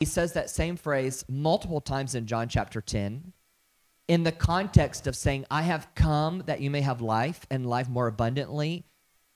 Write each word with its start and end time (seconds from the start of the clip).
he 0.00 0.06
says 0.06 0.32
that 0.32 0.48
same 0.48 0.76
phrase 0.76 1.24
multiple 1.28 1.80
times 1.80 2.14
in 2.14 2.26
John 2.26 2.48
chapter 2.48 2.80
10 2.80 3.34
in 4.08 4.24
the 4.24 4.32
context 4.32 5.06
of 5.06 5.14
saying, 5.14 5.44
I 5.50 5.62
have 5.62 5.94
come 5.94 6.42
that 6.46 6.60
you 6.60 6.70
may 6.70 6.80
have 6.80 7.00
life 7.02 7.46
and 7.50 7.64
life 7.64 7.88
more 7.88 8.06
abundantly. 8.06 8.84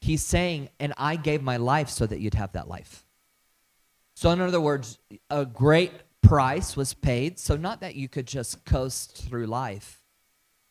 He's 0.01 0.25
saying, 0.25 0.71
and 0.81 0.95
I 0.97 1.17
gave 1.17 1.43
my 1.43 1.59
life 1.59 1.91
so 1.91 2.07
that 2.07 2.19
you'd 2.19 2.35
have 2.35 2.53
that 2.53 2.67
life. 2.67 3.07
So, 4.15 4.31
in 4.31 4.41
other 4.41 4.61
words, 4.61 4.99
a 5.29 5.45
great 5.45 5.93
price 6.23 6.77
was 6.77 6.95
paid. 6.95 7.39
So, 7.39 7.57
not 7.57 7.81
that 7.83 7.95
you 7.95 8.09
could 8.09 8.27
just 8.27 8.65
coast 8.65 9.17
through 9.29 9.47
life, 9.47 10.03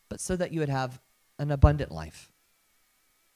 but 0.08 0.20
so 0.20 0.36
that 0.36 0.52
you 0.52 0.60
would 0.60 0.68
have 0.68 1.00
an 1.38 1.50
abundant 1.50 1.92
life. 1.92 2.32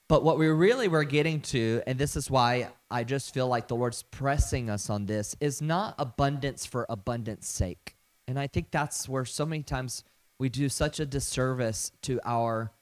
But 0.08 0.24
what 0.24 0.38
we 0.38 0.48
really 0.48 0.88
were 0.88 1.04
getting 1.04 1.42
to, 1.42 1.82
and 1.86 1.98
this 1.98 2.16
is 2.16 2.30
why 2.30 2.70
I 2.90 3.04
just 3.04 3.34
feel 3.34 3.46
like 3.46 3.68
the 3.68 3.76
Lord's 3.76 4.02
pressing 4.02 4.70
us 4.70 4.88
on 4.88 5.04
this, 5.04 5.36
is 5.38 5.60
not 5.60 5.94
abundance 5.98 6.64
for 6.64 6.86
abundance 6.88 7.46
sake. 7.46 7.94
And 8.26 8.38
I 8.38 8.46
think 8.46 8.70
that's 8.70 9.06
where 9.06 9.26
so 9.26 9.44
many 9.44 9.62
times 9.62 10.04
we 10.38 10.48
do 10.48 10.70
such 10.70 10.98
a 10.98 11.04
disservice 11.06 11.92
to 12.02 12.20
our 12.24 12.72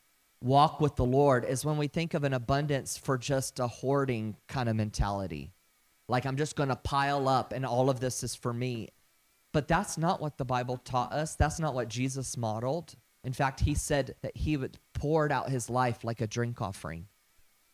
walk 0.41 0.81
with 0.81 0.95
the 0.95 1.05
Lord 1.05 1.45
is 1.45 1.65
when 1.65 1.79
we 1.79 1.89
think 1.89 2.15
of 2.15 2.23
an 2.23 2.33
abundance 2.33 2.97
for 2.97 3.19
just 3.19 3.59
a 3.59 3.67
hoarding 3.67 4.37
kind 4.47 4.69
of 4.69 4.77
mentality. 4.77 5.51
Like 6.09 6.27
I'm 6.27 6.37
just 6.37 6.55
going 6.55 6.69
to 6.69 6.77
pile 6.77 7.29
up 7.29 7.53
and 7.53 7.67
all 7.67 7.91
of 7.91 7.99
this 7.99 8.23
is 8.23 8.37
for 8.37 8.53
me. 8.53 8.91
But 9.53 9.67
that's 9.67 9.99
not 9.99 10.21
what 10.21 10.39
the 10.39 10.45
Bible 10.45 10.77
taught 10.77 11.13
us. 11.13 11.35
That's 11.35 11.59
not 11.59 11.75
what 11.75 11.89
Jesus 11.89 12.37
modeled. 12.37 12.95
In 13.25 13.33
fact, 13.33 13.61
he 13.61 13.75
said 13.75 14.15
that 14.21 14.37
he 14.37 14.57
would 14.57 14.79
poured 14.93 15.33
out 15.33 15.51
his 15.51 15.69
life 15.69 16.05
like 16.05 16.21
a 16.21 16.27
drink 16.27 16.63
offering. 16.63 17.07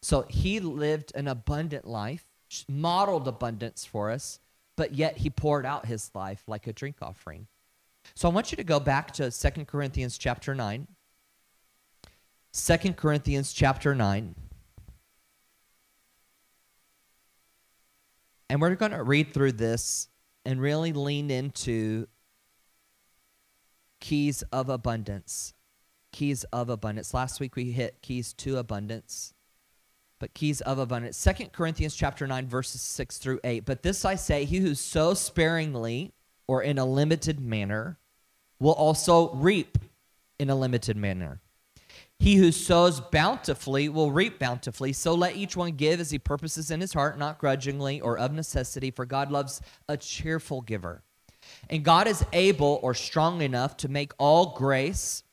So 0.02 0.22
he 0.28 0.58
lived 0.58 1.12
an 1.14 1.28
abundant 1.28 1.86
life, 1.86 2.24
modeled 2.68 3.28
abundance 3.28 3.84
for 3.84 4.10
us, 4.10 4.40
but 4.76 4.94
yet 4.94 5.18
he 5.18 5.30
poured 5.30 5.64
out 5.64 5.86
his 5.86 6.10
life 6.12 6.42
like 6.48 6.66
a 6.66 6.72
drink 6.72 6.96
offering. 7.00 7.46
So 8.14 8.28
I 8.28 8.32
want 8.32 8.50
you 8.50 8.56
to 8.56 8.64
go 8.64 8.80
back 8.80 9.12
to 9.12 9.30
Second 9.30 9.68
Corinthians 9.68 10.18
chapter 10.18 10.54
9. 10.54 10.88
2 12.52 12.76
Corinthians 12.94 13.52
chapter 13.52 13.94
9. 13.94 14.34
And 18.50 18.60
we're 18.60 18.74
going 18.74 18.92
to 18.92 19.04
read 19.04 19.32
through 19.32 19.52
this 19.52 20.08
and 20.44 20.60
really 20.60 20.92
lean 20.92 21.30
into 21.30 22.08
keys 24.00 24.42
of 24.52 24.68
abundance. 24.68 25.54
Keys 26.10 26.44
of 26.52 26.68
abundance. 26.68 27.14
Last 27.14 27.38
week 27.38 27.54
we 27.54 27.70
hit 27.70 28.02
keys 28.02 28.32
to 28.34 28.58
abundance 28.58 29.32
but 30.22 30.34
keys 30.34 30.60
of 30.60 30.78
abundance. 30.78 31.16
Second 31.16 31.50
Corinthians 31.50 31.96
chapter 31.96 32.28
9 32.28 32.46
verses 32.46 32.80
6 32.80 33.18
through 33.18 33.40
8. 33.42 33.64
But 33.64 33.82
this 33.82 34.04
I 34.04 34.14
say, 34.14 34.44
he 34.44 34.58
who 34.58 34.76
sows 34.76 35.20
sparingly 35.20 36.12
or 36.46 36.62
in 36.62 36.78
a 36.78 36.84
limited 36.84 37.40
manner 37.40 37.98
will 38.60 38.74
also 38.74 39.34
reap 39.34 39.78
in 40.38 40.48
a 40.48 40.54
limited 40.54 40.96
manner. 40.96 41.40
He 42.20 42.36
who 42.36 42.52
sows 42.52 43.00
bountifully 43.00 43.88
will 43.88 44.12
reap 44.12 44.38
bountifully. 44.38 44.92
So 44.92 45.12
let 45.12 45.34
each 45.34 45.56
one 45.56 45.72
give 45.72 45.98
as 45.98 46.12
he 46.12 46.20
purposes 46.20 46.70
in 46.70 46.80
his 46.80 46.92
heart, 46.92 47.18
not 47.18 47.38
grudgingly 47.38 48.00
or 48.00 48.16
of 48.16 48.32
necessity, 48.32 48.92
for 48.92 49.04
God 49.04 49.32
loves 49.32 49.60
a 49.88 49.96
cheerful 49.96 50.60
giver. 50.60 51.02
And 51.68 51.84
God 51.84 52.06
is 52.06 52.24
able 52.32 52.78
or 52.84 52.94
strong 52.94 53.42
enough 53.42 53.76
to 53.78 53.88
make 53.88 54.12
all 54.18 54.54
grace 54.54 55.24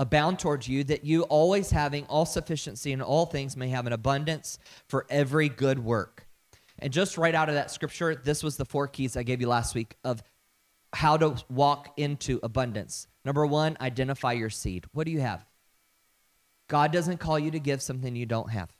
abound 0.00 0.38
towards 0.38 0.66
you, 0.66 0.82
that 0.82 1.04
you 1.04 1.24
always 1.24 1.70
having 1.70 2.06
all 2.06 2.24
sufficiency 2.24 2.90
in 2.90 3.02
all 3.02 3.26
things 3.26 3.54
may 3.54 3.68
have 3.68 3.86
an 3.86 3.92
abundance 3.92 4.58
for 4.88 5.06
every 5.10 5.50
good 5.50 5.78
work. 5.78 6.26
And 6.78 6.90
just 6.90 7.18
right 7.18 7.34
out 7.34 7.50
of 7.50 7.54
that 7.54 7.70
scripture, 7.70 8.14
this 8.14 8.42
was 8.42 8.56
the 8.56 8.64
four 8.64 8.88
keys 8.88 9.14
I 9.14 9.22
gave 9.24 9.42
you 9.42 9.46
last 9.46 9.74
week 9.74 9.96
of 10.02 10.22
how 10.94 11.18
to 11.18 11.36
walk 11.50 11.92
into 11.98 12.40
abundance. 12.42 13.08
Number 13.26 13.44
one, 13.44 13.76
identify 13.78 14.32
your 14.32 14.48
seed. 14.48 14.86
What 14.92 15.04
do 15.04 15.12
you 15.12 15.20
have? 15.20 15.44
God 16.66 16.92
doesn't 16.92 17.18
call 17.18 17.38
you 17.38 17.50
to 17.50 17.60
give 17.60 17.82
something 17.82 18.16
you 18.16 18.24
don't 18.24 18.50
have. 18.50 18.70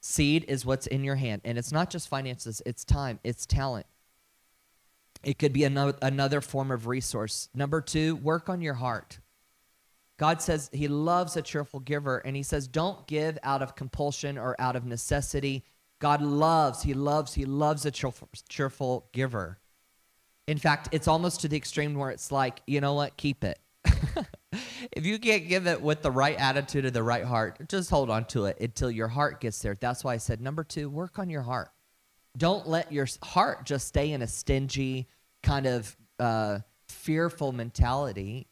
Seed 0.00 0.44
is 0.46 0.64
what's 0.64 0.86
in 0.86 1.02
your 1.02 1.16
hand. 1.16 1.42
And 1.44 1.58
it's 1.58 1.72
not 1.72 1.90
just 1.90 2.06
finances, 2.06 2.62
it's 2.64 2.84
time, 2.84 3.18
it's 3.24 3.46
talent. 3.46 3.86
It 5.24 5.40
could 5.40 5.52
be 5.52 5.64
another, 5.64 5.98
another 6.02 6.40
form 6.40 6.70
of 6.70 6.86
resource. 6.86 7.48
Number 7.52 7.80
two, 7.80 8.14
work 8.14 8.48
on 8.48 8.62
your 8.62 8.74
heart. 8.74 9.18
God 10.22 10.40
says 10.40 10.70
he 10.72 10.86
loves 10.86 11.36
a 11.36 11.42
cheerful 11.42 11.80
giver, 11.80 12.18
and 12.18 12.36
he 12.36 12.44
says, 12.44 12.68
don't 12.68 13.04
give 13.08 13.40
out 13.42 13.60
of 13.60 13.74
compulsion 13.74 14.38
or 14.38 14.54
out 14.60 14.76
of 14.76 14.86
necessity. 14.86 15.64
God 15.98 16.22
loves, 16.22 16.80
he 16.80 16.94
loves, 16.94 17.34
he 17.34 17.44
loves 17.44 17.84
a 17.86 17.90
cheerful, 17.90 18.28
cheerful 18.48 19.08
giver. 19.12 19.58
In 20.46 20.58
fact, 20.58 20.90
it's 20.92 21.08
almost 21.08 21.40
to 21.40 21.48
the 21.48 21.56
extreme 21.56 21.96
where 21.96 22.10
it's 22.10 22.30
like, 22.30 22.62
you 22.68 22.80
know 22.80 22.94
what, 22.94 23.16
keep 23.16 23.42
it. 23.42 23.58
if 24.92 25.04
you 25.04 25.18
can't 25.18 25.48
give 25.48 25.66
it 25.66 25.82
with 25.82 26.02
the 26.02 26.12
right 26.12 26.38
attitude 26.38 26.84
and 26.84 26.94
the 26.94 27.02
right 27.02 27.24
heart, 27.24 27.58
just 27.68 27.90
hold 27.90 28.08
on 28.08 28.24
to 28.26 28.44
it 28.44 28.60
until 28.60 28.92
your 28.92 29.08
heart 29.08 29.40
gets 29.40 29.58
there. 29.60 29.74
That's 29.74 30.04
why 30.04 30.14
I 30.14 30.18
said, 30.18 30.40
number 30.40 30.62
two, 30.62 30.88
work 30.88 31.18
on 31.18 31.30
your 31.30 31.42
heart. 31.42 31.70
Don't 32.36 32.68
let 32.68 32.92
your 32.92 33.08
heart 33.24 33.66
just 33.66 33.88
stay 33.88 34.12
in 34.12 34.22
a 34.22 34.28
stingy, 34.28 35.08
kind 35.42 35.66
of 35.66 35.96
uh, 36.20 36.60
fearful 36.86 37.50
mentality 37.50 38.46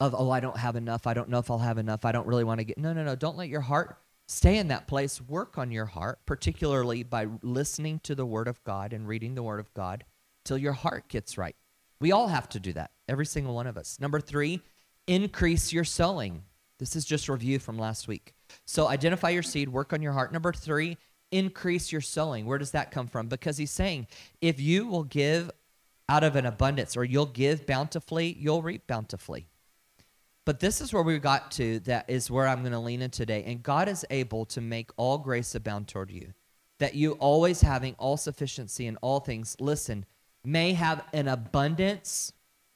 of, 0.00 0.14
oh, 0.16 0.30
I 0.30 0.40
don't 0.40 0.56
have 0.56 0.76
enough. 0.76 1.06
I 1.06 1.14
don't 1.14 1.28
know 1.28 1.38
if 1.38 1.50
I'll 1.50 1.58
have 1.58 1.78
enough. 1.78 2.04
I 2.04 2.12
don't 2.12 2.26
really 2.26 2.44
want 2.44 2.58
to 2.58 2.64
get. 2.64 2.78
No, 2.78 2.92
no, 2.92 3.04
no. 3.04 3.14
Don't 3.14 3.36
let 3.36 3.48
your 3.48 3.60
heart 3.60 3.98
stay 4.26 4.58
in 4.58 4.68
that 4.68 4.86
place. 4.86 5.20
Work 5.20 5.58
on 5.58 5.70
your 5.70 5.86
heart, 5.86 6.20
particularly 6.26 7.02
by 7.02 7.26
listening 7.42 8.00
to 8.04 8.14
the 8.14 8.26
Word 8.26 8.48
of 8.48 8.62
God 8.64 8.92
and 8.92 9.06
reading 9.06 9.34
the 9.34 9.42
Word 9.42 9.60
of 9.60 9.72
God 9.74 10.04
till 10.44 10.58
your 10.58 10.72
heart 10.72 11.08
gets 11.08 11.36
right. 11.36 11.54
We 12.00 12.12
all 12.12 12.28
have 12.28 12.48
to 12.50 12.60
do 12.60 12.72
that, 12.72 12.92
every 13.08 13.26
single 13.26 13.54
one 13.54 13.66
of 13.66 13.76
us. 13.76 13.98
Number 14.00 14.20
three, 14.20 14.62
increase 15.06 15.72
your 15.72 15.84
sowing. 15.84 16.44
This 16.78 16.96
is 16.96 17.04
just 17.04 17.28
review 17.28 17.58
from 17.58 17.78
last 17.78 18.08
week. 18.08 18.32
So 18.64 18.88
identify 18.88 19.28
your 19.28 19.42
seed, 19.42 19.68
work 19.68 19.92
on 19.92 20.00
your 20.00 20.12
heart. 20.12 20.32
Number 20.32 20.52
three, 20.52 20.96
increase 21.30 21.92
your 21.92 22.00
sowing. 22.00 22.46
Where 22.46 22.56
does 22.56 22.70
that 22.70 22.90
come 22.90 23.06
from? 23.06 23.28
Because 23.28 23.58
he's 23.58 23.70
saying, 23.70 24.06
if 24.40 24.58
you 24.58 24.86
will 24.86 25.04
give 25.04 25.50
out 26.08 26.24
of 26.24 26.36
an 26.36 26.46
abundance 26.46 26.96
or 26.96 27.04
you'll 27.04 27.26
give 27.26 27.66
bountifully, 27.66 28.34
you'll 28.40 28.62
reap 28.62 28.86
bountifully. 28.86 29.46
But 30.50 30.58
this 30.58 30.80
is 30.80 30.92
where 30.92 31.04
we 31.04 31.16
got 31.20 31.52
to, 31.52 31.78
that 31.84 32.10
is 32.10 32.28
where 32.28 32.48
I'm 32.48 32.62
going 32.62 32.72
to 32.72 32.80
lean 32.80 33.02
in 33.02 33.10
today. 33.10 33.44
And 33.46 33.62
God 33.62 33.88
is 33.88 34.04
able 34.10 34.44
to 34.46 34.60
make 34.60 34.90
all 34.96 35.16
grace 35.16 35.54
abound 35.54 35.86
toward 35.86 36.10
you, 36.10 36.34
that 36.80 36.96
you 36.96 37.12
always 37.12 37.60
having 37.60 37.94
all 37.98 38.16
sufficiency 38.16 38.88
in 38.88 38.96
all 38.96 39.20
things, 39.20 39.56
listen, 39.60 40.04
may 40.44 40.72
have 40.72 41.04
an 41.12 41.28
abundance 41.28 42.32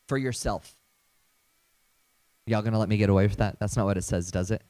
for 0.06 0.16
yourself. 0.16 0.76
Y'all 2.46 2.62
going 2.62 2.74
to 2.74 2.78
let 2.78 2.88
me 2.88 2.96
get 2.96 3.10
away 3.10 3.26
with 3.26 3.38
that? 3.38 3.58
That's 3.58 3.76
not 3.76 3.86
what 3.86 3.98
it 3.98 4.02
says, 4.02 4.30
does 4.30 4.52
it? 4.52 4.62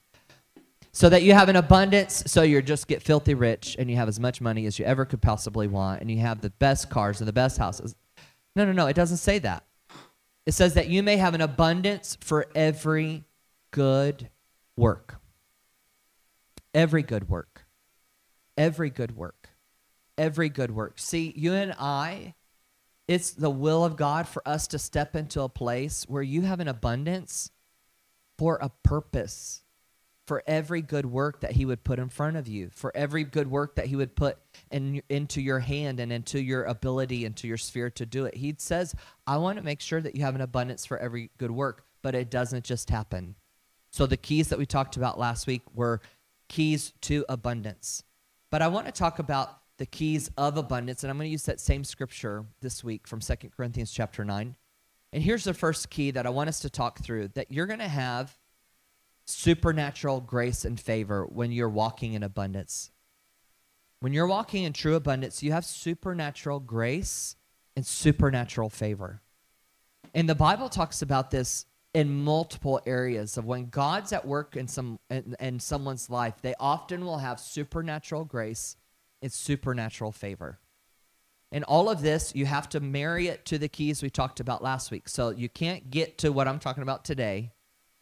So 0.92 1.10
that 1.10 1.22
you 1.22 1.34
have 1.34 1.50
an 1.50 1.56
abundance, 1.56 2.24
so 2.26 2.40
you 2.40 2.62
just 2.62 2.88
get 2.88 3.02
filthy 3.02 3.34
rich 3.34 3.76
and 3.78 3.90
you 3.90 3.96
have 3.96 4.08
as 4.08 4.18
much 4.18 4.40
money 4.40 4.64
as 4.64 4.78
you 4.78 4.86
ever 4.86 5.04
could 5.04 5.20
possibly 5.20 5.66
want 5.66 6.00
and 6.00 6.10
you 6.10 6.20
have 6.20 6.40
the 6.40 6.48
best 6.48 6.88
cars 6.88 7.20
and 7.20 7.28
the 7.28 7.34
best 7.34 7.58
houses. 7.58 7.94
No, 8.56 8.64
no, 8.64 8.72
no, 8.72 8.86
it 8.86 8.96
doesn't 8.96 9.18
say 9.18 9.38
that. 9.40 9.62
It 10.46 10.52
says 10.52 10.74
that 10.74 10.88
you 10.88 11.02
may 11.02 11.16
have 11.16 11.34
an 11.34 11.40
abundance 11.40 12.16
for 12.20 12.46
every 12.54 13.24
good 13.70 14.28
work. 14.76 15.16
Every 16.72 17.02
good 17.02 17.28
work. 17.28 17.66
Every 18.56 18.90
good 18.90 19.16
work. 19.16 19.50
Every 20.16 20.48
good 20.48 20.70
work. 20.70 20.98
See, 20.98 21.32
you 21.34 21.54
and 21.54 21.74
I, 21.78 22.34
it's 23.08 23.30
the 23.32 23.50
will 23.50 23.84
of 23.84 23.96
God 23.96 24.28
for 24.28 24.46
us 24.46 24.66
to 24.68 24.78
step 24.78 25.16
into 25.16 25.40
a 25.42 25.48
place 25.48 26.04
where 26.08 26.22
you 26.22 26.42
have 26.42 26.60
an 26.60 26.68
abundance 26.68 27.50
for 28.38 28.58
a 28.60 28.70
purpose 28.82 29.63
for 30.26 30.42
every 30.46 30.80
good 30.80 31.06
work 31.06 31.40
that 31.40 31.52
he 31.52 31.64
would 31.66 31.84
put 31.84 31.98
in 31.98 32.08
front 32.08 32.36
of 32.36 32.48
you, 32.48 32.70
for 32.72 32.90
every 32.96 33.24
good 33.24 33.50
work 33.50 33.76
that 33.76 33.86
he 33.86 33.96
would 33.96 34.16
put 34.16 34.38
in, 34.70 35.02
into 35.08 35.40
your 35.40 35.58
hand 35.58 36.00
and 36.00 36.10
into 36.12 36.40
your 36.40 36.64
ability, 36.64 37.24
into 37.24 37.46
your 37.46 37.58
sphere 37.58 37.90
to 37.90 38.06
do 38.06 38.24
it. 38.24 38.34
He 38.34 38.54
says, 38.58 38.94
I 39.26 39.36
want 39.36 39.58
to 39.58 39.64
make 39.64 39.80
sure 39.80 40.00
that 40.00 40.16
you 40.16 40.22
have 40.22 40.34
an 40.34 40.40
abundance 40.40 40.86
for 40.86 40.98
every 40.98 41.30
good 41.36 41.50
work, 41.50 41.84
but 42.02 42.14
it 42.14 42.30
doesn't 42.30 42.64
just 42.64 42.88
happen. 42.88 43.34
So 43.90 44.06
the 44.06 44.16
keys 44.16 44.48
that 44.48 44.58
we 44.58 44.66
talked 44.66 44.96
about 44.96 45.18
last 45.18 45.46
week 45.46 45.62
were 45.74 46.00
keys 46.48 46.92
to 47.02 47.24
abundance. 47.28 48.02
But 48.50 48.62
I 48.62 48.68
want 48.68 48.86
to 48.86 48.92
talk 48.92 49.18
about 49.18 49.58
the 49.78 49.86
keys 49.86 50.30
of 50.36 50.56
abundance, 50.56 51.02
and 51.02 51.10
I'm 51.10 51.18
going 51.18 51.28
to 51.28 51.32
use 51.32 51.44
that 51.44 51.60
same 51.60 51.84
scripture 51.84 52.46
this 52.60 52.82
week 52.82 53.06
from 53.06 53.20
Second 53.20 53.50
Corinthians 53.50 53.92
chapter 53.92 54.24
9. 54.24 54.56
And 55.12 55.22
here's 55.22 55.44
the 55.44 55.54
first 55.54 55.90
key 55.90 56.10
that 56.12 56.26
I 56.26 56.30
want 56.30 56.48
us 56.48 56.60
to 56.60 56.70
talk 56.70 57.00
through 57.00 57.28
that 57.28 57.50
you're 57.50 57.66
going 57.66 57.78
to 57.78 57.88
have 57.88 58.36
supernatural 59.26 60.20
grace 60.20 60.64
and 60.64 60.78
favor 60.78 61.24
when 61.24 61.52
you're 61.52 61.68
walking 61.68 62.12
in 62.14 62.22
abundance. 62.22 62.90
When 64.00 64.12
you're 64.12 64.26
walking 64.26 64.64
in 64.64 64.72
true 64.72 64.96
abundance, 64.96 65.42
you 65.42 65.52
have 65.52 65.64
supernatural 65.64 66.60
grace 66.60 67.36
and 67.74 67.86
supernatural 67.86 68.68
favor. 68.68 69.22
And 70.14 70.28
the 70.28 70.34
Bible 70.34 70.68
talks 70.68 71.02
about 71.02 71.30
this 71.30 71.66
in 71.94 72.22
multiple 72.22 72.80
areas 72.86 73.38
of 73.38 73.44
when 73.44 73.66
God's 73.70 74.12
at 74.12 74.26
work 74.26 74.56
in 74.56 74.68
some 74.68 74.98
in, 75.08 75.36
in 75.40 75.60
someone's 75.60 76.10
life, 76.10 76.34
they 76.42 76.54
often 76.58 77.04
will 77.04 77.18
have 77.18 77.40
supernatural 77.40 78.24
grace 78.24 78.76
and 79.22 79.32
supernatural 79.32 80.12
favor. 80.12 80.58
And 81.50 81.62
all 81.64 81.88
of 81.88 82.02
this, 82.02 82.34
you 82.34 82.46
have 82.46 82.68
to 82.70 82.80
marry 82.80 83.28
it 83.28 83.44
to 83.46 83.58
the 83.58 83.68
keys 83.68 84.02
we 84.02 84.10
talked 84.10 84.40
about 84.40 84.62
last 84.62 84.90
week. 84.90 85.08
So 85.08 85.30
you 85.30 85.48
can't 85.48 85.88
get 85.88 86.18
to 86.18 86.32
what 86.32 86.48
I'm 86.48 86.58
talking 86.58 86.82
about 86.82 87.04
today 87.04 87.52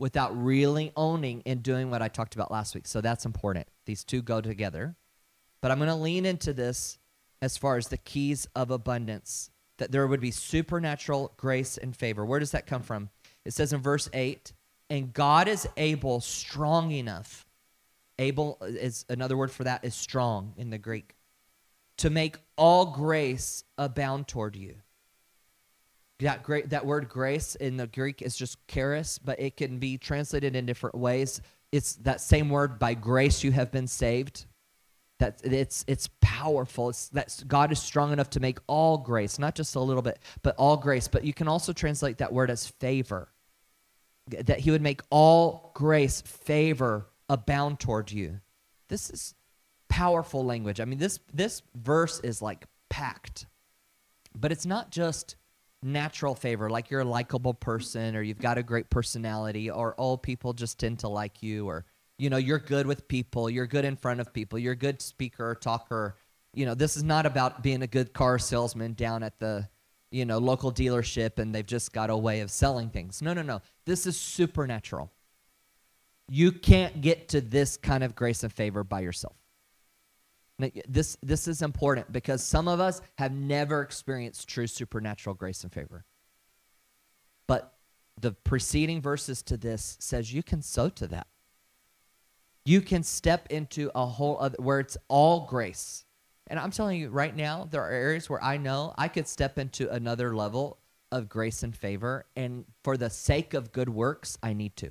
without 0.02 0.37
really 0.37 0.90
owning 0.96 1.44
and 1.46 1.62
doing 1.62 1.88
what 1.88 2.02
I 2.02 2.08
talked 2.08 2.34
about 2.34 2.50
last 2.50 2.75
week. 2.75 2.88
So 2.88 3.00
that's 3.00 3.25
important. 3.25 3.69
These 3.87 4.02
two 4.02 4.20
go 4.20 4.40
together. 4.40 4.96
But 5.60 5.70
I'm 5.70 5.78
going 5.78 5.90
to 5.90 5.94
lean 5.94 6.26
into 6.26 6.52
this 6.52 6.99
as 7.40 7.56
far 7.56 7.76
as 7.76 7.87
the 7.87 7.96
keys 7.96 8.49
of 8.56 8.72
abundance, 8.72 9.50
that 9.78 9.93
there 9.93 10.04
would 10.08 10.20
be 10.20 10.32
supernatural 10.32 11.32
grace 11.37 11.78
and 11.78 11.94
favor. 11.94 12.26
Where 12.26 12.40
does 12.40 12.50
that 12.50 12.66
come 12.66 12.82
from? 12.82 13.10
It 13.44 13.52
says 13.52 13.72
in 13.72 13.81
verse 13.81 14.10
8, 14.12 14.52
and 14.90 15.12
God 15.12 15.46
is 15.46 15.69
able, 15.76 16.19
strong 16.19 16.90
enough. 16.90 17.46
Able 18.19 18.58
is 18.60 19.05
another 19.08 19.37
word 19.37 19.52
for 19.52 19.62
that 19.62 19.84
is 19.84 19.94
strong 19.94 20.52
in 20.56 20.70
the 20.70 20.78
Greek. 20.78 21.14
To 21.98 22.10
make 22.10 22.38
all 22.56 22.87
grace 22.87 23.62
abound 23.78 24.26
toward 24.26 24.56
you. 24.56 24.75
That 26.22 26.44
great 26.44 26.70
that 26.70 26.86
word 26.86 27.08
grace 27.08 27.56
in 27.56 27.76
the 27.76 27.88
Greek 27.88 28.22
is 28.22 28.36
just 28.36 28.64
charis, 28.69 29.19
but 29.19 29.40
it 29.40 29.56
can 29.56 29.78
be 29.78 29.98
translated 29.98 30.54
in 30.54 30.66
different 30.66 30.94
ways. 30.94 31.40
It's 31.72 31.94
that 31.96 32.20
same 32.20 32.48
word 32.48 32.78
by 32.78 32.94
grace 32.94 33.42
you 33.42 33.50
have 33.50 33.72
been 33.72 33.88
saved. 33.88 34.46
That 35.19 35.40
it's 35.42 35.84
it's 35.88 36.08
powerful. 36.20 36.90
It's 36.90 37.08
that 37.08 37.42
god 37.48 37.72
is 37.72 37.82
strong 37.82 38.12
enough 38.12 38.30
to 38.30 38.40
make 38.40 38.58
all 38.69 38.98
grace 38.98 39.38
not 39.38 39.56
just 39.56 39.74
a 39.74 39.80
little 39.80 40.02
bit 40.02 40.20
but 40.42 40.54
all 40.56 40.76
grace. 40.76 41.08
But 41.08 41.24
you 41.24 41.34
can 41.34 41.48
also 41.48 41.72
translate 41.72 42.19
that 42.19 42.32
word 42.32 42.50
as 42.50 42.69
favor. 42.69 43.28
That 44.28 44.60
he 44.60 44.70
would 44.70 44.82
make 44.82 45.00
all 45.10 45.72
grace 45.74 46.20
favor 46.20 47.08
abound 47.28 47.80
toward 47.80 48.12
you. 48.12 48.40
This 48.88 49.10
is 49.10 49.34
powerful 49.88 50.44
language. 50.44 50.78
I 50.78 50.84
mean 50.84 50.98
this 50.98 51.19
this 51.34 51.62
verse 51.74 52.20
is 52.20 52.40
like 52.40 52.66
packed. 52.90 53.46
But 54.38 54.52
it's 54.52 54.64
not 54.64 54.90
just 54.90 55.36
natural 55.82 56.34
favor 56.34 56.70
like 56.70 56.90
you're 56.90 57.00
a 57.00 57.05
likable 57.05 57.55
person 57.55 58.14
or 58.14 58.23
you've 58.23 58.38
got 58.38 58.56
a 58.56 58.62
great 58.62 58.88
personality 58.88 59.70
or 59.70 59.94
all 59.94 60.17
people 60.17 60.52
just 60.52 60.79
tend 60.79 60.99
to 61.00 61.08
like 61.08 61.43
you 61.43 61.69
or 61.69 61.84
you 62.19 62.31
know 62.31 62.37
you're 62.37 62.58
good 62.58 62.87
with 62.87 63.08
people 63.08 63.50
you're 63.50 63.67
good 63.67 63.84
in 63.84 63.96
front 63.96 64.20
of 64.20 64.32
people 64.32 64.58
you're 64.58 64.75
a 64.75 64.76
good 64.76 65.02
speaker 65.02 65.56
talker. 65.61 66.17
You 66.55 66.67
know 66.67 66.75
this 66.75 66.96
is 66.96 67.02
not 67.02 67.26
about 67.26 67.62
being 67.62 67.82
a 67.82 67.87
good 67.87 68.12
car 68.12 68.38
salesman 68.38 68.93
down 68.93 69.23
at 69.23 69.40
the 69.40 69.69
you 70.11 70.25
know 70.25 70.38
local 70.38 70.70
dealership 70.70 71.38
and 71.38 71.55
they've 71.55 71.67
just 71.67 71.93
got 71.93 72.11
a 72.11 72.17
way 72.17 72.40
of 72.40 72.50
selling 72.50 72.90
things. 72.90 73.23
No 73.23 73.32
no 73.32 73.43
no. 73.43 73.61
This 73.87 74.06
is 74.06 74.19
supernatural. 74.19 75.11
You 76.29 76.52
can't 76.52 77.00
get 77.00 77.31
to 77.31 77.40
this 77.40 77.76
kind 77.76 78.05
of 78.05 78.14
grace 78.14 78.43
and 78.44 78.52
favor 78.52 78.84
by 78.84 79.00
yourself 79.00 79.42
this 80.88 81.16
this 81.22 81.49
is 81.49 81.62
important 81.62 82.12
because 82.12 82.43
some 82.43 82.69
of 82.69 82.78
us 82.78 83.00
have 83.19 83.32
never 83.32 83.82
experienced 83.82 84.49
true 84.49 84.66
supernatural 84.66 85.34
grace 85.34 85.62
and 85.64 85.72
favor 85.72 86.04
but 87.46 87.75
the 88.20 88.32
preceding 88.32 89.00
verses 89.00 89.43
to 89.43 89.56
this 89.56 89.96
says 89.99 90.32
you 90.32 90.43
can 90.43 90.62
sow 90.62 90.88
to 90.88 91.06
that 91.06 91.26
you 92.64 92.81
can 92.81 93.02
step 93.02 93.49
into 93.50 93.90
a 93.94 94.06
whole 94.06 94.38
other 94.40 94.56
where 94.60 94.81
it's 94.81 94.96
all 95.08 95.46
grace. 95.46 96.04
And 96.46 96.58
I'm 96.58 96.70
telling 96.70 97.00
you 97.00 97.08
right 97.08 97.34
now, 97.34 97.66
there 97.70 97.82
are 97.82 97.90
areas 97.90 98.28
where 98.28 98.43
I 98.43 98.56
know 98.56 98.94
I 98.96 99.08
could 99.08 99.26
step 99.26 99.58
into 99.58 99.90
another 99.90 100.34
level 100.34 100.78
of 101.10 101.28
grace 101.28 101.62
and 101.62 101.76
favor. 101.76 102.26
And 102.37 102.64
for 102.84 102.96
the 102.96 103.10
sake 103.10 103.55
of 103.55 103.72
good 103.72 103.88
works, 103.88 104.38
I 104.43 104.52
need 104.52 104.76
to. 104.76 104.90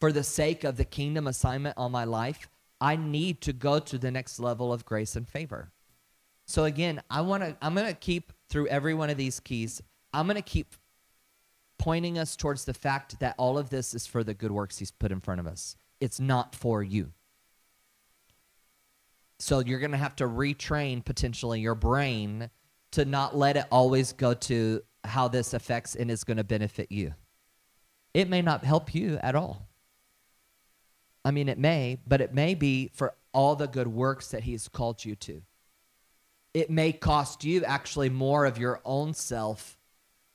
For 0.00 0.12
the 0.12 0.24
sake 0.24 0.64
of 0.64 0.76
the 0.76 0.84
kingdom 0.84 1.26
assignment 1.26 1.76
on 1.78 1.92
my 1.92 2.04
life, 2.04 2.48
I 2.84 2.96
need 2.96 3.40
to 3.40 3.54
go 3.54 3.78
to 3.78 3.96
the 3.96 4.10
next 4.10 4.38
level 4.38 4.70
of 4.70 4.84
grace 4.84 5.16
and 5.16 5.26
favor. 5.26 5.72
So 6.46 6.64
again, 6.64 7.00
I 7.08 7.22
want 7.22 7.42
to 7.42 7.56
I'm 7.62 7.74
going 7.74 7.86
to 7.86 7.94
keep 7.94 8.30
through 8.50 8.66
every 8.68 8.92
one 8.92 9.08
of 9.08 9.16
these 9.16 9.40
keys. 9.40 9.80
I'm 10.12 10.26
going 10.26 10.36
to 10.36 10.42
keep 10.42 10.74
pointing 11.78 12.18
us 12.18 12.36
towards 12.36 12.66
the 12.66 12.74
fact 12.74 13.18
that 13.20 13.34
all 13.38 13.56
of 13.56 13.70
this 13.70 13.94
is 13.94 14.06
for 14.06 14.22
the 14.22 14.34
good 14.34 14.52
works 14.52 14.78
he's 14.78 14.90
put 14.90 15.10
in 15.10 15.20
front 15.20 15.40
of 15.40 15.46
us 15.46 15.76
it's 15.98 16.20
not 16.20 16.54
for 16.54 16.82
you. 16.82 17.12
So 19.38 19.60
you're 19.60 19.78
going 19.78 19.92
to 19.92 19.96
have 19.96 20.16
to 20.16 20.24
retrain 20.28 21.02
potentially 21.02 21.60
your 21.60 21.74
brain 21.74 22.50
to 22.92 23.06
not 23.06 23.34
let 23.34 23.56
it 23.56 23.64
always 23.72 24.12
go 24.12 24.34
to 24.34 24.82
how 25.04 25.28
this 25.28 25.54
affects 25.54 25.94
and 25.94 26.10
is 26.10 26.22
going 26.24 26.36
to 26.36 26.44
benefit 26.44 26.92
you. 26.92 27.14
It 28.12 28.28
may 28.28 28.42
not 28.42 28.64
help 28.64 28.94
you 28.94 29.18
at 29.22 29.34
all. 29.34 29.66
I 31.24 31.30
mean, 31.30 31.48
it 31.48 31.58
may, 31.58 31.98
but 32.06 32.20
it 32.20 32.34
may 32.34 32.54
be 32.54 32.90
for 32.92 33.14
all 33.32 33.56
the 33.56 33.66
good 33.66 33.88
works 33.88 34.28
that 34.28 34.44
He's 34.44 34.68
called 34.68 35.04
you 35.04 35.14
to. 35.16 35.42
It 36.52 36.70
may 36.70 36.92
cost 36.92 37.44
you 37.44 37.64
actually 37.64 38.10
more 38.10 38.44
of 38.44 38.58
your 38.58 38.80
own 38.84 39.14
self 39.14 39.78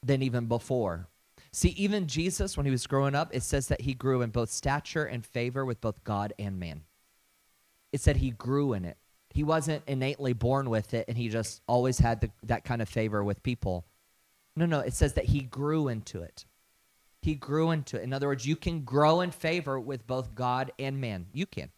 than 0.04 0.22
even 0.22 0.48
before. 0.48 1.08
See, 1.52 1.70
even 1.70 2.08
Jesus, 2.08 2.58
when 2.58 2.66
he 2.66 2.72
was 2.72 2.86
growing 2.86 3.16
up, 3.16 3.30
it 3.34 3.44
says 3.44 3.68
that 3.70 3.82
he 3.82 3.94
grew 3.94 4.22
in 4.22 4.30
both 4.30 4.52
stature 4.52 5.06
and 5.06 5.26
favor 5.26 5.66
with 5.66 5.82
both 5.82 6.04
God 6.04 6.34
and 6.38 6.60
man. 6.60 6.84
It 7.92 8.02
said 8.02 8.18
he 8.18 8.32
grew 8.32 8.74
in 8.74 8.86
it. 8.86 8.98
He 9.32 9.44
wasn't 9.44 9.84
innately 9.88 10.34
born 10.34 10.70
with 10.70 10.94
it 10.94 11.06
and 11.08 11.18
he 11.18 11.30
just 11.30 11.62
always 11.68 12.00
had 12.00 12.22
the, 12.22 12.32
that 12.44 12.66
kind 12.66 12.82
of 12.82 12.90
favor 12.90 13.24
with 13.24 13.42
people. 13.42 13.86
No, 14.56 14.66
no, 14.66 14.80
it 14.80 14.94
says 14.94 15.14
that 15.14 15.26
he 15.26 15.42
grew 15.42 15.88
into 15.88 16.22
it. 16.22 16.46
He 17.22 17.36
grew 17.36 17.72
into 17.72 17.98
it. 17.98 18.04
In 18.04 18.14
other 18.14 18.28
words, 18.28 18.46
you 18.46 18.56
can 18.56 18.82
grow 18.82 19.22
in 19.22 19.32
favor 19.32 19.80
with 19.80 20.08
both 20.08 20.34
God 20.36 20.72
and 20.80 21.02
man. 21.02 21.28
You 21.34 21.46
can. 21.46 21.70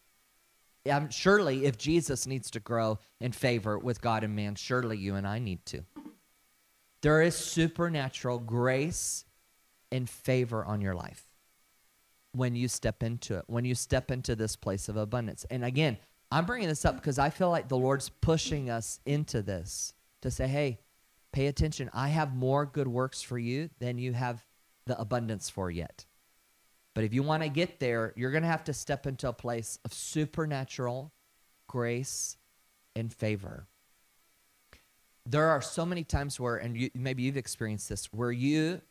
Um, 0.90 1.10
surely, 1.10 1.64
if 1.64 1.78
Jesus 1.78 2.26
needs 2.26 2.50
to 2.52 2.60
grow 2.60 2.98
in 3.20 3.32
favor 3.32 3.78
with 3.78 4.00
God 4.00 4.24
and 4.24 4.34
man, 4.34 4.54
surely 4.54 4.98
you 4.98 5.14
and 5.14 5.26
I 5.26 5.38
need 5.38 5.64
to. 5.66 5.84
There 7.02 7.22
is 7.22 7.36
supernatural 7.36 8.38
grace 8.38 9.24
and 9.90 10.08
favor 10.08 10.64
on 10.64 10.80
your 10.80 10.94
life 10.94 11.24
when 12.32 12.54
you 12.56 12.68
step 12.68 13.02
into 13.02 13.36
it, 13.38 13.44
when 13.46 13.64
you 13.64 13.74
step 13.74 14.10
into 14.10 14.34
this 14.34 14.56
place 14.56 14.88
of 14.88 14.96
abundance. 14.96 15.44
And 15.50 15.64
again, 15.64 15.98
I'm 16.30 16.46
bringing 16.46 16.68
this 16.68 16.84
up 16.84 16.96
because 16.96 17.18
I 17.18 17.30
feel 17.30 17.50
like 17.50 17.68
the 17.68 17.76
Lord's 17.76 18.08
pushing 18.08 18.70
us 18.70 19.00
into 19.04 19.42
this 19.42 19.92
to 20.22 20.30
say, 20.30 20.46
hey, 20.48 20.78
pay 21.32 21.46
attention. 21.48 21.90
I 21.92 22.08
have 22.08 22.34
more 22.34 22.64
good 22.64 22.88
works 22.88 23.20
for 23.20 23.38
you 23.38 23.68
than 23.80 23.98
you 23.98 24.12
have 24.14 24.42
the 24.86 24.98
abundance 25.00 25.48
for 25.48 25.70
yet. 25.70 26.06
But 26.94 27.04
if 27.04 27.14
you 27.14 27.22
want 27.22 27.42
to 27.42 27.48
get 27.48 27.80
there, 27.80 28.12
you're 28.16 28.30
going 28.30 28.42
to 28.42 28.48
have 28.48 28.64
to 28.64 28.72
step 28.72 29.06
into 29.06 29.28
a 29.28 29.32
place 29.32 29.78
of 29.84 29.92
supernatural 29.92 31.12
grace 31.66 32.36
and 32.94 33.12
favor. 33.12 33.66
There 35.24 35.48
are 35.48 35.62
so 35.62 35.86
many 35.86 36.04
times 36.04 36.38
where, 36.38 36.56
and 36.56 36.76
you, 36.76 36.90
maybe 36.94 37.22
you've 37.22 37.36
experienced 37.36 37.88
this, 37.88 38.12
where 38.12 38.32
you 38.32 38.82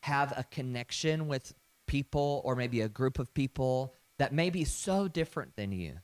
have 0.00 0.32
a 0.36 0.44
connection 0.44 1.28
with 1.28 1.54
people 1.86 2.40
or 2.44 2.56
maybe 2.56 2.80
a 2.80 2.88
group 2.88 3.18
of 3.18 3.32
people 3.34 3.94
that 4.18 4.32
may 4.32 4.50
be 4.50 4.64
so 4.64 5.08
different 5.08 5.54
than 5.56 5.72
you, 5.72 5.98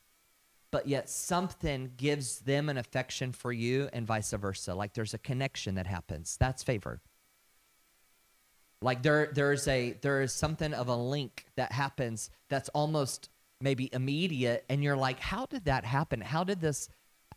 but 0.71 0.87
yet 0.87 1.09
something 1.09 1.93
gives 1.97 2.41
them 2.41 2.69
an 2.69 2.77
affection 2.77 3.33
for 3.33 3.53
you 3.53 3.89
and 3.93 4.07
vice 4.07 4.33
versa. 4.33 4.75
Like 4.75 4.93
there's 4.93 5.15
a 5.15 5.19
connection 5.19 5.75
that 5.77 5.87
happens. 5.87 6.37
That's 6.39 6.63
favor. 6.63 7.01
Like 8.81 9.03
there 9.03 9.31
there's 9.33 9.67
a 9.67 9.97
there 10.03 10.23
is 10.23 10.33
something 10.33 10.73
of 10.73 10.89
a 10.89 10.97
link 10.97 11.47
that 11.57 11.73
happens 11.73 12.31
that's 12.49 12.69
almost 12.71 13.29
maybe 13.61 13.91
immediate 13.93 14.65
and 14.69 14.85
you're 14.85 14.97
like 14.97 15.19
how 15.19 15.47
did 15.47 15.65
that 15.65 15.85
happen? 15.85 16.21
How 16.21 16.45
did 16.45 16.61
this 16.61 16.89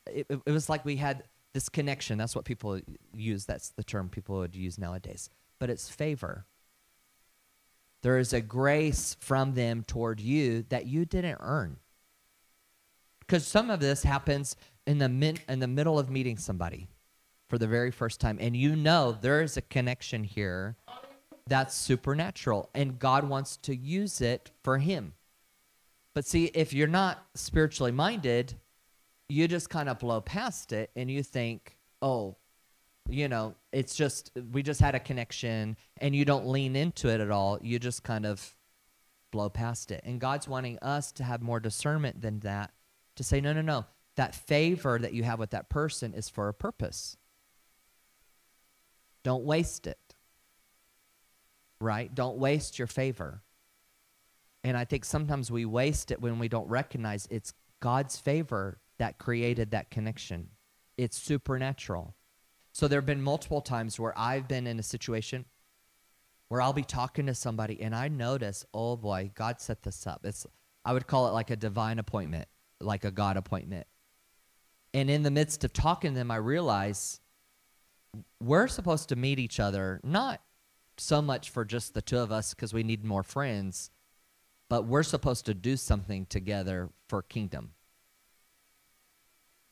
it, 0.08 0.28
it 0.30 0.52
was 0.52 0.70
like 0.70 0.86
we 0.86 0.98
had 0.98 1.24
this 1.54 1.68
connection. 1.68 2.18
That's 2.18 2.36
what 2.36 2.46
people 2.46 2.80
use. 3.14 3.46
That's 3.46 3.70
the 3.70 3.84
term 3.84 4.10
people 4.10 4.38
would 4.38 4.56
use 4.56 4.78
nowadays. 4.78 5.30
But 5.60 5.70
it's 5.70 5.90
favor. 5.90 6.46
There 8.04 8.18
is 8.18 8.34
a 8.34 8.42
grace 8.42 9.16
from 9.20 9.54
them 9.54 9.84
toward 9.84 10.20
you 10.20 10.66
that 10.70 10.88
you 10.88 11.06
didn't 11.06 11.38
earn. 11.40 11.78
Because 13.20 13.46
some 13.46 13.70
of 13.70 13.80
this 13.80 14.04
happens 14.04 14.56
in 14.88 14.98
the 14.98 15.10
min- 15.10 15.40
in 15.48 15.60
the 15.60 15.68
middle 15.68 16.00
of 16.00 16.10
meeting 16.10 16.38
somebody 16.38 16.88
for 17.50 17.58
the 17.58 17.68
very 17.68 17.92
first 17.92 18.22
time 18.22 18.38
and 18.40 18.56
you 18.56 18.76
know 18.76 19.12
there 19.12 19.42
is 19.42 19.58
a 19.58 19.62
connection 19.62 20.24
here 20.24 20.78
that's 21.51 21.75
supernatural 21.75 22.70
and 22.74 22.98
God 22.98 23.27
wants 23.27 23.58
to 23.58 23.75
use 23.75 24.22
it 24.22 24.51
for 24.63 24.77
him. 24.77 25.15
But 26.13 26.25
see, 26.25 26.46
if 26.46 26.72
you're 26.72 26.88
not 26.88 27.25
spiritually 27.36 27.91
minded, 27.91 28.55
you 29.27 29.50
just 29.50 29.70
kind 29.70 29.89
of 29.89 30.00
blow 30.00 30.22
past 30.22 30.72
it 30.72 30.91
and 30.96 31.12
you 31.12 31.24
think, 31.24 31.77
"Oh, 32.01 32.38
you 33.10 33.27
know, 33.27 33.55
it's 33.74 33.96
just 33.96 34.31
we 34.53 34.63
just 34.63 34.79
had 34.79 34.96
a 34.96 35.00
connection 35.01 35.75
and 35.98 36.15
you 36.15 36.24
don't 36.24 36.48
lean 36.48 36.77
into 36.77 37.10
it 37.10 37.20
at 37.20 37.31
all. 37.31 37.60
You 37.62 37.79
just 37.79 38.01
kind 38.01 38.25
of 38.25 38.55
blow 39.29 39.50
past 39.50 39.91
it. 39.91 40.01
And 40.05 40.22
God's 40.22 40.48
wanting 40.48 40.79
us 40.79 41.12
to 41.13 41.24
have 41.25 41.41
more 41.41 41.60
discernment 41.60 42.22
than 42.22 42.39
that 42.39 42.72
to 43.17 43.25
say, 43.25 43.41
no, 43.41 43.51
no, 43.51 43.62
no. 43.62 43.86
That 44.15 44.36
favor 44.36 44.98
that 45.00 45.13
you 45.13 45.24
have 45.24 45.39
with 45.39 45.50
that 45.50 45.70
person 45.70 46.13
is 46.13 46.29
for 46.29 46.48
a 46.48 46.53
purpose. 46.53 47.17
Don't 49.24 49.43
waste 49.43 49.86
it. 49.86 50.15
Right? 51.82 52.14
Don't 52.14 52.38
waste 52.38 52.78
your 52.80 52.88
favor. 52.88 53.42
And 54.64 54.78
I 54.78 54.86
think 54.86 55.04
sometimes 55.04 55.50
we 55.52 55.66
waste 55.66 56.12
it 56.12 56.22
when 56.22 56.38
we 56.40 56.48
don't 56.48 56.70
recognize 56.70 57.28
it's 57.32 57.54
God's 57.80 58.18
favor 58.18 58.80
that 59.00 59.18
created 59.18 59.72
that 59.72 59.90
connection. 59.90 60.50
it's 60.98 61.18
supernatural. 61.18 62.16
So 62.74 62.88
there 62.88 63.00
have 63.00 63.06
been 63.08 63.24
multiple 63.24 63.62
times 63.62 64.00
where 64.00 64.18
I've 64.18 64.48
been 64.48 64.68
in 64.68 64.80
a 64.80 64.84
situation 64.84 65.46
where 66.48 66.62
I'll 66.62 66.74
be 66.74 66.84
talking 66.84 67.26
to 67.28 67.34
somebody 67.34 67.82
and 67.82 67.96
I 67.96 68.08
notice, 68.10 68.66
oh 68.74 68.98
boy, 68.98 69.32
God 69.34 69.60
set 69.60 69.84
this 69.84 70.06
up. 70.06 70.22
It's 70.24 70.46
I 70.86 70.94
would 70.94 71.08
call 71.08 71.28
it 71.28 71.32
like 71.32 71.50
a 71.50 71.56
divine 71.56 71.98
appointment, 71.98 72.48
like 72.80 73.04
a 73.04 73.12
God 73.12 73.38
appointment. 73.38 73.88
And 74.94 75.10
in 75.10 75.24
the 75.24 75.32
midst 75.32 75.64
of 75.64 75.74
talking 75.74 76.12
to 76.12 76.20
them, 76.20 76.30
I 76.30 76.36
realize 76.36 77.22
we're 78.42 78.68
supposed 78.68 79.10
to 79.10 79.16
meet 79.16 79.40
each 79.40 79.60
other, 79.60 80.02
not 80.04 80.42
so 80.98 81.22
much 81.22 81.50
for 81.50 81.66
just 81.66 81.94
the 81.94 82.02
two 82.02 82.20
of 82.20 82.32
us 82.32 82.54
because 82.54 82.74
we 82.74 82.84
need 82.84 83.04
more 83.04 83.24
friends, 83.24 83.92
but 84.70 84.86
we're 84.86 85.04
supposed 85.04 85.46
to 85.46 85.54
do 85.54 85.78
something 85.78 86.26
together 86.26 86.90
for 87.08 87.22
kingdom. 87.22 87.72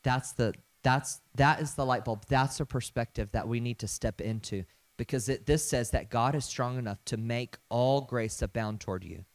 That's 0.03 0.31
the 0.31 0.53
that's 0.81 1.21
that 1.35 1.61
is 1.61 1.75
the 1.75 1.85
light 1.85 2.05
bulb. 2.05 2.25
That's 2.27 2.59
a 2.59 2.65
perspective 2.65 3.29
that 3.31 3.47
we 3.47 3.59
need 3.59 3.79
to 3.79 3.87
step 3.87 4.21
into 4.21 4.63
because 4.97 5.29
it, 5.29 5.45
this 5.45 5.63
says 5.65 5.91
that 5.91 6.09
God 6.09 6.35
is 6.35 6.45
strong 6.45 6.77
enough 6.77 7.03
to 7.05 7.17
make 7.17 7.57
all 7.69 8.01
grace 8.01 8.41
abound 8.41 8.81
toward 8.81 9.03
you. 9.03 9.25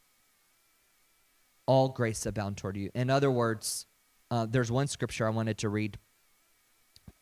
All 1.65 1.89
grace 1.89 2.25
abound 2.25 2.57
toward 2.57 2.77
you. 2.77 2.91
In 2.93 3.09
other 3.09 3.31
words, 3.31 3.87
uh, 4.29 4.45
there's 4.45 4.71
one 4.71 4.87
scripture 4.87 5.25
I 5.25 5.31
wanted 5.31 5.57
to 5.59 5.69
read. 5.69 5.97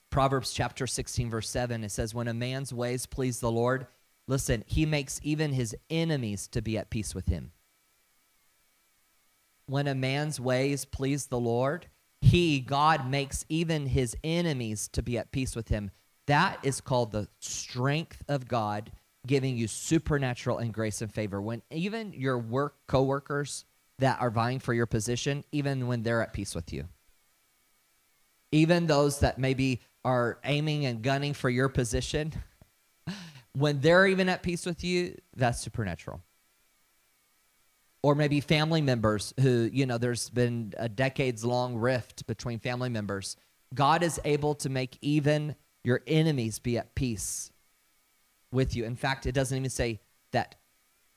Proverbs 0.09 0.53
chapter 0.53 0.85
16, 0.85 1.29
verse 1.29 1.49
7. 1.49 1.83
It 1.83 1.91
says, 1.91 2.13
When 2.13 2.27
a 2.27 2.33
man's 2.33 2.73
ways 2.73 3.05
please 3.05 3.39
the 3.39 3.51
Lord, 3.51 3.87
listen, 4.27 4.63
he 4.67 4.85
makes 4.85 5.19
even 5.23 5.53
his 5.53 5.75
enemies 5.89 6.47
to 6.49 6.61
be 6.61 6.77
at 6.77 6.89
peace 6.89 7.13
with 7.13 7.27
him. 7.27 7.51
When 9.65 9.87
a 9.87 9.95
man's 9.95 10.39
ways 10.39 10.85
please 10.85 11.27
the 11.27 11.39
Lord, 11.39 11.87
he, 12.21 12.59
God, 12.59 13.09
makes 13.09 13.45
even 13.49 13.87
his 13.87 14.15
enemies 14.23 14.87
to 14.89 15.01
be 15.01 15.17
at 15.17 15.31
peace 15.31 15.55
with 15.55 15.69
him. 15.69 15.91
That 16.27 16.59
is 16.63 16.79
called 16.79 17.11
the 17.11 17.27
strength 17.39 18.23
of 18.27 18.47
God 18.47 18.91
giving 19.25 19.57
you 19.57 19.67
supernatural 19.67 20.57
and 20.57 20.73
grace 20.73 21.01
and 21.01 21.11
favor. 21.13 21.41
When 21.41 21.61
even 21.69 22.13
your 22.13 22.37
work 22.37 22.75
coworkers 22.87 23.65
that 23.99 24.21
are 24.21 24.29
vying 24.29 24.59
for 24.59 24.73
your 24.73 24.85
position, 24.85 25.43
even 25.51 25.87
when 25.87 26.03
they're 26.03 26.21
at 26.21 26.33
peace 26.33 26.55
with 26.55 26.73
you. 26.73 26.87
Even 28.51 28.87
those 28.87 29.19
that 29.19 29.39
maybe 29.39 29.81
are 30.05 30.39
aiming 30.43 30.85
and 30.85 31.01
gunning 31.01 31.33
for 31.33 31.49
your 31.49 31.69
position, 31.69 32.33
when 33.53 33.79
they're 33.79 34.07
even 34.07 34.29
at 34.29 34.43
peace 34.43 34.65
with 34.65 34.83
you, 34.83 35.15
that's 35.35 35.59
supernatural 35.59 36.21
or 38.03 38.15
maybe 38.15 38.41
family 38.41 38.81
members 38.81 39.33
who, 39.39 39.69
you 39.71 39.85
know, 39.85 39.97
there's 39.97 40.29
been 40.29 40.73
a 40.77 40.89
decades 40.89 41.43
long 41.43 41.75
rift 41.75 42.27
between 42.27 42.59
family 42.59 42.89
members. 42.89 43.37
God 43.73 44.03
is 44.03 44.19
able 44.25 44.53
to 44.55 44.69
make 44.69 44.97
even 45.01 45.55
your 45.83 46.01
enemies 46.05 46.59
be 46.59 46.77
at 46.77 46.93
peace 46.95 47.51
with 48.51 48.75
you. 48.75 48.83
In 48.83 48.95
fact, 48.95 49.25
it 49.25 49.31
doesn't 49.31 49.57
even 49.57 49.69
say 49.69 50.01
that 50.33 50.55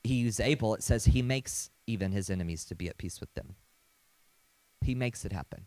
he's 0.03 0.39
able, 0.39 0.73
it 0.73 0.83
says 0.83 1.05
he 1.05 1.21
makes 1.21 1.69
even 1.85 2.13
his 2.13 2.29
enemies 2.29 2.63
to 2.65 2.75
be 2.75 2.87
at 2.87 2.97
peace 2.97 3.19
with 3.19 3.33
them. 3.33 3.55
He 4.81 4.95
makes 4.95 5.25
it 5.25 5.33
happen. 5.33 5.65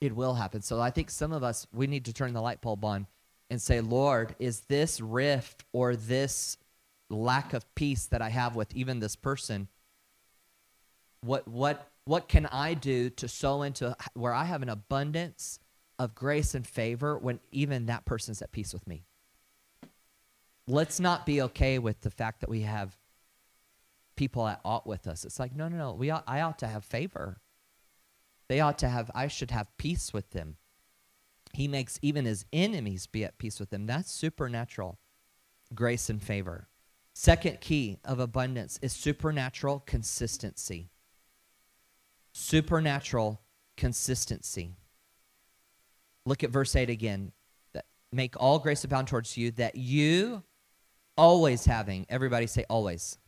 It 0.00 0.14
will 0.14 0.34
happen. 0.34 0.62
So 0.62 0.80
I 0.80 0.90
think 0.90 1.10
some 1.10 1.32
of 1.32 1.42
us, 1.42 1.66
we 1.72 1.86
need 1.86 2.04
to 2.04 2.12
turn 2.12 2.32
the 2.32 2.40
light 2.40 2.60
bulb 2.60 2.84
on 2.84 3.06
and 3.52 3.60
say, 3.60 3.82
Lord, 3.82 4.34
is 4.38 4.60
this 4.60 4.98
rift 4.98 5.62
or 5.74 5.94
this 5.94 6.56
lack 7.10 7.52
of 7.52 7.74
peace 7.74 8.06
that 8.06 8.22
I 8.22 8.30
have 8.30 8.56
with 8.56 8.74
even 8.74 8.98
this 8.98 9.14
person? 9.14 9.68
What 11.20 11.46
what 11.46 11.86
what 12.06 12.28
can 12.28 12.46
I 12.46 12.72
do 12.72 13.10
to 13.10 13.28
sow 13.28 13.60
into 13.60 13.94
where 14.14 14.32
I 14.32 14.44
have 14.44 14.62
an 14.62 14.70
abundance 14.70 15.58
of 15.98 16.14
grace 16.14 16.54
and 16.54 16.66
favor 16.66 17.18
when 17.18 17.40
even 17.50 17.86
that 17.86 18.06
person's 18.06 18.40
at 18.40 18.52
peace 18.52 18.72
with 18.72 18.88
me? 18.88 19.04
Let's 20.66 20.98
not 20.98 21.26
be 21.26 21.42
okay 21.42 21.78
with 21.78 22.00
the 22.00 22.10
fact 22.10 22.40
that 22.40 22.48
we 22.48 22.62
have 22.62 22.96
people 24.16 24.48
at 24.48 24.62
ought 24.64 24.86
with 24.86 25.06
us. 25.06 25.26
It's 25.26 25.38
like, 25.38 25.54
no, 25.54 25.68
no, 25.68 25.76
no. 25.76 25.92
We 25.92 26.08
ought, 26.08 26.24
I 26.26 26.40
ought 26.40 26.58
to 26.60 26.68
have 26.68 26.86
favor. 26.86 27.38
They 28.48 28.60
ought 28.60 28.78
to 28.78 28.88
have, 28.88 29.10
I 29.14 29.28
should 29.28 29.50
have 29.50 29.76
peace 29.76 30.10
with 30.14 30.30
them. 30.30 30.56
He 31.52 31.68
makes 31.68 31.98
even 32.02 32.24
his 32.24 32.44
enemies 32.52 33.06
be 33.06 33.24
at 33.24 33.38
peace 33.38 33.60
with 33.60 33.70
them. 33.70 33.86
That's 33.86 34.10
supernatural 34.10 34.98
grace 35.74 36.08
and 36.08 36.22
favor. 36.22 36.68
Second 37.14 37.60
key 37.60 37.98
of 38.04 38.18
abundance 38.18 38.78
is 38.82 38.92
supernatural 38.92 39.80
consistency 39.80 40.92
supernatural 42.32 43.40
consistency. 43.76 44.72
Look 46.24 46.42
at 46.42 46.50
verse 46.50 46.74
8 46.74 46.90
again. 46.90 47.32
That 47.74 47.84
make 48.10 48.40
all 48.40 48.58
grace 48.58 48.84
abound 48.84 49.08
towards 49.08 49.36
you, 49.36 49.50
that 49.52 49.76
you 49.76 50.42
always 51.16 51.64
having, 51.64 52.06
everybody 52.08 52.46
say 52.46 52.64
always. 52.68 53.18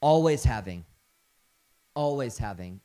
Always 0.00 0.44
having. 0.44 0.84
Always 1.94 2.38
having. 2.38 2.80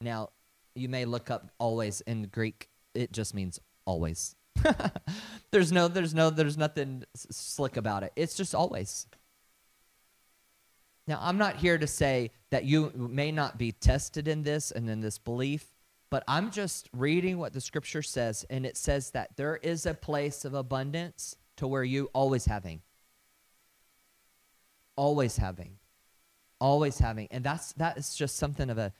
Now, 0.00 0.30
you 0.74 0.88
may 0.88 1.04
look 1.04 1.30
up 1.30 1.50
always 1.58 2.00
in 2.02 2.24
Greek. 2.26 2.68
It 2.94 3.12
just 3.12 3.34
means 3.34 3.60
always. 3.84 4.36
there's 5.50 5.72
no 5.72 5.88
there's 5.88 6.14
no 6.14 6.30
there's 6.30 6.56
nothing 6.56 7.04
slick 7.14 7.76
about 7.76 8.02
it. 8.02 8.12
It's 8.16 8.34
just 8.34 8.54
always. 8.54 9.06
Now, 11.06 11.18
I'm 11.20 11.36
not 11.36 11.56
here 11.56 11.76
to 11.76 11.86
say 11.86 12.30
that 12.50 12.64
you 12.64 12.90
may 12.94 13.30
not 13.30 13.58
be 13.58 13.72
tested 13.72 14.26
in 14.26 14.42
this 14.42 14.70
and 14.70 14.88
in 14.88 15.00
this 15.00 15.18
belief, 15.18 15.66
but 16.10 16.24
I'm 16.26 16.50
just 16.50 16.88
reading 16.94 17.38
what 17.38 17.52
the 17.52 17.60
scripture 17.60 18.02
says, 18.02 18.46
and 18.48 18.64
it 18.64 18.76
says 18.76 19.10
that 19.10 19.36
there 19.36 19.56
is 19.56 19.84
a 19.84 19.92
place 19.92 20.46
of 20.46 20.54
abundance 20.54 21.36
to 21.56 21.66
where 21.66 21.84
you 21.84 22.08
always 22.14 22.46
having. 22.46 22.80
Always 24.96 25.36
having. 25.36 25.78
Always 26.58 26.98
having. 26.98 27.28
And 27.30 27.44
that's 27.44 27.72
that 27.74 27.98
is 27.98 28.14
just 28.14 28.36
something 28.36 28.70
of 28.70 28.78
a 28.78 28.92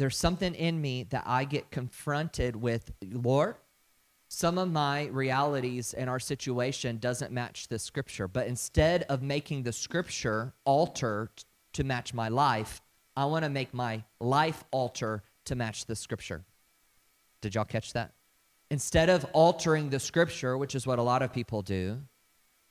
there's 0.00 0.16
something 0.16 0.54
in 0.54 0.80
me 0.80 1.02
that 1.10 1.24
I 1.26 1.44
get 1.44 1.70
confronted 1.70 2.56
with, 2.56 2.90
Lord, 3.02 3.56
some 4.28 4.56
of 4.56 4.72
my 4.72 5.08
realities 5.08 5.92
and 5.92 6.08
our 6.08 6.18
situation 6.18 6.96
doesn't 6.96 7.32
match 7.32 7.66
the 7.66 7.78
scripture 7.80 8.28
but 8.28 8.46
instead 8.46 9.02
of 9.08 9.22
making 9.22 9.64
the 9.64 9.72
scripture 9.72 10.54
alter 10.64 11.28
to 11.72 11.82
match 11.82 12.14
my 12.14 12.28
life 12.28 12.80
i 13.16 13.24
want 13.24 13.44
to 13.44 13.50
make 13.50 13.74
my 13.74 14.00
life 14.20 14.62
alter 14.70 15.24
to 15.44 15.56
match 15.56 15.86
the 15.86 15.96
scripture. 15.96 16.44
Did 17.40 17.56
y'all 17.56 17.64
catch 17.64 17.92
that? 17.94 18.12
Instead 18.70 19.10
of 19.10 19.24
altering 19.32 19.90
the 19.90 19.98
scripture 19.98 20.56
which 20.56 20.76
is 20.76 20.86
what 20.86 21.00
a 21.00 21.02
lot 21.02 21.22
of 21.22 21.32
people 21.32 21.60
do 21.60 22.00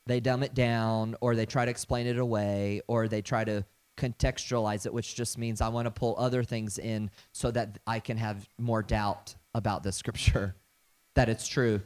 they 0.05 0.21
dumb 0.21 0.43
it 0.43 0.53
down 0.53 1.15
or 1.19 1.35
they 1.35 1.45
try 1.45 1.65
to 1.65 1.71
explain 1.71 2.07
it 2.07 2.17
away 2.17 2.81
or 2.87 3.09
they 3.09 3.21
try 3.21 3.43
to 3.43 3.65
contextualize 3.99 4.85
it 4.85 4.93
which 4.93 5.15
just 5.15 5.37
means 5.37 5.61
i 5.61 5.67
want 5.67 5.85
to 5.85 5.91
pull 5.91 6.15
other 6.17 6.43
things 6.43 6.77
in 6.77 7.09
so 7.31 7.51
that 7.51 7.79
i 7.85 7.99
can 7.99 8.17
have 8.17 8.47
more 8.57 8.81
doubt 8.81 9.35
about 9.53 9.83
the 9.83 9.91
scripture 9.91 10.55
that 11.15 11.27
it's 11.27 11.47
true 11.47 11.81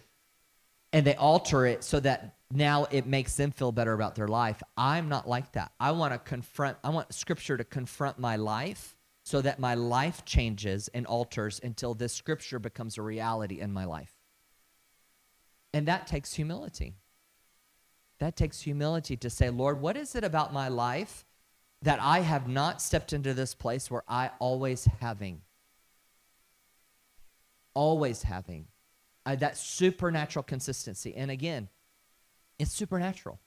and 0.94 1.06
they 1.06 1.16
alter 1.16 1.66
it 1.66 1.84
so 1.84 2.00
that 2.00 2.36
now 2.52 2.86
it 2.92 3.08
makes 3.08 3.36
them 3.36 3.52
feel 3.52 3.72
better 3.72 3.94
about 3.94 4.14
their 4.14 4.28
life. 4.28 4.62
I'm 4.78 5.10
not 5.10 5.28
like 5.28 5.52
that. 5.54 5.72
I 5.80 5.92
want 5.92 6.14
to 6.14 6.20
confront, 6.20 6.78
I 6.84 6.90
want 6.90 7.14
scripture 7.14 7.58
to 7.58 7.64
confront 7.64 8.20
my 8.20 8.36
life 8.36 8.96
so 9.24 9.42
that 9.42 9.60
my 9.60 9.74
life 9.74 10.24
changes 10.24 10.90
and 10.90 11.08
alters 11.08 11.60
until 11.64 11.96
this 11.96 12.14
scripture 12.14 12.60
becomes 12.60 12.98
a 12.98 13.02
reality 13.02 13.60
in 13.60 13.74
my 13.74 13.86
life. 13.86 14.14
And 15.74 15.88
that 15.88 16.06
takes 16.06 16.34
humility. 16.34 16.94
That 18.20 18.36
takes 18.36 18.62
humility 18.62 19.18
to 19.18 19.30
say, 19.30 19.50
Lord, 19.50 19.82
what 19.82 19.98
is 19.98 20.14
it 20.16 20.24
about 20.24 20.54
my 20.54 20.68
life 20.68 21.26
that 21.84 22.00
I 22.02 22.22
have 22.22 22.48
not 22.48 22.82
stepped 22.82 23.14
into 23.14 23.34
this 23.34 23.54
place 23.54 23.92
where 23.92 24.04
I 24.08 24.32
always 24.40 24.86
having? 25.02 25.42
Always 27.74 28.24
having 28.24 28.68
uh, 29.26 29.36
that 29.36 29.58
supernatural 29.58 30.44
consistency. 30.44 31.14
And 31.16 31.30
again, 31.30 31.70
it's 32.58 32.72
supernatural. 32.72 33.40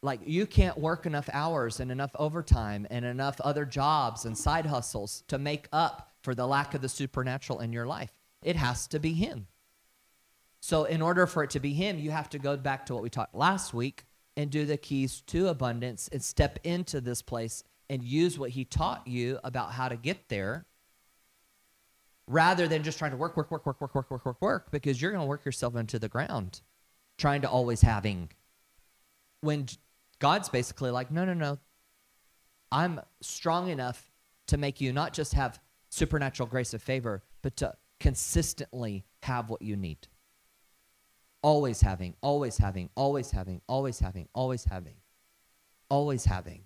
Like 0.00 0.20
you 0.24 0.46
can't 0.46 0.78
work 0.78 1.06
enough 1.06 1.28
hours 1.32 1.80
and 1.80 1.90
enough 1.90 2.12
overtime 2.14 2.86
and 2.88 3.04
enough 3.04 3.40
other 3.40 3.64
jobs 3.64 4.24
and 4.24 4.36
side 4.36 4.66
hustles 4.66 5.24
to 5.28 5.38
make 5.38 5.68
up 5.72 6.12
for 6.22 6.34
the 6.34 6.46
lack 6.46 6.74
of 6.74 6.80
the 6.80 6.88
supernatural 6.88 7.60
in 7.60 7.72
your 7.72 7.86
life. 7.86 8.12
It 8.42 8.56
has 8.56 8.86
to 8.88 9.00
be 9.00 9.12
Him. 9.12 9.48
So, 10.60 10.84
in 10.84 11.02
order 11.02 11.26
for 11.26 11.42
it 11.42 11.50
to 11.50 11.60
be 11.60 11.74
Him, 11.74 11.98
you 11.98 12.12
have 12.12 12.30
to 12.30 12.38
go 12.38 12.56
back 12.56 12.86
to 12.86 12.94
what 12.94 13.02
we 13.02 13.10
talked 13.10 13.34
last 13.34 13.74
week 13.74 14.04
and 14.38 14.50
do 14.50 14.64
the 14.64 14.76
keys 14.76 15.20
to 15.26 15.48
abundance 15.48 16.08
and 16.12 16.22
step 16.22 16.60
into 16.62 17.00
this 17.00 17.20
place 17.20 17.64
and 17.90 18.04
use 18.04 18.38
what 18.38 18.50
He 18.50 18.64
taught 18.64 19.06
you 19.06 19.40
about 19.42 19.72
how 19.72 19.88
to 19.88 19.96
get 19.96 20.28
there 20.28 20.64
rather 22.28 22.68
than 22.68 22.84
just 22.84 22.98
trying 22.98 23.10
to 23.10 23.16
work, 23.16 23.36
work, 23.36 23.50
work, 23.50 23.66
work, 23.66 23.80
work, 23.80 23.94
work, 23.94 24.10
work, 24.10 24.24
work, 24.24 24.40
work, 24.40 24.70
because 24.70 25.02
you're 25.02 25.10
going 25.10 25.22
to 25.22 25.26
work 25.26 25.44
yourself 25.44 25.74
into 25.74 25.98
the 25.98 26.08
ground 26.08 26.60
trying 27.16 27.42
to 27.42 27.50
always 27.50 27.80
having. 27.80 28.30
When 29.40 29.66
God's 30.20 30.48
basically 30.48 30.92
like, 30.92 31.10
no, 31.10 31.24
no, 31.24 31.34
no. 31.34 31.58
I'm 32.70 33.00
strong 33.20 33.70
enough 33.70 34.08
to 34.46 34.56
make 34.56 34.80
you 34.80 34.92
not 34.92 35.14
just 35.14 35.34
have 35.34 35.58
supernatural 35.88 36.48
grace 36.48 36.74
of 36.74 36.82
favor, 36.82 37.24
but 37.42 37.56
to 37.56 37.74
consistently 37.98 39.04
have 39.24 39.50
what 39.50 39.62
you 39.62 39.74
need. 39.74 40.06
Always 41.42 41.80
having, 41.80 42.14
always 42.20 42.58
having, 42.58 42.90
always 42.96 43.30
having, 43.30 43.60
always 43.68 44.00
having, 44.00 44.28
always 44.34 44.64
having, 44.64 44.94
always 45.88 46.24
having, 46.24 46.62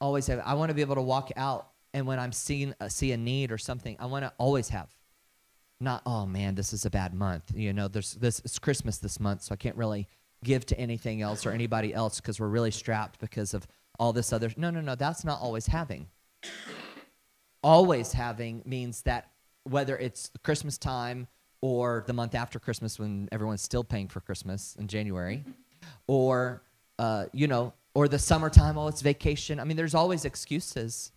always 0.00 0.26
having. 0.26 0.44
I 0.44 0.54
want 0.54 0.70
to 0.70 0.74
be 0.74 0.82
able 0.82 0.96
to 0.96 1.02
walk 1.02 1.30
out, 1.36 1.68
and 1.94 2.06
when 2.06 2.18
I'm 2.18 2.32
seeing 2.32 2.74
uh, 2.80 2.88
see 2.88 3.12
a 3.12 3.16
need 3.16 3.50
or 3.50 3.58
something, 3.58 3.96
I 3.98 4.06
want 4.06 4.24
to 4.24 4.32
always 4.38 4.68
have. 4.68 4.90
Not 5.80 6.02
oh 6.06 6.26
man, 6.26 6.54
this 6.54 6.72
is 6.72 6.84
a 6.84 6.90
bad 6.90 7.14
month. 7.14 7.52
You 7.54 7.72
know, 7.72 7.88
there's 7.88 8.12
this 8.14 8.40
it's 8.40 8.58
Christmas 8.58 8.98
this 8.98 9.18
month, 9.18 9.42
so 9.42 9.54
I 9.54 9.56
can't 9.56 9.76
really 9.76 10.06
give 10.44 10.66
to 10.66 10.78
anything 10.78 11.22
else 11.22 11.46
or 11.46 11.50
anybody 11.50 11.92
else 11.92 12.20
because 12.20 12.38
we're 12.38 12.48
really 12.48 12.70
strapped 12.70 13.18
because 13.18 13.54
of 13.54 13.66
all 13.98 14.12
this 14.12 14.32
other. 14.32 14.50
No, 14.56 14.70
no, 14.70 14.80
no. 14.80 14.94
That's 14.94 15.24
not 15.24 15.40
always 15.40 15.66
having. 15.66 16.08
Always 17.62 18.12
having 18.12 18.62
means 18.66 19.02
that 19.02 19.30
whether 19.64 19.96
it's 19.96 20.30
Christmas 20.42 20.76
time 20.76 21.26
or 21.64 22.04
the 22.06 22.12
month 22.12 22.34
after 22.34 22.58
Christmas 22.58 22.98
when 22.98 23.26
everyone's 23.32 23.62
still 23.62 23.82
paying 23.82 24.06
for 24.06 24.20
Christmas 24.20 24.76
in 24.78 24.86
January, 24.86 25.42
or 26.06 26.62
uh, 26.98 27.24
you 27.32 27.46
know, 27.46 27.72
or 27.94 28.06
the 28.06 28.18
summertime, 28.18 28.76
oh, 28.76 28.86
it's 28.88 29.00
vacation. 29.00 29.58
I 29.58 29.64
mean, 29.64 29.78
there's 29.78 29.94
always 29.94 30.26
excuses 30.26 31.10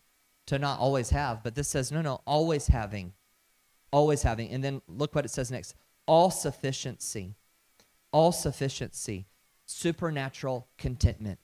to 0.45 0.57
not 0.57 0.79
always 0.79 1.09
have, 1.09 1.43
but 1.43 1.53
this 1.53 1.67
says 1.67 1.91
no, 1.91 2.01
no, 2.01 2.21
always 2.25 2.67
having, 2.67 3.11
always 3.91 4.21
having. 4.21 4.49
And 4.49 4.63
then 4.63 4.81
look 4.87 5.13
what 5.13 5.25
it 5.25 5.31
says 5.31 5.51
next: 5.51 5.75
all 6.05 6.31
sufficiency, 6.31 7.35
all 8.13 8.31
sufficiency, 8.31 9.25
supernatural 9.65 10.69
contentment. 10.77 11.39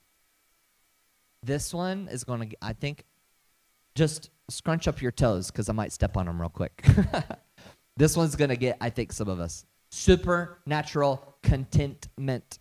This 1.42 1.74
one 1.74 2.08
is 2.10 2.24
going 2.24 2.48
to, 2.48 2.56
I 2.62 2.72
think, 2.72 3.04
just 3.94 4.30
scrunch 4.48 4.88
up 4.88 5.02
your 5.02 5.12
toes 5.12 5.50
because 5.50 5.68
I 5.68 5.74
might 5.74 5.92
step 5.92 6.16
on 6.16 6.24
them 6.24 6.40
real 6.40 6.48
quick. 6.48 6.86
this 7.96 8.16
one's 8.16 8.36
going 8.36 8.50
to 8.50 8.56
get, 8.56 8.76
I 8.80 8.90
think, 8.90 9.12
some 9.12 9.28
of 9.28 9.40
us. 9.40 9.64
Supernatural 9.90 11.36
contentment. 11.42 12.58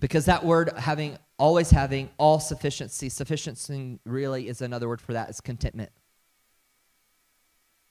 Because 0.00 0.26
that 0.26 0.44
word 0.44 0.72
having, 0.76 1.16
always 1.38 1.70
having, 1.70 2.10
all 2.18 2.38
sufficiency, 2.38 3.08
sufficiency 3.08 3.98
really 4.04 4.48
is 4.48 4.60
another 4.60 4.88
word 4.88 5.00
for 5.00 5.14
that, 5.14 5.30
is 5.30 5.40
contentment. 5.40 5.90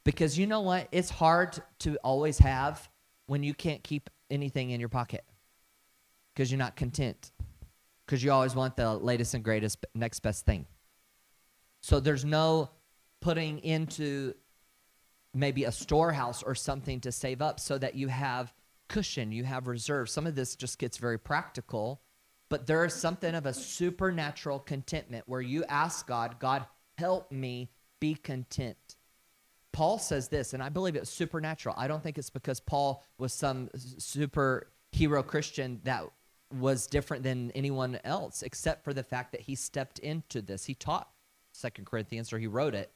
Because 0.03 0.37
you 0.37 0.45
know 0.45 0.61
what? 0.61 0.87
It's 0.91 1.09
hard 1.09 1.59
to 1.79 1.97
always 2.03 2.37
have 2.37 2.87
when 3.25 3.41
you 3.41 3.55
can't 3.55 3.83
keep 3.83 4.09
anything 4.29 4.69
in 4.69 4.79
your 4.79 4.89
pocket 4.89 5.23
because 6.33 6.51
you're 6.51 6.59
not 6.59 6.75
content 6.75 7.31
because 8.05 8.23
you 8.23 8.31
always 8.31 8.55
want 8.55 8.75
the 8.75 8.93
latest 8.93 9.33
and 9.33 9.43
greatest 9.43 9.83
next 9.95 10.19
best 10.19 10.45
thing. 10.45 10.65
So 11.81 11.99
there's 11.99 12.25
no 12.25 12.69
putting 13.21 13.59
into 13.59 14.33
maybe 15.35 15.65
a 15.65 15.71
storehouse 15.71 16.41
or 16.41 16.55
something 16.55 17.01
to 17.01 17.11
save 17.11 17.41
up 17.41 17.59
so 17.59 17.77
that 17.77 17.95
you 17.95 18.07
have 18.07 18.53
cushion, 18.87 19.31
you 19.31 19.43
have 19.43 19.67
reserve. 19.67 20.09
Some 20.09 20.25
of 20.25 20.35
this 20.35 20.55
just 20.55 20.79
gets 20.79 20.97
very 20.97 21.19
practical, 21.19 22.01
but 22.49 22.67
there 22.67 22.85
is 22.85 22.93
something 22.93 23.35
of 23.35 23.45
a 23.45 23.53
supernatural 23.53 24.59
contentment 24.59 25.25
where 25.27 25.41
you 25.41 25.65
ask 25.65 26.07
God, 26.07 26.39
God, 26.39 26.65
help 26.97 27.31
me 27.31 27.69
be 27.99 28.15
content. 28.15 28.95
Paul 29.73 29.99
says 29.99 30.29
this, 30.29 30.53
and 30.53 30.63
I 30.63 30.69
believe 30.69 30.95
it's 30.95 31.09
supernatural. 31.09 31.75
I 31.77 31.89
don't 31.89 32.01
think 32.01 32.17
it's 32.17 32.29
because 32.29 32.61
Paul 32.61 33.03
was 33.17 33.33
some 33.33 33.67
superhero 33.75 35.25
Christian 35.25 35.81
that 35.83 36.05
was 36.57 36.87
different 36.87 37.23
than 37.23 37.51
anyone 37.51 37.99
else, 38.05 38.41
except 38.41 38.85
for 38.85 38.93
the 38.93 39.03
fact 39.03 39.33
that 39.33 39.41
he 39.41 39.55
stepped 39.55 39.99
into 39.99 40.41
this. 40.41 40.63
He 40.63 40.75
taught 40.75 41.09
Second 41.51 41.85
Corinthians, 41.85 42.31
or 42.31 42.39
he 42.39 42.47
wrote 42.47 42.73
it. 42.73 42.91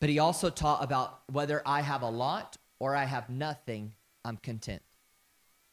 But 0.00 0.10
he 0.10 0.18
also 0.18 0.50
taught 0.50 0.84
about 0.84 1.20
whether 1.30 1.62
I 1.64 1.80
have 1.80 2.02
a 2.02 2.10
lot 2.10 2.56
or 2.78 2.94
I 2.94 3.04
have 3.04 3.30
nothing, 3.30 3.94
I'm 4.24 4.36
content. 4.36 4.82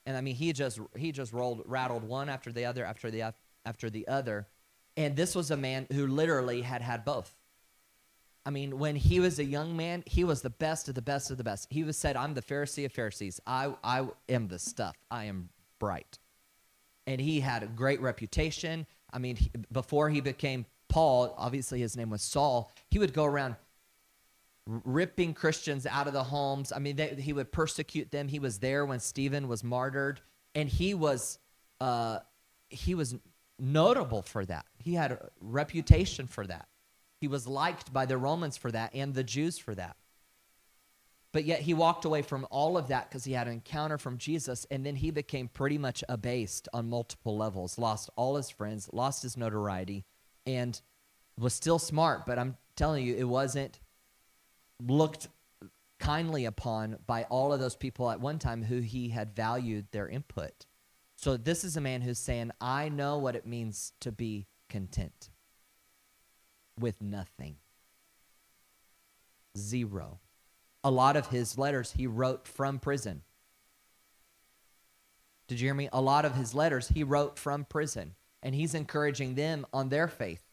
And 0.06 0.18
I 0.18 0.22
mean, 0.22 0.36
he 0.36 0.53
just 0.53 0.80
he 0.98 1.12
just 1.12 1.34
rolled 1.34 1.63
rattled 1.65 2.03
one 2.03 2.30
after 2.30 2.51
the 2.51 2.65
other 2.65 2.86
after 2.86 3.10
the 3.10 3.34
after 3.65 3.89
the 3.89 4.07
other, 4.07 4.48
and 4.98 5.16
this 5.16 5.33
was 5.33 5.51
a 5.51 5.57
man 5.57 5.88
who 5.92 6.07
literally 6.07 6.62
had 6.62 6.81
had 6.81 7.05
both. 7.05 7.33
I 8.46 8.50
mean, 8.50 8.77
when 8.77 8.98
he 8.98 9.22
was 9.22 9.40
a 9.40 9.46
young 9.46 9.77
man, 9.77 10.03
he 10.05 10.25
was 10.25 10.42
the 10.42 10.50
best 10.50 10.90
of 10.90 10.96
the 10.96 11.01
best 11.01 11.31
of 11.31 11.38
the 11.38 11.44
best. 11.46 11.68
He 11.70 11.83
was 11.83 11.96
said, 11.96 12.18
"I'm 12.18 12.33
the 12.33 12.42
Pharisee 12.42 12.86
of 12.86 12.92
Pharisees. 12.92 13.40
I 13.48 13.74
I 13.83 14.07
am 14.27 14.50
the 14.50 14.59
stuff. 14.59 14.98
I 15.09 15.25
am 15.25 15.50
bright." 15.79 16.20
And 17.07 17.22
he 17.22 17.40
had 17.40 17.64
a 17.64 17.68
great 17.68 18.01
reputation. 18.01 18.86
I 19.12 19.20
mean, 19.20 19.36
he, 19.38 19.51
before 19.72 20.09
he 20.09 20.20
became 20.20 20.66
Paul, 20.90 21.33
obviously 21.38 21.79
his 21.79 21.98
name 21.98 22.09
was 22.09 22.22
Saul, 22.22 22.72
he 22.90 23.00
would 23.00 23.14
go 23.14 23.25
around 23.25 23.55
ripping 24.65 25.33
Christians 25.33 25.85
out 25.85 26.07
of 26.07 26.13
the 26.13 26.23
homes. 26.23 26.71
I 26.71 26.79
mean, 26.79 26.95
they, 26.95 27.15
he 27.15 27.33
would 27.33 27.51
persecute 27.51 28.11
them. 28.11 28.27
He 28.27 28.39
was 28.39 28.59
there 28.59 28.85
when 28.85 28.99
Stephen 28.99 29.47
was 29.47 29.63
martyred, 29.63 30.21
and 30.55 30.69
he 30.69 30.93
was 30.93 31.39
uh, 31.81 32.19
he 32.69 32.95
was 32.95 33.15
notable 33.59 34.21
for 34.21 34.45
that. 34.45 34.65
He 34.79 34.93
had 34.93 35.11
a 35.11 35.29
reputation 35.41 36.27
for 36.27 36.45
that. 36.47 36.67
He 37.19 37.27
was 37.27 37.47
liked 37.47 37.93
by 37.93 38.05
the 38.05 38.17
Romans 38.17 38.57
for 38.57 38.71
that 38.71 38.93
and 38.93 39.13
the 39.13 39.23
Jews 39.23 39.57
for 39.57 39.75
that. 39.75 39.95
But 41.31 41.45
yet 41.45 41.61
he 41.61 41.73
walked 41.73 42.05
away 42.05 42.21
from 42.21 42.45
all 42.51 42.77
of 42.77 42.89
that 42.89 43.09
because 43.09 43.23
he 43.23 43.33
had 43.33 43.47
an 43.47 43.53
encounter 43.53 43.97
from 43.97 44.17
Jesus, 44.17 44.67
and 44.69 44.85
then 44.85 44.95
he 44.95 45.09
became 45.09 45.47
pretty 45.47 45.79
much 45.79 46.03
abased 46.07 46.67
on 46.73 46.89
multiple 46.89 47.35
levels, 47.35 47.79
lost 47.79 48.09
all 48.15 48.35
his 48.35 48.51
friends, 48.51 48.89
lost 48.93 49.23
his 49.23 49.35
notoriety, 49.35 50.05
and 50.45 50.79
was 51.37 51.53
still 51.53 51.79
smart, 51.79 52.25
but 52.25 52.37
I'm 52.37 52.57
telling 52.75 53.05
you, 53.05 53.15
it 53.15 53.23
wasn't 53.23 53.79
looked 54.85 55.27
kindly 56.00 56.46
upon 56.46 56.98
by 57.07 57.24
all 57.24 57.53
of 57.53 57.59
those 57.59 57.75
people 57.75 58.09
at 58.11 58.19
one 58.19 58.39
time 58.39 58.63
who 58.63 58.79
he 58.79 59.09
had 59.09 59.35
valued 59.35 59.87
their 59.91 60.07
input. 60.07 60.65
So 61.15 61.37
this 61.37 61.63
is 61.63 61.77
a 61.77 61.81
man 61.81 62.01
who's 62.01 62.19
saying, 62.19 62.51
I 62.59 62.89
know 62.89 63.17
what 63.17 63.35
it 63.35 63.48
means 63.48 63.93
to 64.01 64.11
be 64.11 64.48
content 64.69 65.29
with 66.77 67.01
nothing. 67.01 67.57
Zero. 69.57 70.19
A 70.83 70.91
lot 70.91 71.15
of 71.15 71.27
his 71.27 71.57
letters 71.57 71.93
he 71.93 72.07
wrote 72.07 72.48
from 72.48 72.79
prison. 72.79 73.22
Did 75.48 75.59
you 75.61 75.67
hear 75.67 75.74
me? 75.74 75.89
A 75.93 76.01
lot 76.01 76.25
of 76.25 76.35
his 76.35 76.53
letters 76.53 76.89
he 76.89 77.03
wrote 77.03 77.37
from 77.37 77.63
prison 77.63 78.15
and 78.41 78.53
he's 78.53 78.74
encouraging 78.74 79.35
them 79.35 79.65
on 79.72 79.89
their 79.89 80.07
faith 80.07 80.43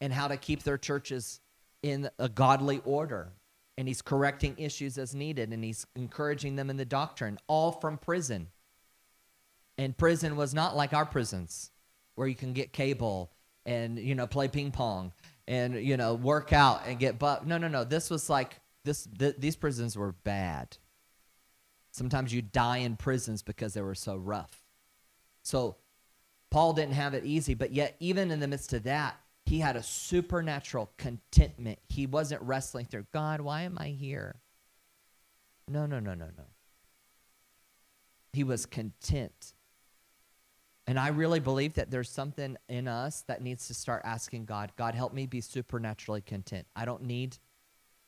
and 0.00 0.12
how 0.12 0.28
to 0.28 0.36
keep 0.36 0.62
their 0.62 0.78
churches 0.78 1.40
in 1.82 2.10
a 2.18 2.28
godly 2.28 2.80
order. 2.84 3.32
And 3.78 3.88
he's 3.88 4.02
correcting 4.02 4.54
issues 4.58 4.98
as 4.98 5.14
needed 5.14 5.50
and 5.50 5.64
he's 5.64 5.86
encouraging 5.96 6.56
them 6.56 6.68
in 6.68 6.76
the 6.76 6.84
doctrine, 6.84 7.38
all 7.46 7.72
from 7.72 7.96
prison. 7.96 8.48
And 9.78 9.96
prison 9.96 10.36
was 10.36 10.52
not 10.52 10.76
like 10.76 10.92
our 10.92 11.06
prisons 11.06 11.70
where 12.14 12.28
you 12.28 12.34
can 12.34 12.52
get 12.52 12.72
cable 12.72 13.32
and, 13.64 13.98
you 13.98 14.14
know, 14.14 14.26
play 14.26 14.48
ping 14.48 14.72
pong 14.72 15.12
and, 15.48 15.74
you 15.74 15.96
know, 15.96 16.14
work 16.14 16.52
out 16.52 16.82
and 16.86 16.98
get 16.98 17.18
but 17.18 17.46
no, 17.46 17.56
no, 17.56 17.68
no. 17.68 17.84
This 17.84 18.10
was 18.10 18.28
like 18.28 18.60
this 18.84 19.08
th- 19.18 19.36
these 19.38 19.56
prisons 19.56 19.96
were 19.96 20.12
bad. 20.12 20.76
Sometimes 21.92 22.32
you 22.32 22.42
die 22.42 22.78
in 22.78 22.96
prisons 22.96 23.42
because 23.42 23.74
they 23.74 23.82
were 23.82 23.94
so 23.94 24.16
rough. 24.16 24.62
So 25.42 25.76
Paul 26.50 26.74
didn't 26.74 26.94
have 26.94 27.14
it 27.14 27.24
easy, 27.24 27.54
but 27.54 27.72
yet, 27.72 27.96
even 27.98 28.30
in 28.30 28.40
the 28.40 28.46
midst 28.48 28.72
of 28.72 28.82
that, 28.84 29.18
he 29.44 29.58
had 29.58 29.76
a 29.76 29.82
supernatural 29.82 30.90
contentment. 30.96 31.78
He 31.88 32.06
wasn't 32.06 32.42
wrestling 32.42 32.86
through, 32.86 33.06
God, 33.12 33.40
why 33.40 33.62
am 33.62 33.76
I 33.78 33.88
here? 33.88 34.40
No, 35.68 35.86
no, 35.86 35.98
no, 35.98 36.14
no, 36.14 36.26
no. 36.36 36.44
He 38.32 38.44
was 38.44 38.66
content. 38.66 39.52
And 40.86 40.98
I 40.98 41.08
really 41.08 41.40
believe 41.40 41.74
that 41.74 41.90
there's 41.90 42.10
something 42.10 42.56
in 42.68 42.88
us 42.88 43.22
that 43.28 43.42
needs 43.42 43.68
to 43.68 43.74
start 43.74 44.02
asking 44.04 44.46
God, 44.46 44.72
God, 44.76 44.94
help 44.94 45.12
me 45.12 45.26
be 45.26 45.40
supernaturally 45.40 46.22
content. 46.22 46.66
I 46.74 46.84
don't 46.84 47.04
need 47.04 47.38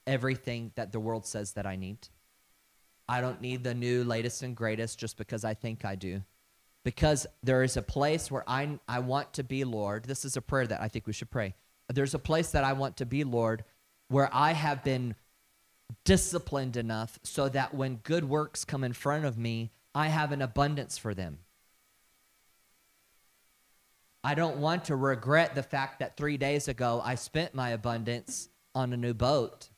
everything 0.07 0.73
that 0.75 0.92
the 0.92 1.01
world 1.01 1.27
says 1.27 1.53
that 1.53 1.66
I 1.66 1.77
need. 1.77 2.09
I 3.09 3.20
don't 3.20 3.40
need 3.40 3.64
the 3.64 3.75
new, 3.75 4.03
latest, 4.03 4.42
and 4.42 4.57
greatest 4.57 4.99
just 4.99 5.16
because 5.16 5.44
I 5.44 5.55
think 5.55 5.85
I 5.85 5.94
do 5.94 6.23
because 6.85 7.27
there 7.42 7.62
is 7.62 7.77
a 7.77 7.83
place 7.83 8.31
where 8.31 8.44
I, 8.47 8.79
I 8.87 9.01
want 9.01 9.33
to 9.35 9.42
be, 9.42 9.64
Lord. 9.64 10.05
This 10.05 10.25
is 10.25 10.37
a 10.37 10.42
prayer 10.42 10.66
that 10.66 10.81
I 10.81 10.88
think 10.88 11.07
we 11.07 11.12
should 11.12 11.31
pray. 11.31 11.55
There's 11.88 12.14
a 12.14 12.18
place 12.18 12.51
that 12.53 12.64
I 12.64 12.75
want 12.75 12.99
to 12.99 13.07
be, 13.07 13.25
Lord, 13.25 13.64
where 14.09 14.29
I 14.33 14.53
have 14.53 14.85
been 14.85 15.14
disciplined 16.05 16.77
enough 16.77 17.18
so 17.23 17.49
that 17.49 17.75
when 17.75 17.97
good 17.97 18.25
works 18.25 18.64
come 18.64 18.85
in 18.85 18.92
front 18.92 19.25
of 19.25 19.38
me, 19.38 19.70
I 19.94 20.09
have 20.09 20.33
an 20.33 20.42
abundance 20.42 20.99
for 20.99 21.14
them. 21.14 21.38
I 24.23 24.35
don't 24.35 24.57
want 24.57 24.87
to 24.87 24.97
regret 24.97 25.55
the 25.55 25.62
fact 25.62 25.99
that 25.99 26.16
three 26.16 26.38
days 26.38 26.68
ago 26.68 27.01
I 27.05 27.14
spent 27.14 27.55
my 27.55 27.70
abundance 27.70 28.49
on 28.75 28.92
a 28.92 28.97
new 28.97 29.12
boat. 29.12 29.68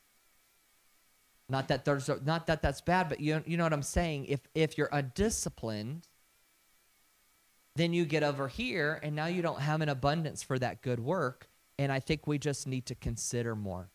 Not 1.49 1.67
that 1.67 1.85
there's 1.85 2.09
not 2.25 2.47
that 2.47 2.61
that's 2.61 2.81
bad, 2.81 3.09
but 3.09 3.19
you 3.19 3.41
you 3.45 3.57
know 3.57 3.63
what 3.63 3.73
I'm 3.73 3.83
saying. 3.83 4.25
If 4.25 4.41
if 4.53 4.77
you're 4.77 4.89
undisciplined, 4.91 6.07
then 7.77 7.93
you 7.93 8.05
get 8.05 8.23
over 8.23 8.47
here 8.47 8.99
and 9.03 9.15
now 9.15 9.27
you 9.27 9.41
don't 9.41 9.61
have 9.61 9.81
an 9.81 9.89
abundance 9.89 10.43
for 10.43 10.57
that 10.59 10.81
good 10.81 10.99
work. 10.99 11.49
And 11.79 11.91
I 11.91 11.99
think 11.99 12.27
we 12.27 12.37
just 12.39 12.67
need 12.67 12.85
to 12.87 12.95
consider 12.95 13.55
more. 13.55 13.89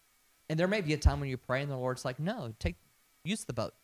And 0.48 0.58
there 0.58 0.68
may 0.68 0.80
be 0.80 0.92
a 0.92 0.98
time 0.98 1.20
when 1.20 1.28
you 1.28 1.36
pray 1.36 1.62
and 1.62 1.70
the 1.70 1.76
Lord's 1.76 2.04
like, 2.04 2.20
no, 2.20 2.54
take 2.58 2.76
use 3.24 3.44
the 3.44 3.52
boat. 3.52 3.74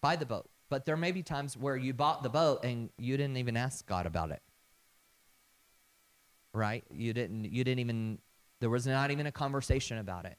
buy 0.00 0.16
the 0.16 0.26
boat. 0.26 0.48
But 0.68 0.86
there 0.86 0.96
may 0.96 1.12
be 1.12 1.22
times 1.22 1.56
where 1.56 1.76
you 1.76 1.94
bought 1.94 2.22
the 2.22 2.28
boat 2.28 2.64
and 2.64 2.90
you 2.98 3.16
didn't 3.16 3.36
even 3.36 3.56
ask 3.56 3.86
God 3.86 4.06
about 4.06 4.30
it. 4.30 4.42
Right? 6.52 6.84
You 6.92 7.12
didn't 7.12 7.44
you 7.46 7.64
didn't 7.64 7.80
even 7.80 8.18
there 8.60 8.70
was 8.70 8.86
not 8.86 9.10
even 9.10 9.26
a 9.26 9.32
conversation 9.32 9.98
about 9.98 10.24
it. 10.24 10.36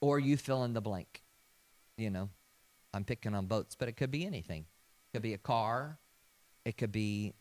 Or 0.00 0.18
you 0.18 0.36
fill 0.36 0.64
in 0.64 0.74
the 0.74 0.80
blank. 0.80 1.22
You 1.96 2.10
know, 2.10 2.28
I'm 2.92 3.04
picking 3.04 3.34
on 3.34 3.46
boats, 3.46 3.76
but 3.76 3.88
it 3.88 3.96
could 3.96 4.10
be 4.10 4.26
anything. 4.26 4.66
It 5.14 5.18
could 5.18 5.22
be 5.22 5.34
a 5.34 5.38
car. 5.38 6.00
It 6.64 6.76
could 6.76 6.90
be, 6.90 7.34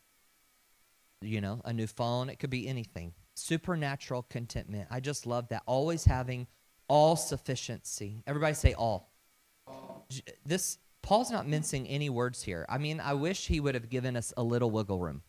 you 1.23 1.41
know, 1.41 1.59
a 1.65 1.73
new 1.73 1.87
phone. 1.87 2.29
It 2.29 2.37
could 2.37 2.51
be 2.51 2.67
anything. 2.67 3.15
Supernatural 3.33 4.27
contentment. 4.29 4.89
I 4.91 4.99
just 4.99 5.25
love 5.25 5.47
that. 5.47 5.63
Always 5.65 6.05
having 6.05 6.45
all 6.87 7.15
sufficiency. 7.15 8.21
Everybody 8.27 8.53
say 8.53 8.75
all. 8.75 9.11
This 10.45 10.77
Paul's 11.01 11.31
not 11.31 11.47
mincing 11.47 11.87
any 11.87 12.11
words 12.11 12.43
here. 12.43 12.67
I 12.69 12.77
mean, 12.77 12.99
I 12.99 13.15
wish 13.15 13.47
he 13.47 13.59
would 13.59 13.73
have 13.73 13.89
given 13.89 14.15
us 14.15 14.33
a 14.37 14.43
little 14.43 14.69
wiggle 14.69 14.99
room. 14.99 15.23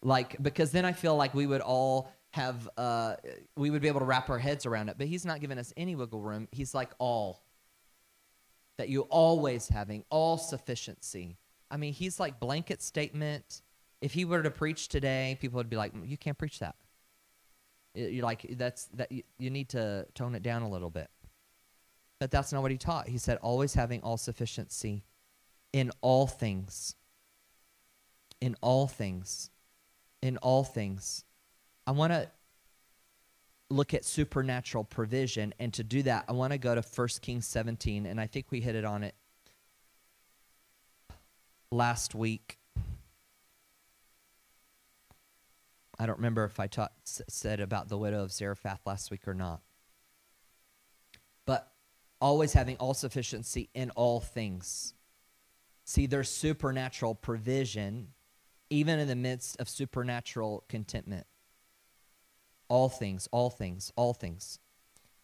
Like 0.00 0.40
because 0.40 0.70
then 0.70 0.84
I 0.84 0.92
feel 0.92 1.16
like 1.16 1.34
we 1.34 1.48
would 1.48 1.60
all 1.60 2.12
have 2.30 2.68
uh 2.76 3.16
we 3.56 3.70
would 3.70 3.82
be 3.82 3.88
able 3.88 3.98
to 3.98 4.06
wrap 4.06 4.30
our 4.30 4.38
heads 4.38 4.64
around 4.64 4.90
it, 4.90 4.94
but 4.96 5.08
he's 5.08 5.26
not 5.26 5.40
giving 5.40 5.58
us 5.58 5.72
any 5.76 5.96
wiggle 5.96 6.20
room. 6.20 6.46
He's 6.52 6.72
like 6.72 6.92
all 7.00 7.41
that 8.82 8.88
you 8.88 9.02
always 9.02 9.68
having 9.68 10.02
all 10.10 10.36
sufficiency. 10.36 11.38
I 11.70 11.76
mean, 11.76 11.92
he's 11.92 12.18
like 12.18 12.40
blanket 12.40 12.82
statement. 12.82 13.62
If 14.00 14.12
he 14.12 14.24
were 14.24 14.42
to 14.42 14.50
preach 14.50 14.88
today, 14.88 15.38
people 15.40 15.58
would 15.58 15.70
be 15.70 15.76
like, 15.76 15.94
mm, 15.94 16.08
"You 16.08 16.16
can't 16.16 16.36
preach 16.36 16.58
that." 16.58 16.74
You're 17.94 18.24
like 18.24 18.44
that's 18.58 18.86
that 18.94 19.12
you 19.12 19.50
need 19.50 19.68
to 19.68 20.08
tone 20.14 20.34
it 20.34 20.42
down 20.42 20.62
a 20.62 20.68
little 20.68 20.90
bit. 20.90 21.08
But 22.18 22.32
that's 22.32 22.52
not 22.52 22.60
what 22.60 22.72
he 22.72 22.76
taught. 22.76 23.06
He 23.06 23.18
said 23.18 23.38
always 23.38 23.72
having 23.74 24.02
all 24.02 24.16
sufficiency 24.16 25.04
in 25.72 25.92
all 26.00 26.26
things. 26.26 26.96
In 28.40 28.56
all 28.60 28.88
things. 28.88 29.50
In 30.22 30.38
all 30.38 30.64
things. 30.64 31.24
I 31.86 31.92
want 31.92 32.12
to 32.12 32.28
look 33.72 33.94
at 33.94 34.04
supernatural 34.04 34.84
provision 34.84 35.54
and 35.58 35.72
to 35.74 35.82
do 35.82 36.02
that 36.02 36.24
I 36.28 36.32
want 36.32 36.52
to 36.52 36.58
go 36.58 36.74
to 36.74 36.82
1 36.82 37.08
Kings 37.20 37.46
17 37.46 38.06
and 38.06 38.20
I 38.20 38.26
think 38.26 38.46
we 38.50 38.60
hit 38.60 38.74
it 38.74 38.84
on 38.84 39.02
it 39.02 39.14
last 41.70 42.14
week. 42.14 42.58
I 45.98 46.06
don't 46.06 46.18
remember 46.18 46.44
if 46.44 46.58
I 46.58 46.66
taught, 46.66 46.92
said 47.04 47.60
about 47.60 47.88
the 47.88 47.98
widow 47.98 48.22
of 48.22 48.32
Zarephath 48.32 48.80
last 48.86 49.10
week 49.10 49.26
or 49.28 49.34
not. 49.34 49.60
But 51.46 51.70
always 52.20 52.52
having 52.52 52.76
all 52.76 52.94
sufficiency 52.94 53.70
in 53.74 53.90
all 53.90 54.20
things. 54.20 54.94
See, 55.84 56.06
there's 56.06 56.28
supernatural 56.28 57.14
provision 57.14 58.08
even 58.70 58.98
in 58.98 59.06
the 59.06 59.16
midst 59.16 59.60
of 59.60 59.68
supernatural 59.68 60.64
contentment. 60.68 61.26
All 62.72 62.88
things, 62.88 63.28
all 63.32 63.50
things, 63.50 63.92
all 63.96 64.14
things. 64.14 64.58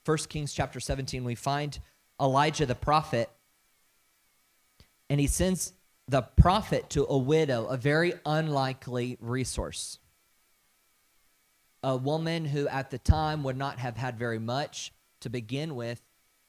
First 0.04 0.28
Kings 0.28 0.52
chapter 0.52 0.80
17, 0.80 1.24
we 1.24 1.34
find 1.34 1.78
Elijah 2.20 2.66
the 2.66 2.74
prophet, 2.74 3.30
and 5.08 5.18
he 5.18 5.26
sends 5.26 5.72
the 6.06 6.22
prophet 6.22 6.90
to 6.90 7.06
a 7.08 7.16
widow, 7.16 7.66
a 7.66 7.76
very 7.76 8.12
unlikely 8.26 9.16
resource 9.20 9.98
a 11.82 11.96
woman 11.96 12.44
who 12.44 12.66
at 12.68 12.90
the 12.90 12.98
time 12.98 13.42
would 13.44 13.56
not 13.56 13.78
have 13.78 13.96
had 13.96 14.18
very 14.18 14.38
much 14.38 14.92
to 15.20 15.30
begin 15.30 15.74
with, 15.74 16.02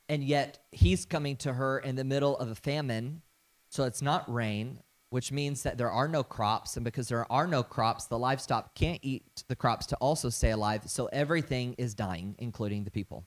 and 0.07 0.23
yet 0.23 0.59
he's 0.71 1.05
coming 1.05 1.35
to 1.37 1.53
her 1.53 1.77
in 1.79 1.95
the 1.95 2.03
middle 2.03 2.37
of 2.37 2.49
a 2.49 2.55
famine. 2.55 3.21
So 3.69 3.83
it's 3.83 4.01
not 4.01 4.31
rain, 4.31 4.79
which 5.09 5.31
means 5.31 5.63
that 5.63 5.77
there 5.77 5.89
are 5.91 6.07
no 6.07 6.23
crops. 6.23 6.77
And 6.77 6.83
because 6.83 7.07
there 7.07 7.29
are 7.31 7.47
no 7.47 7.63
crops, 7.63 8.05
the 8.05 8.19
livestock 8.19 8.75
can't 8.75 8.99
eat 9.01 9.43
the 9.47 9.55
crops 9.55 9.85
to 9.87 9.95
also 9.97 10.29
stay 10.29 10.51
alive. 10.51 10.83
So 10.85 11.07
everything 11.07 11.75
is 11.77 11.95
dying, 11.95 12.35
including 12.37 12.83
the 12.83 12.91
people. 12.91 13.25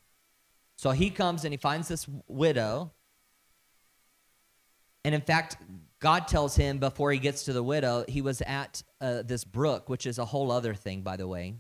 So 0.77 0.91
he 0.91 1.11
comes 1.11 1.45
and 1.45 1.53
he 1.53 1.59
finds 1.59 1.89
this 1.89 2.07
widow. 2.29 2.93
And 5.05 5.15
in 5.15 5.21
fact, 5.21 5.57
God 6.01 6.29
tells 6.29 6.57
him 6.57 6.79
before 6.79 7.13
he 7.13 7.19
gets 7.19 7.45
to 7.45 7.53
the 7.53 7.63
widow, 7.63 8.05
he 8.09 8.23
was 8.23 8.41
at 8.43 8.83
uh, 9.01 9.23
this 9.23 9.45
brook, 9.45 9.89
which 9.89 10.07
is 10.07 10.19
a 10.19 10.25
whole 10.25 10.51
other 10.51 10.75
thing, 10.75 11.03
by 11.03 11.17
the 11.17 11.27
way. 11.27 11.55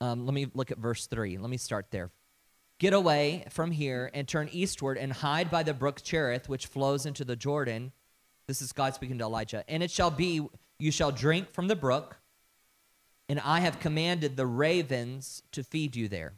Um, 0.00 0.26
let 0.26 0.34
me 0.34 0.46
look 0.54 0.70
at 0.70 0.78
verse 0.78 1.06
3. 1.06 1.38
Let 1.38 1.50
me 1.50 1.56
start 1.56 1.86
there. 1.90 2.10
Get 2.78 2.92
away 2.92 3.44
from 3.50 3.72
here 3.72 4.10
and 4.14 4.28
turn 4.28 4.48
eastward 4.52 4.98
and 4.98 5.12
hide 5.12 5.50
by 5.50 5.64
the 5.64 5.74
brook 5.74 6.02
Cherith, 6.02 6.48
which 6.48 6.66
flows 6.66 7.06
into 7.06 7.24
the 7.24 7.34
Jordan. 7.34 7.92
This 8.48 8.62
is 8.62 8.72
God 8.72 8.94
speaking 8.94 9.18
to 9.18 9.24
Elijah. 9.24 9.62
And 9.68 9.82
it 9.82 9.90
shall 9.90 10.10
be, 10.10 10.44
you 10.78 10.90
shall 10.90 11.12
drink 11.12 11.52
from 11.52 11.68
the 11.68 11.76
brook, 11.76 12.16
and 13.28 13.38
I 13.38 13.60
have 13.60 13.78
commanded 13.78 14.36
the 14.36 14.46
ravens 14.46 15.42
to 15.52 15.62
feed 15.62 15.94
you 15.94 16.08
there. 16.08 16.32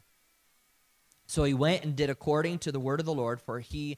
So 1.25 1.45
he 1.45 1.53
went 1.53 1.85
and 1.85 1.95
did 1.95 2.09
according 2.09 2.59
to 2.59 2.71
the 2.73 2.79
word 2.81 2.99
of 2.99 3.05
the 3.05 3.13
Lord, 3.13 3.41
for 3.41 3.61
he 3.61 3.97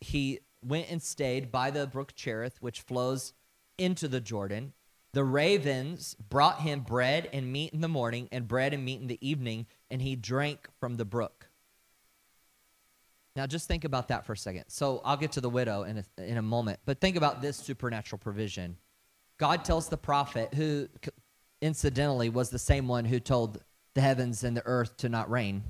he 0.00 0.40
went 0.62 0.90
and 0.90 1.00
stayed 1.00 1.52
by 1.52 1.70
the 1.70 1.86
brook 1.86 2.14
Cherith, 2.16 2.60
which 2.60 2.80
flows 2.80 3.32
into 3.78 4.08
the 4.08 4.20
Jordan. 4.20 4.72
The 5.12 5.22
ravens 5.22 6.16
brought 6.28 6.62
him 6.62 6.80
bread 6.80 7.30
and 7.32 7.52
meat 7.52 7.72
in 7.72 7.80
the 7.80 7.88
morning, 7.88 8.28
and 8.32 8.48
bread 8.48 8.74
and 8.74 8.84
meat 8.84 9.00
in 9.00 9.06
the 9.06 9.24
evening, 9.26 9.66
and 9.88 10.02
he 10.02 10.16
drank 10.16 10.68
from 10.80 10.96
the 10.96 11.04
brook. 11.04 11.48
Now, 13.36 13.46
just 13.46 13.68
think 13.68 13.84
about 13.84 14.08
that 14.08 14.24
for 14.24 14.32
a 14.32 14.36
second. 14.36 14.64
So, 14.68 15.02
I'll 15.04 15.16
get 15.16 15.32
to 15.32 15.40
the 15.40 15.50
widow 15.50 15.82
in 15.82 15.98
a, 15.98 16.22
in 16.22 16.38
a 16.38 16.42
moment, 16.42 16.80
but 16.86 17.00
think 17.00 17.16
about 17.16 17.42
this 17.42 17.56
supernatural 17.56 18.18
provision. 18.18 18.76
God 19.38 19.64
tells 19.64 19.88
the 19.88 19.98
prophet, 19.98 20.54
who 20.54 20.88
incidentally 21.60 22.30
was 22.30 22.50
the 22.50 22.58
same 22.58 22.88
one 22.88 23.04
who 23.04 23.20
told 23.20 23.62
the 23.94 24.00
heavens 24.00 24.42
and 24.42 24.56
the 24.56 24.64
earth 24.64 24.96
to 24.98 25.08
not 25.08 25.30
rain, 25.30 25.62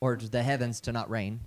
or 0.00 0.16
the 0.16 0.42
heavens 0.42 0.80
to 0.82 0.92
not 0.92 1.10
rain 1.10 1.40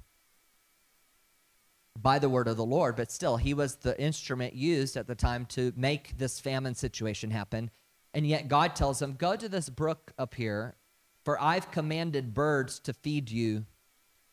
by 2.01 2.19
the 2.19 2.29
word 2.29 2.47
of 2.47 2.57
the 2.57 2.65
Lord, 2.65 2.95
but 2.95 3.11
still, 3.11 3.37
he 3.37 3.53
was 3.53 3.75
the 3.75 3.99
instrument 3.99 4.53
used 4.53 4.97
at 4.97 5.07
the 5.07 5.15
time 5.15 5.45
to 5.47 5.73
make 5.75 6.17
this 6.17 6.39
famine 6.39 6.75
situation 6.75 7.31
happen. 7.31 7.71
And 8.13 8.25
yet, 8.25 8.47
God 8.47 8.75
tells 8.75 9.01
him, 9.01 9.13
Go 9.13 9.35
to 9.35 9.49
this 9.49 9.69
brook 9.69 10.11
up 10.17 10.35
here, 10.35 10.75
for 11.23 11.41
I've 11.41 11.71
commanded 11.71 12.33
birds 12.33 12.79
to 12.81 12.93
feed 12.93 13.29
you. 13.29 13.65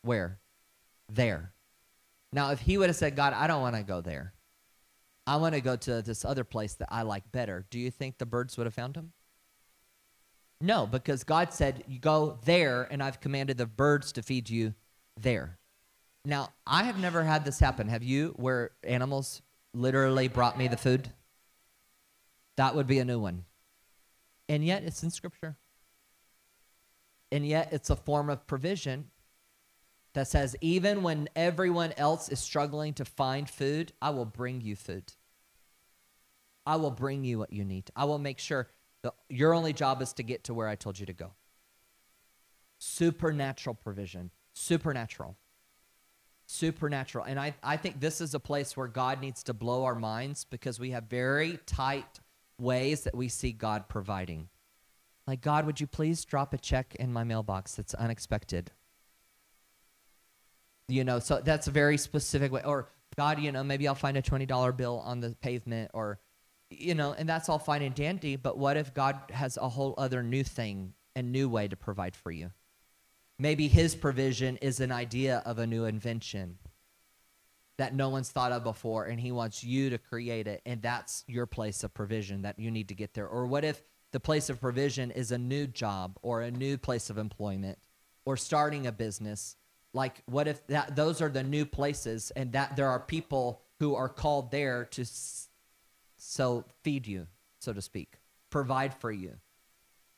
Where? 0.03 0.38
There. 1.12 1.53
Now, 2.33 2.51
if 2.51 2.61
he 2.61 2.79
would 2.79 2.88
have 2.88 2.97
said, 2.97 3.14
God, 3.14 3.33
I 3.33 3.47
don't 3.47 3.62
want 3.62 3.77
to 3.77 3.83
go 3.83 4.01
there, 4.01 4.35
I 5.27 5.37
want 5.37 5.55
to 5.55 5.61
go 5.61 5.77
to 5.77 6.03
this 6.03 6.25
other 6.25 6.45
place 6.45 6.75
that 6.75 6.88
I 6.90 7.03
like 7.03 7.31
better, 7.33 7.64
do 7.71 7.79
you 7.79 7.90
think 7.90 8.19
the 8.19 8.27
birds 8.27 8.57
would 8.57 8.67
have 8.67 8.75
found 8.75 8.97
him? 8.97 9.12
No, 10.61 10.87
because 10.87 11.25
God 11.25 11.53
said, 11.53 11.85
You 11.87 11.99
go 11.99 12.38
there, 12.45 12.88
and 12.90 13.03
I've 13.03 13.21
commanded 13.21 13.59
the 13.59 13.67
birds 13.67 14.12
to 14.12 14.23
feed 14.23 14.51
you 14.51 14.75
there. 15.21 15.59
Now, 16.25 16.51
I 16.67 16.85
have 16.85 16.99
never 16.99 17.23
had 17.23 17.45
this 17.45 17.59
happen. 17.59 17.88
Have 17.88 18.03
you, 18.03 18.35
where 18.37 18.71
animals 18.83 19.43
literally 19.75 20.29
brought 20.29 20.59
me 20.59 20.69
the 20.69 20.77
food? 20.77 21.11
That 22.57 22.75
would 22.75 22.87
be 22.87 22.99
a 22.99 23.05
new 23.05 23.19
one. 23.19 23.45
And 24.49 24.64
yet, 24.64 24.85
it's 24.85 25.03
in 25.03 25.11
Scripture. 25.11 25.57
And 27.31 27.47
yet, 27.47 27.69
it's 27.73 27.90
a 27.90 27.97
form 27.97 28.31
of 28.31 28.47
provision 28.47 29.11
that 30.14 30.29
says, 30.29 30.57
even 30.61 31.03
when 31.03 31.29
everyone 31.37 31.92
else 31.96 32.29
is 32.29 32.40
struggling 32.40 32.94
to 32.94 33.05
find 33.05 33.48
food, 33.48 33.92
I 34.00 34.11
will 34.11 34.24
bring 34.24 34.61
you 34.61 34.77
food. 34.77 35.12
I 36.66 36.77
will 36.77 36.90
bring 36.90 37.24
you 37.24 37.38
what 37.38 37.53
you 37.53 37.64
need. 37.64 37.90
I 37.94 38.07
will 38.07 38.18
make 38.18 38.38
sure 38.38 38.68
that 39.03 39.14
your 39.29 39.53
only 39.53 39.72
job 39.72 40.00
is 40.00 40.12
to 40.14 40.22
get 40.22 40.44
to 40.44 40.55
where 40.55 40.68
I 40.68 40.77
told 40.77 40.98
you 40.98 41.07
to 41.07 41.12
go. 41.12 41.33
Supernatural 42.79 43.74
provision. 43.74 44.31
Supernatural 44.55 45.37
supernatural. 46.46 47.24
And 47.24 47.38
I, 47.38 47.55
I 47.62 47.77
think 47.77 48.00
this 48.00 48.20
is 48.20 48.35
a 48.35 48.40
place 48.40 48.77
where 48.77 48.87
God 48.87 49.20
needs 49.20 49.42
to 49.44 49.55
blow 49.55 49.85
our 49.85 49.94
minds 49.94 50.44
because 50.44 50.79
we 50.79 50.90
have 50.90 51.05
very 51.05 51.59
tight 51.66 52.20
ways 52.59 53.03
that 53.03 53.14
we 53.14 53.29
see 53.29 53.53
God 53.53 53.88
providing. 53.88 54.48
Like, 55.27 55.40
God, 55.40 55.66
would 55.66 55.81
you 55.81 55.87
please 55.87 56.24
drop 56.24 56.53
a 56.53 56.59
check 56.59 56.94
in 56.96 57.12
my 57.12 57.24
mailbox 57.24 57.74
that's 57.74 57.94
unexpected? 57.94 58.70
You 60.88 61.05
know, 61.05 61.18
so 61.18 61.40
that's 61.42 61.66
a 61.66 61.70
very 61.70 61.97
specific 61.97 62.53
way. 62.53 62.62
Or, 62.64 62.88
God, 63.16 63.38
you 63.40 63.53
know, 63.53 63.64
maybe 63.64 63.88
I'll 63.88 63.94
find 63.94 64.16
a 64.16 64.23
$20 64.23 64.77
bill 64.77 65.01
on 65.05 65.20
the 65.20 65.31
pavement 65.40 65.90
or, 65.94 66.20
you 66.70 66.94
know, 66.94 67.14
and 67.16 67.29
that's 67.29 67.49
all 67.49 67.59
fine 67.59 67.83
and 67.83 67.94
dandy. 67.94 68.37
But 68.37 68.59
what 68.59 68.77
if 68.77 68.92
God 68.92 69.18
has 69.31 69.57
a 69.57 69.68
whole 69.68 69.94
other 69.97 70.23
new 70.23 70.44
thing 70.44 70.92
and 71.16 71.33
new 71.33 71.49
way 71.49 71.68
to 71.68 71.77
provide 71.77 72.14
for 72.14 72.31
you? 72.31 72.51
Maybe 73.38 73.66
his 73.66 73.94
provision 73.94 74.59
is 74.59 74.81
an 74.81 74.92
idea 74.92 75.42
of 75.47 75.59
a 75.59 75.66
new 75.66 75.87
invention 75.87 76.59
that 77.79 77.94
no 77.94 78.09
one's 78.09 78.31
thought 78.31 78.53
of 78.53 78.62
before, 78.62 79.07
and 79.07 79.18
he 79.18 79.33
wants 79.33 79.64
you 79.64 79.90
to 79.90 79.99
create 79.99 80.47
it, 80.47 80.62
and 80.64 80.81
that's 80.81 81.25
your 81.27 81.47
place 81.47 81.83
of 81.83 81.92
provision 81.92 82.42
that 82.42 82.59
you 82.59 82.70
need 82.70 82.88
to 82.88 82.94
get 82.94 83.14
there. 83.14 83.27
Or 83.27 83.47
what 83.47 83.64
if 83.64 83.83
the 84.12 84.20
place 84.20 84.49
of 84.49 84.61
provision 84.61 85.11
is 85.11 85.33
a 85.33 85.38
new 85.38 85.66
job 85.66 86.16
or 86.23 86.42
a 86.42 86.51
new 86.53 86.79
place 86.79 87.11
of 87.11 87.18
employment 87.18 87.79
or 88.25 88.37
starting 88.37 88.87
a 88.87 88.92
business? 88.92 89.57
Like, 89.94 90.22
what 90.26 90.48
if 90.48 90.66
that 90.66 90.96
those 90.96 91.22
are 91.22 91.28
the 91.30 91.42
new 91.42 91.64
places, 91.64 92.30
and 92.33 92.52
that 92.52 92.76
there 92.76 92.88
are 92.88 93.00
people 93.00 93.62
who 93.78 93.94
are 93.94 94.09
called 94.09 94.50
there 94.50 94.85
to 94.87 95.02
s- 95.02 95.48
so 96.16 96.64
feed 96.83 97.07
you, 97.07 97.28
so 97.61 97.72
to 97.72 97.80
speak, 97.80 98.18
provide 98.50 98.92
for 98.92 99.11
you. 99.12 99.38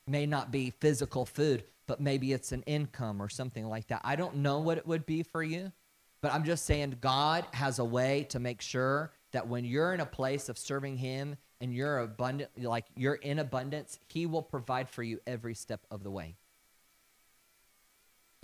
May 0.07 0.27
not 0.27 0.51
be 0.51 0.71
physical 0.71 1.27
food, 1.27 1.65
but 1.87 2.01
maybe 2.01 2.33
it's 2.33 2.53
an 2.53 2.63
income 2.63 3.21
or 3.21 3.29
something 3.29 3.67
like 3.69 3.89
that. 3.89 4.01
I 4.03 4.17
don't 4.17 4.37
know 4.37 4.59
what 4.61 4.79
it 4.79 4.87
would 4.87 5.05
be 5.05 5.23
for 5.23 5.43
you, 5.43 5.73
but 6.23 6.33
I'm 6.33 6.45
just 6.45 6.65
saying 6.65 6.99
God 7.01 7.47
has 7.53 7.79
a 7.79 7.85
way 7.85 8.25
to 8.31 8.39
make 8.39 8.63
sure 8.63 9.13
that 9.33 9.49
when 9.49 9.65
you're 9.65 9.93
in 9.93 10.01
a 10.01 10.07
place 10.07 10.49
of 10.49 10.57
serving 10.59 10.97
Him 10.97 11.37
and 11.61 11.75
you're 11.75 11.99
abundant, 11.99 12.51
like 12.63 12.87
you're 12.97 13.15
in 13.15 13.39
abundance, 13.39 13.99
He 14.09 14.27
will 14.27 14.43
provide 14.43 14.89
for 14.89 15.03
you 15.03 15.21
every 15.27 15.55
step 15.55 15.87
of 15.91 16.03
the 16.03 16.11
way. 16.11 16.37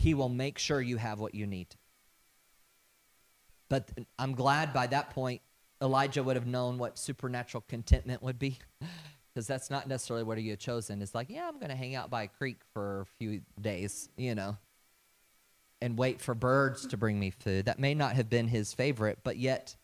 He 0.02 0.14
will 0.14 0.28
make 0.28 0.58
sure 0.58 0.80
you 0.80 0.96
have 0.96 1.20
what 1.20 1.32
you 1.32 1.46
need. 1.46 1.76
But 3.68 3.88
I'm 4.18 4.34
glad 4.34 4.72
by 4.72 4.88
that 4.88 5.10
point, 5.10 5.42
Elijah 5.80 6.24
would 6.24 6.34
have 6.34 6.46
known 6.46 6.76
what 6.76 6.98
supernatural 6.98 7.64
contentment 7.68 8.22
would 8.22 8.38
be. 8.38 8.58
Because 9.34 9.46
that's 9.46 9.70
not 9.70 9.88
necessarily 9.88 10.24
what 10.24 10.36
he 10.36 10.50
had 10.50 10.58
chosen. 10.58 11.00
It's 11.00 11.14
like, 11.14 11.30
yeah, 11.30 11.48
I'm 11.48 11.58
going 11.58 11.70
to 11.70 11.74
hang 11.74 11.94
out 11.94 12.10
by 12.10 12.24
a 12.24 12.28
creek 12.28 12.58
for 12.74 13.00
a 13.00 13.06
few 13.18 13.40
days, 13.58 14.10
you 14.14 14.34
know, 14.34 14.58
and 15.80 15.96
wait 15.96 16.20
for 16.20 16.34
birds 16.34 16.86
to 16.88 16.98
bring 16.98 17.18
me 17.18 17.30
food. 17.30 17.64
That 17.64 17.78
may 17.78 17.94
not 17.94 18.14
have 18.14 18.28
been 18.28 18.48
his 18.48 18.74
favorite, 18.74 19.20
but 19.24 19.38
yet 19.38 19.74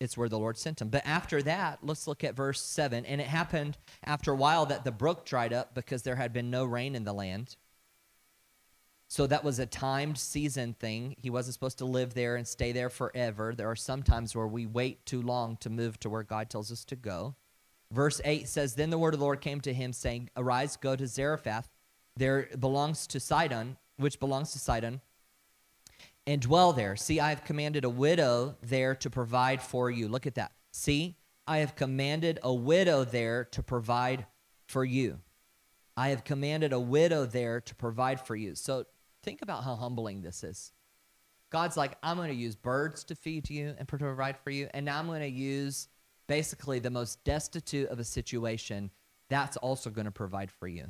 it's 0.00 0.18
where 0.18 0.28
the 0.28 0.38
Lord 0.38 0.58
sent 0.58 0.82
him. 0.82 0.90
But 0.90 1.06
after 1.06 1.40
that, 1.44 1.78
let's 1.82 2.06
look 2.06 2.24
at 2.24 2.36
verse 2.36 2.60
7. 2.60 3.06
And 3.06 3.22
it 3.22 3.26
happened 3.26 3.78
after 4.04 4.32
a 4.32 4.36
while 4.36 4.66
that 4.66 4.84
the 4.84 4.92
brook 4.92 5.24
dried 5.24 5.54
up 5.54 5.74
because 5.74 6.02
there 6.02 6.16
had 6.16 6.34
been 6.34 6.50
no 6.50 6.66
rain 6.66 6.94
in 6.94 7.04
the 7.04 7.14
land. 7.14 7.56
So 9.14 9.28
that 9.28 9.44
was 9.44 9.60
a 9.60 9.66
timed 9.66 10.18
season 10.18 10.72
thing. 10.72 11.14
He 11.22 11.30
wasn't 11.30 11.54
supposed 11.54 11.78
to 11.78 11.84
live 11.84 12.14
there 12.14 12.34
and 12.34 12.44
stay 12.44 12.72
there 12.72 12.90
forever. 12.90 13.54
There 13.54 13.70
are 13.70 13.76
some 13.76 14.02
times 14.02 14.34
where 14.34 14.48
we 14.48 14.66
wait 14.66 15.06
too 15.06 15.22
long 15.22 15.56
to 15.58 15.70
move 15.70 16.00
to 16.00 16.10
where 16.10 16.24
God 16.24 16.50
tells 16.50 16.72
us 16.72 16.84
to 16.86 16.96
go. 16.96 17.36
Verse 17.92 18.20
8 18.24 18.48
says, 18.48 18.74
Then 18.74 18.90
the 18.90 18.98
word 18.98 19.14
of 19.14 19.20
the 19.20 19.24
Lord 19.24 19.40
came 19.40 19.60
to 19.60 19.72
him, 19.72 19.92
saying, 19.92 20.30
Arise, 20.36 20.76
go 20.76 20.96
to 20.96 21.06
Zarephath. 21.06 21.68
There 22.16 22.48
belongs 22.58 23.06
to 23.06 23.20
Sidon, 23.20 23.76
which 23.98 24.18
belongs 24.18 24.50
to 24.50 24.58
Sidon, 24.58 25.00
and 26.26 26.40
dwell 26.40 26.72
there. 26.72 26.96
See, 26.96 27.20
I 27.20 27.28
have 27.28 27.44
commanded 27.44 27.84
a 27.84 27.90
widow 27.90 28.56
there 28.62 28.96
to 28.96 29.10
provide 29.10 29.62
for 29.62 29.92
you. 29.92 30.08
Look 30.08 30.26
at 30.26 30.34
that. 30.34 30.50
See, 30.72 31.18
I 31.46 31.58
have 31.58 31.76
commanded 31.76 32.40
a 32.42 32.52
widow 32.52 33.04
there 33.04 33.44
to 33.52 33.62
provide 33.62 34.26
for 34.66 34.84
you. 34.84 35.20
I 35.96 36.08
have 36.08 36.24
commanded 36.24 36.72
a 36.72 36.80
widow 36.80 37.26
there 37.26 37.60
to 37.60 37.74
provide 37.76 38.20
for 38.20 38.34
you. 38.34 38.56
So 38.56 38.86
think 39.24 39.42
about 39.42 39.64
how 39.64 39.74
humbling 39.74 40.22
this 40.22 40.44
is. 40.44 40.72
God's 41.50 41.76
like, 41.76 41.96
I'm 42.02 42.16
going 42.16 42.30
to 42.30 42.34
use 42.34 42.56
birds 42.56 43.04
to 43.04 43.14
feed 43.14 43.48
you 43.48 43.74
and 43.78 43.86
provide 43.86 44.36
for 44.38 44.50
you. 44.50 44.68
And 44.74 44.84
now 44.84 44.98
I'm 44.98 45.06
going 45.06 45.20
to 45.20 45.28
use 45.28 45.88
basically 46.26 46.78
the 46.78 46.90
most 46.90 47.22
destitute 47.24 47.88
of 47.88 47.98
a 47.98 48.04
situation. 48.04 48.90
That's 49.28 49.56
also 49.56 49.90
going 49.90 50.06
to 50.06 50.10
provide 50.10 50.50
for 50.50 50.66
you. 50.66 50.86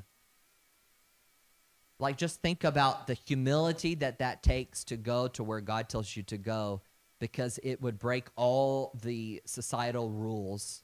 Like, 1.99 2.17
just 2.17 2.43
think 2.43 2.65
about 2.65 3.07
the 3.07 3.15
humility 3.15 3.95
that 3.97 4.19
that 4.19 4.43
takes 4.43 4.85
to 4.85 4.97
go 4.97 5.29
to 5.29 5.45
where 5.45 5.61
God 5.61 5.89
tells 5.89 6.17
you 6.17 6.23
to 6.25 6.39
go 6.39 6.83
because 7.21 7.61
it 7.63 7.81
would 7.81 7.99
break 7.99 8.29
all 8.37 8.99
the 9.03 9.41
societal 9.47 10.11
rules 10.11 10.83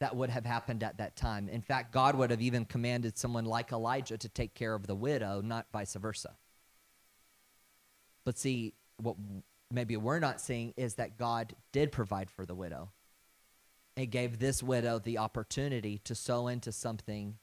that 0.00 0.16
would 0.16 0.30
have 0.30 0.44
happened 0.44 0.82
at 0.82 0.98
that 0.98 1.14
time. 1.14 1.48
In 1.48 1.60
fact, 1.60 1.92
God 1.92 2.16
would 2.16 2.30
have 2.30 2.40
even 2.40 2.64
commanded 2.64 3.16
someone 3.16 3.44
like 3.44 3.70
Elijah 3.72 4.18
to 4.18 4.28
take 4.28 4.54
care 4.54 4.74
of 4.74 4.86
the 4.86 4.96
widow, 4.96 5.40
not 5.40 5.66
vice 5.72 5.94
versa. 5.94 6.34
But 8.24 8.38
see, 8.38 8.74
what 8.98 9.16
maybe 9.70 9.96
we're 9.96 10.20
not 10.20 10.40
seeing 10.40 10.74
is 10.76 10.94
that 10.94 11.18
God 11.18 11.54
did 11.72 11.92
provide 11.92 12.30
for 12.30 12.44
the 12.46 12.54
widow 12.54 12.90
and 13.96 14.10
gave 14.10 14.38
this 14.38 14.62
widow 14.62 14.98
the 14.98 15.18
opportunity 15.18 15.98
to 16.04 16.14
sow 16.14 16.48
into 16.48 16.72
something 16.72 17.36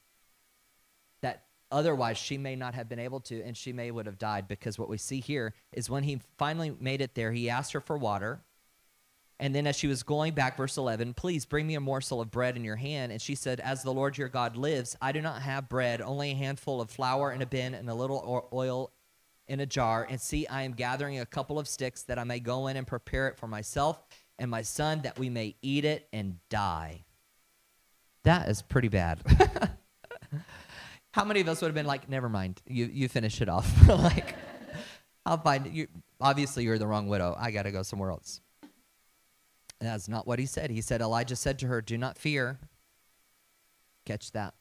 that 1.22 1.44
otherwise 1.70 2.18
she 2.18 2.38
may 2.38 2.56
not 2.56 2.74
have 2.74 2.88
been 2.88 2.98
able 2.98 3.20
to 3.20 3.42
and 3.42 3.56
she 3.56 3.72
may 3.72 3.90
would 3.90 4.06
have 4.06 4.18
died 4.18 4.48
because 4.48 4.78
what 4.78 4.88
we 4.88 4.98
see 4.98 5.20
here 5.20 5.54
is 5.72 5.90
when 5.90 6.02
he 6.02 6.20
finally 6.38 6.74
made 6.80 7.00
it 7.00 7.14
there 7.14 7.32
he 7.32 7.50
asked 7.50 7.72
her 7.72 7.80
for 7.80 7.96
water. 7.96 8.40
And 9.38 9.54
then 9.54 9.66
as 9.66 9.76
she 9.76 9.86
was 9.86 10.02
going 10.02 10.34
back 10.34 10.56
verse 10.56 10.76
11 10.76 11.14
please 11.14 11.44
bring 11.46 11.66
me 11.66 11.74
a 11.74 11.80
morsel 11.80 12.20
of 12.20 12.30
bread 12.30 12.56
in 12.56 12.64
your 12.64 12.76
hand. 12.76 13.12
And 13.12 13.22
she 13.22 13.34
said 13.34 13.60
as 13.60 13.82
the 13.82 13.92
lord 13.92 14.18
your 14.18 14.28
god 14.28 14.56
lives 14.56 14.96
i 15.00 15.12
do 15.12 15.20
not 15.20 15.42
have 15.42 15.68
bread 15.68 16.00
only 16.00 16.32
a 16.32 16.36
handful 16.36 16.80
of 16.80 16.90
flour 16.90 17.32
in 17.32 17.42
a 17.42 17.46
bin 17.46 17.74
and 17.74 17.88
a 17.88 17.94
little 17.94 18.48
oil 18.52 18.90
in 19.50 19.60
a 19.60 19.66
jar 19.66 20.06
and 20.08 20.20
see 20.20 20.46
i 20.46 20.62
am 20.62 20.72
gathering 20.72 21.20
a 21.20 21.26
couple 21.26 21.58
of 21.58 21.68
sticks 21.68 22.02
that 22.04 22.18
i 22.18 22.24
may 22.24 22.40
go 22.40 22.68
in 22.68 22.76
and 22.76 22.86
prepare 22.86 23.28
it 23.28 23.36
for 23.36 23.46
myself 23.46 24.02
and 24.38 24.50
my 24.50 24.62
son 24.62 25.02
that 25.02 25.18
we 25.18 25.28
may 25.28 25.54
eat 25.60 25.84
it 25.84 26.08
and 26.12 26.38
die 26.48 27.04
that 28.24 28.48
is 28.48 28.62
pretty 28.62 28.88
bad 28.88 29.20
How 31.12 31.24
many 31.24 31.40
of 31.40 31.48
us 31.48 31.60
would 31.60 31.68
have 31.68 31.74
been 31.74 31.86
like, 31.86 32.08
never 32.08 32.28
mind, 32.28 32.62
you 32.66 32.86
you 32.86 33.08
finish 33.08 33.40
it 33.40 33.48
off. 33.48 33.88
like, 33.88 34.36
I'll 35.26 35.38
find 35.38 35.66
you. 35.74 35.88
Obviously, 36.20 36.64
you're 36.64 36.78
the 36.78 36.86
wrong 36.86 37.08
widow. 37.08 37.34
I 37.38 37.50
got 37.50 37.64
to 37.64 37.72
go 37.72 37.82
somewhere 37.82 38.10
else. 38.10 38.40
That's 39.80 40.08
not 40.08 40.26
what 40.26 40.38
he 40.38 40.46
said. 40.46 40.70
He 40.70 40.82
said, 40.82 41.00
Elijah 41.00 41.36
said 41.36 41.58
to 41.60 41.66
her, 41.66 41.80
Do 41.80 41.98
not 41.98 42.18
fear. 42.18 42.60
Catch 44.04 44.32
that. 44.32 44.54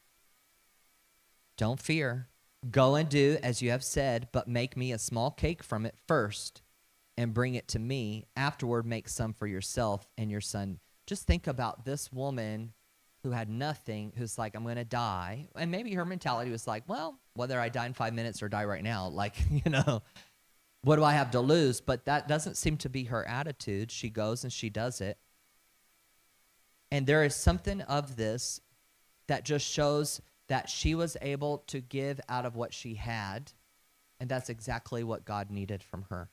Don't 1.57 1.79
fear. 1.79 2.29
Go 2.69 2.95
and 2.95 3.07
do 3.07 3.37
as 3.41 3.61
you 3.61 3.71
have 3.71 3.83
said, 3.83 4.27
but 4.31 4.47
make 4.47 4.75
me 4.75 4.91
a 4.91 4.99
small 4.99 5.31
cake 5.31 5.63
from 5.63 5.85
it 5.85 5.95
first 6.07 6.61
and 7.17 7.33
bring 7.33 7.55
it 7.55 7.67
to 7.69 7.79
me. 7.79 8.25
Afterward, 8.35 8.85
make 8.85 9.07
some 9.07 9.33
for 9.33 9.47
yourself 9.47 10.07
and 10.17 10.29
your 10.29 10.41
son. 10.41 10.79
Just 11.07 11.25
think 11.25 11.47
about 11.47 11.85
this 11.85 12.11
woman 12.11 12.73
who 13.23 13.31
had 13.31 13.49
nothing, 13.49 14.13
who's 14.17 14.37
like, 14.37 14.55
I'm 14.55 14.63
going 14.63 14.75
to 14.75 14.85
die. 14.85 15.47
And 15.55 15.71
maybe 15.71 15.93
her 15.93 16.05
mentality 16.05 16.51
was 16.51 16.67
like, 16.67 16.83
well, 16.87 17.19
whether 17.33 17.59
I 17.59 17.69
die 17.69 17.85
in 17.85 17.93
five 17.93 18.13
minutes 18.13 18.41
or 18.41 18.49
die 18.49 18.65
right 18.65 18.83
now, 18.83 19.07
like, 19.13 19.35
you 19.49 19.71
know, 19.71 20.01
what 20.81 20.95
do 20.95 21.03
I 21.03 21.13
have 21.13 21.31
to 21.31 21.41
lose? 21.41 21.81
But 21.81 22.05
that 22.05 22.27
doesn't 22.27 22.57
seem 22.57 22.77
to 22.77 22.89
be 22.89 23.05
her 23.05 23.27
attitude. 23.27 23.91
She 23.91 24.09
goes 24.09 24.43
and 24.43 24.53
she 24.53 24.69
does 24.69 25.01
it. 25.01 25.17
And 26.91 27.05
there 27.05 27.23
is 27.23 27.35
something 27.35 27.81
of 27.81 28.15
this 28.15 28.61
that 29.27 29.45
just 29.45 29.65
shows 29.65 30.21
that 30.49 30.67
she 30.67 30.95
was 30.95 31.15
able 31.21 31.59
to 31.67 31.79
give 31.79 32.19
out 32.27 32.45
of 32.45 32.55
what 32.55 32.73
she 32.73 32.95
had. 32.95 33.53
And 34.19 34.29
that's 34.29 34.49
exactly 34.49 35.03
what 35.03 35.23
God 35.23 35.49
needed 35.49 35.81
from 35.81 36.05
her. 36.09 36.29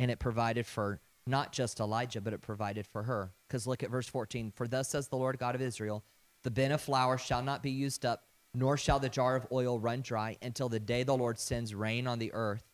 And 0.00 0.10
it 0.10 0.18
provided 0.18 0.66
for 0.66 1.00
not 1.26 1.52
just 1.52 1.78
Elijah, 1.78 2.20
but 2.20 2.32
it 2.32 2.40
provided 2.40 2.86
for 2.86 3.04
her. 3.04 3.32
Because 3.46 3.66
look 3.66 3.82
at 3.82 3.90
verse 3.90 4.08
14. 4.08 4.52
For 4.56 4.66
thus 4.66 4.88
says 4.88 5.08
the 5.08 5.16
Lord 5.16 5.38
God 5.38 5.54
of 5.54 5.60
Israel, 5.60 6.04
the 6.42 6.50
bin 6.50 6.72
of 6.72 6.80
flour 6.80 7.18
shall 7.18 7.42
not 7.42 7.62
be 7.62 7.70
used 7.70 8.04
up, 8.04 8.24
nor 8.54 8.76
shall 8.76 8.98
the 8.98 9.08
jar 9.08 9.36
of 9.36 9.46
oil 9.52 9.78
run 9.78 10.00
dry 10.00 10.36
until 10.40 10.68
the 10.68 10.80
day 10.80 11.02
the 11.02 11.16
Lord 11.16 11.38
sends 11.38 11.74
rain 11.74 12.06
on 12.06 12.18
the 12.18 12.32
earth. 12.32 12.64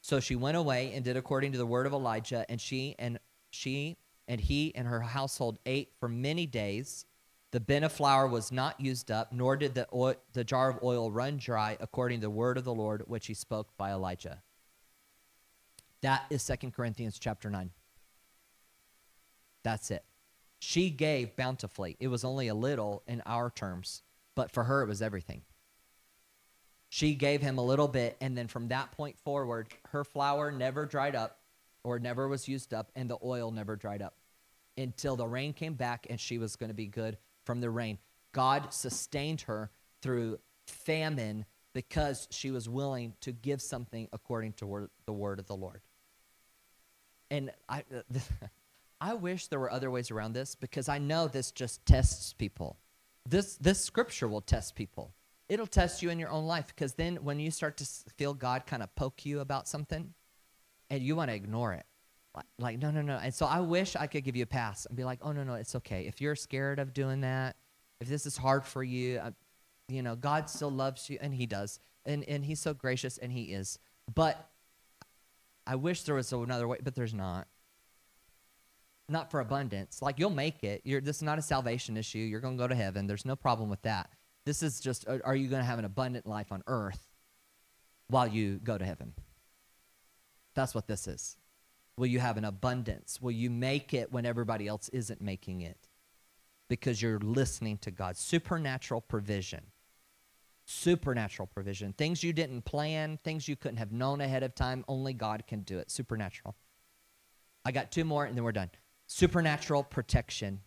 So 0.00 0.18
she 0.18 0.34
went 0.34 0.56
away 0.56 0.92
and 0.94 1.04
did 1.04 1.16
according 1.16 1.52
to 1.52 1.58
the 1.58 1.66
word 1.66 1.86
of 1.86 1.92
Elijah, 1.92 2.44
and 2.48 2.60
she 2.60 2.96
and 2.98 3.18
she 3.50 3.96
and 4.26 4.40
he 4.40 4.74
and 4.74 4.88
her 4.88 5.00
household 5.00 5.58
ate 5.66 5.92
for 6.00 6.08
many 6.08 6.46
days. 6.46 7.04
The 7.52 7.60
bin 7.60 7.82
of 7.82 7.92
flour 7.92 8.28
was 8.28 8.52
not 8.52 8.80
used 8.80 9.10
up, 9.10 9.32
nor 9.32 9.56
did 9.56 9.74
the 9.74 9.88
oil, 9.92 10.14
the 10.32 10.44
jar 10.44 10.70
of 10.70 10.82
oil 10.84 11.10
run 11.10 11.36
dry, 11.36 11.76
according 11.80 12.20
to 12.20 12.26
the 12.26 12.30
word 12.30 12.56
of 12.56 12.64
the 12.64 12.74
Lord 12.74 13.02
which 13.06 13.26
he 13.26 13.34
spoke 13.34 13.76
by 13.76 13.90
Elijah. 13.90 14.42
That 16.00 16.24
is 16.30 16.42
Second 16.42 16.72
Corinthians 16.72 17.18
chapter 17.18 17.50
9. 17.50 17.70
That's 19.64 19.90
it. 19.90 20.04
She 20.60 20.90
gave 20.90 21.34
bountifully. 21.34 21.96
It 21.98 22.08
was 22.08 22.24
only 22.24 22.48
a 22.48 22.54
little 22.54 23.02
in 23.08 23.20
our 23.26 23.50
terms, 23.50 24.02
but 24.36 24.52
for 24.52 24.64
her, 24.64 24.82
it 24.82 24.88
was 24.88 25.02
everything. 25.02 25.42
She 26.88 27.14
gave 27.14 27.40
him 27.40 27.58
a 27.58 27.64
little 27.64 27.88
bit, 27.88 28.16
and 28.20 28.38
then 28.38 28.46
from 28.46 28.68
that 28.68 28.92
point 28.92 29.18
forward, 29.18 29.68
her 29.88 30.04
flour 30.04 30.52
never 30.52 30.86
dried 30.86 31.16
up 31.16 31.38
or 31.82 31.98
never 31.98 32.28
was 32.28 32.46
used 32.46 32.72
up, 32.72 32.90
and 32.94 33.10
the 33.10 33.18
oil 33.24 33.50
never 33.50 33.74
dried 33.74 34.02
up 34.02 34.14
until 34.78 35.16
the 35.16 35.26
rain 35.26 35.52
came 35.52 35.74
back 35.74 36.06
and 36.08 36.20
she 36.20 36.38
was 36.38 36.56
going 36.56 36.68
to 36.68 36.74
be 36.74 36.86
good 36.86 37.16
from 37.50 37.60
the 37.60 37.68
rain. 37.68 37.98
God 38.30 38.72
sustained 38.72 39.40
her 39.40 39.72
through 40.02 40.38
famine 40.68 41.46
because 41.72 42.28
she 42.30 42.52
was 42.52 42.68
willing 42.68 43.14
to 43.22 43.32
give 43.32 43.60
something 43.60 44.06
according 44.12 44.52
to 44.52 44.88
the 45.04 45.12
word 45.12 45.40
of 45.40 45.48
the 45.48 45.56
Lord. 45.56 45.80
And 47.28 47.50
I. 47.68 47.82
I 49.02 49.14
wish 49.14 49.46
there 49.46 49.58
were 49.58 49.72
other 49.72 49.90
ways 49.90 50.10
around 50.10 50.34
this 50.34 50.54
because 50.54 50.88
I 50.88 50.98
know 50.98 51.26
this 51.26 51.50
just 51.50 51.84
tests 51.86 52.34
people. 52.34 52.76
This 53.26 53.56
this 53.56 53.82
scripture 53.82 54.28
will 54.28 54.42
test 54.42 54.76
people. 54.76 55.14
It'll 55.48 55.66
test 55.66 56.02
you 56.02 56.10
in 56.10 56.20
your 56.20 56.28
own 56.28 56.44
life 56.46 56.66
because 56.68 56.94
then 56.94 57.16
when 57.16 57.40
you 57.40 57.50
start 57.50 57.78
to 57.78 57.86
feel 58.18 58.34
God 58.34 58.66
kind 58.66 58.82
of 58.82 58.94
poke 58.94 59.24
you 59.24 59.40
about 59.40 59.66
something 59.66 60.12
and 60.88 61.02
you 61.02 61.16
want 61.16 61.30
to 61.30 61.34
ignore 61.34 61.72
it. 61.72 61.86
Like, 62.58 62.78
no 62.78 62.90
no 62.90 63.02
no. 63.02 63.16
And 63.16 63.34
so 63.34 63.46
I 63.46 63.60
wish 63.60 63.96
I 63.96 64.06
could 64.06 64.22
give 64.22 64.36
you 64.36 64.44
a 64.44 64.46
pass 64.46 64.86
and 64.86 64.96
be 64.96 65.04
like, 65.04 65.18
"Oh 65.22 65.32
no 65.32 65.42
no, 65.42 65.54
it's 65.54 65.74
okay. 65.76 66.06
If 66.06 66.20
you're 66.20 66.36
scared 66.36 66.78
of 66.78 66.94
doing 66.94 67.22
that, 67.22 67.56
if 68.00 68.08
this 68.08 68.24
is 68.24 68.36
hard 68.36 68.64
for 68.64 68.84
you, 68.84 69.18
uh, 69.18 69.30
you 69.88 70.02
know, 70.02 70.16
God 70.16 70.48
still 70.48 70.70
loves 70.70 71.10
you 71.10 71.18
and 71.20 71.34
he 71.34 71.46
does. 71.46 71.80
And 72.06 72.24
and 72.24 72.44
he's 72.44 72.60
so 72.60 72.72
gracious 72.72 73.18
and 73.18 73.30
he 73.32 73.44
is. 73.44 73.78
But 74.12 74.48
I 75.66 75.76
wish 75.76 76.02
there 76.04 76.14
was 76.14 76.32
another 76.32 76.66
way, 76.66 76.78
but 76.82 76.94
there's 76.94 77.14
not. 77.14 77.46
Not 79.08 79.30
for 79.30 79.40
abundance. 79.40 80.00
Like 80.00 80.18
you'll 80.18 80.30
make 80.30 80.62
it. 80.62 80.82
You're 80.84 81.00
this 81.00 81.16
is 81.16 81.22
not 81.22 81.38
a 81.38 81.42
salvation 81.42 81.96
issue. 81.96 82.18
You're 82.18 82.40
going 82.40 82.56
to 82.56 82.62
go 82.62 82.68
to 82.68 82.74
heaven. 82.74 83.06
There's 83.06 83.26
no 83.26 83.36
problem 83.36 83.68
with 83.68 83.82
that. 83.82 84.10
This 84.46 84.62
is 84.62 84.80
just 84.80 85.06
uh, 85.08 85.18
are 85.24 85.34
you 85.34 85.48
going 85.48 85.60
to 85.60 85.66
have 85.66 85.78
an 85.78 85.84
abundant 85.84 86.26
life 86.26 86.52
on 86.52 86.62
earth 86.66 87.08
while 88.06 88.28
you 88.28 88.60
go 88.62 88.78
to 88.78 88.84
heaven? 88.84 89.12
That's 90.54 90.74
what 90.74 90.86
this 90.86 91.06
is. 91.06 91.36
Will 92.00 92.06
you 92.06 92.20
have 92.20 92.38
an 92.38 92.46
abundance? 92.46 93.20
Will 93.20 93.30
you 93.30 93.50
make 93.50 93.92
it 93.92 94.10
when 94.10 94.24
everybody 94.24 94.66
else 94.66 94.88
isn't 94.88 95.20
making 95.20 95.60
it? 95.60 95.86
Because 96.66 97.02
you're 97.02 97.18
listening 97.18 97.76
to 97.82 97.90
God. 97.90 98.16
Supernatural 98.16 99.02
provision. 99.02 99.60
Supernatural 100.64 101.46
provision. 101.48 101.92
Things 101.92 102.22
you 102.22 102.32
didn't 102.32 102.62
plan, 102.62 103.18
things 103.22 103.48
you 103.48 103.54
couldn't 103.54 103.76
have 103.76 103.92
known 103.92 104.22
ahead 104.22 104.42
of 104.42 104.54
time. 104.54 104.82
Only 104.88 105.12
God 105.12 105.46
can 105.46 105.60
do 105.60 105.78
it. 105.78 105.90
Supernatural. 105.90 106.56
I 107.66 107.70
got 107.70 107.92
two 107.92 108.04
more 108.04 108.24
and 108.24 108.34
then 108.34 108.44
we're 108.44 108.52
done. 108.52 108.70
Supernatural 109.06 109.82
protection. 109.82 110.62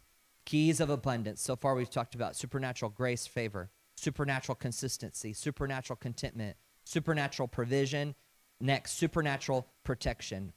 Keys 0.45 0.79
of 0.79 0.91
abundance. 0.91 1.41
So 1.41 1.55
far, 1.55 1.73
we've 1.73 1.89
talked 1.89 2.13
about 2.13 2.35
supernatural 2.35 2.91
grace, 2.91 3.25
favor, 3.25 3.71
supernatural 3.95 4.55
consistency, 4.55 5.33
supernatural 5.33 5.97
contentment, 5.97 6.57
supernatural 6.83 7.47
provision. 7.47 8.13
Next, 8.61 8.99
supernatural 8.99 9.65
protection. 9.83 10.53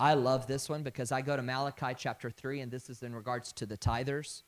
I 0.00 0.14
love 0.14 0.46
this 0.46 0.68
one 0.68 0.82
because 0.82 1.12
I 1.12 1.22
go 1.22 1.36
to 1.36 1.42
Malachi 1.42 1.94
chapter 1.96 2.30
3, 2.30 2.60
and 2.60 2.72
this 2.72 2.90
is 2.90 3.02
in 3.02 3.14
regards 3.14 3.52
to 3.54 3.66
the 3.66 3.78
tithers. 3.78 4.42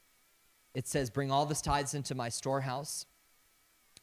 It 0.75 0.87
says, 0.87 1.09
Bring 1.09 1.31
all 1.31 1.47
the 1.47 1.55
tithes 1.55 1.95
into 1.95 2.15
my 2.15 2.29
storehouse 2.29 3.07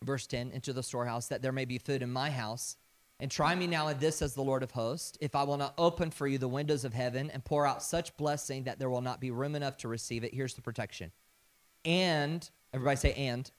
verse 0.03 0.27
10 0.27 0.51
into 0.51 0.73
the 0.73 0.83
storehouse 0.83 1.27
that 1.27 1.41
there 1.41 1.51
may 1.51 1.65
be 1.65 1.77
food 1.77 2.01
in 2.01 2.11
my 2.11 2.29
house. 2.29 2.77
And 3.19 3.31
try 3.31 3.55
me 3.55 3.67
now 3.67 3.87
in 3.87 3.99
this 3.99 4.21
as 4.21 4.33
the 4.33 4.43
lord 4.43 4.63
of 4.63 4.71
hosts 4.71 5.17
if 5.21 5.35
i 5.35 5.43
will 5.43 5.55
not 5.55 5.73
open 5.77 6.11
for 6.11 6.27
you 6.27 6.37
the 6.37 6.47
windows 6.47 6.83
of 6.83 6.93
heaven 6.93 7.29
and 7.31 7.45
pour 7.45 7.65
out 7.65 7.81
such 7.81 8.17
blessing 8.17 8.63
that 8.63 8.79
there 8.79 8.89
will 8.89 9.01
not 9.01 9.21
be 9.21 9.31
room 9.31 9.55
enough 9.55 9.77
to 9.77 9.87
receive 9.87 10.23
it. 10.23 10.33
Here's 10.33 10.55
the 10.55 10.61
protection. 10.61 11.11
And 11.85 12.47
everybody 12.73 12.97
say 12.97 13.13
and 13.13 13.49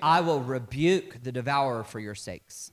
i 0.00 0.20
will 0.20 0.40
rebuke 0.40 1.22
the 1.22 1.32
devourer 1.32 1.84
for 1.84 2.00
your 2.00 2.14
sakes 2.14 2.72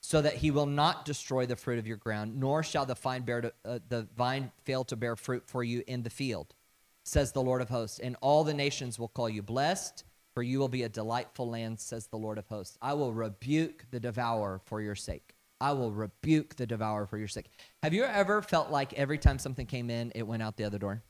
so 0.00 0.22
that 0.22 0.34
he 0.36 0.50
will 0.50 0.66
not 0.66 1.04
destroy 1.04 1.46
the 1.46 1.56
fruit 1.56 1.78
of 1.78 1.86
your 1.86 1.96
ground 1.96 2.38
nor 2.38 2.62
shall 2.62 2.86
the 2.86 2.94
vine 2.94 3.22
bear 3.22 3.40
to, 3.40 3.52
uh, 3.64 3.78
the 3.88 4.06
vine 4.16 4.50
fail 4.64 4.84
to 4.84 4.96
bear 4.96 5.16
fruit 5.16 5.42
for 5.46 5.62
you 5.62 5.82
in 5.86 6.02
the 6.02 6.10
field 6.10 6.54
says 7.04 7.32
the 7.32 7.42
lord 7.42 7.60
of 7.60 7.68
hosts 7.68 7.98
and 7.98 8.16
all 8.20 8.44
the 8.44 8.54
nations 8.54 8.98
will 8.98 9.08
call 9.08 9.28
you 9.28 9.42
blessed 9.42 10.04
for 10.34 10.42
you 10.42 10.58
will 10.58 10.68
be 10.68 10.84
a 10.84 10.88
delightful 10.88 11.48
land, 11.48 11.80
says 11.80 12.06
the 12.06 12.16
Lord 12.16 12.38
of 12.38 12.46
hosts. 12.46 12.78
I 12.80 12.94
will 12.94 13.12
rebuke 13.12 13.86
the 13.90 14.00
devourer 14.00 14.60
for 14.64 14.80
your 14.80 14.94
sake. 14.94 15.34
I 15.60 15.72
will 15.72 15.92
rebuke 15.92 16.56
the 16.56 16.66
devourer 16.66 17.06
for 17.06 17.18
your 17.18 17.28
sake. 17.28 17.46
Have 17.82 17.92
you 17.92 18.04
ever 18.04 18.40
felt 18.40 18.70
like 18.70 18.94
every 18.94 19.18
time 19.18 19.38
something 19.38 19.66
came 19.66 19.90
in, 19.90 20.12
it 20.14 20.26
went 20.26 20.42
out 20.42 20.56
the 20.56 20.64
other 20.64 20.78
door? 20.78 21.02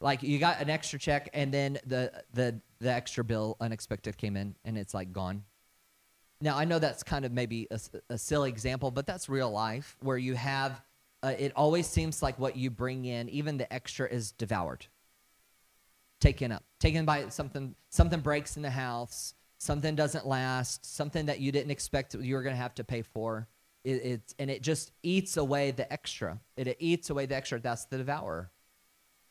Like 0.00 0.22
you 0.22 0.38
got 0.38 0.60
an 0.60 0.70
extra 0.70 0.98
check 0.98 1.28
and 1.34 1.52
then 1.52 1.78
the 1.86 2.10
the 2.32 2.60
the 2.80 2.90
extra 2.90 3.22
bill 3.22 3.58
unexpected 3.60 4.16
came 4.16 4.36
in 4.36 4.56
and 4.64 4.78
it's 4.78 4.94
like 4.94 5.12
gone. 5.12 5.44
Now 6.40 6.56
I 6.56 6.64
know 6.64 6.78
that's 6.78 7.02
kind 7.02 7.24
of 7.24 7.32
maybe 7.32 7.66
a, 7.70 7.80
a 8.08 8.18
silly 8.18 8.48
example, 8.48 8.90
but 8.90 9.06
that's 9.06 9.28
real 9.28 9.50
life 9.50 9.96
where 10.00 10.18
you 10.18 10.34
have. 10.34 10.80
Uh, 11.22 11.34
it 11.38 11.52
always 11.54 11.86
seems 11.86 12.22
like 12.22 12.38
what 12.38 12.56
you 12.56 12.70
bring 12.70 13.04
in, 13.04 13.28
even 13.28 13.58
the 13.58 13.70
extra, 13.70 14.08
is 14.08 14.32
devoured 14.32 14.86
taken 16.20 16.52
up, 16.52 16.62
taken 16.78 17.04
by 17.04 17.28
something. 17.28 17.74
Something 17.88 18.20
breaks 18.20 18.56
in 18.56 18.62
the 18.62 18.70
house. 18.70 19.34
Something 19.58 19.94
doesn't 19.94 20.26
last. 20.26 20.84
Something 20.84 21.26
that 21.26 21.40
you 21.40 21.50
didn't 21.50 21.70
expect 21.70 22.14
you 22.14 22.34
were 22.34 22.42
going 22.42 22.54
to 22.54 22.62
have 22.62 22.74
to 22.76 22.84
pay 22.84 23.02
for. 23.02 23.48
It, 23.82 23.90
it, 23.90 24.34
and 24.38 24.50
it 24.50 24.62
just 24.62 24.92
eats 25.02 25.36
away 25.36 25.70
the 25.70 25.90
extra. 25.90 26.38
It, 26.56 26.68
it 26.68 26.76
eats 26.78 27.10
away 27.10 27.26
the 27.26 27.34
extra. 27.34 27.58
That's 27.58 27.86
the 27.86 27.98
devourer. 27.98 28.50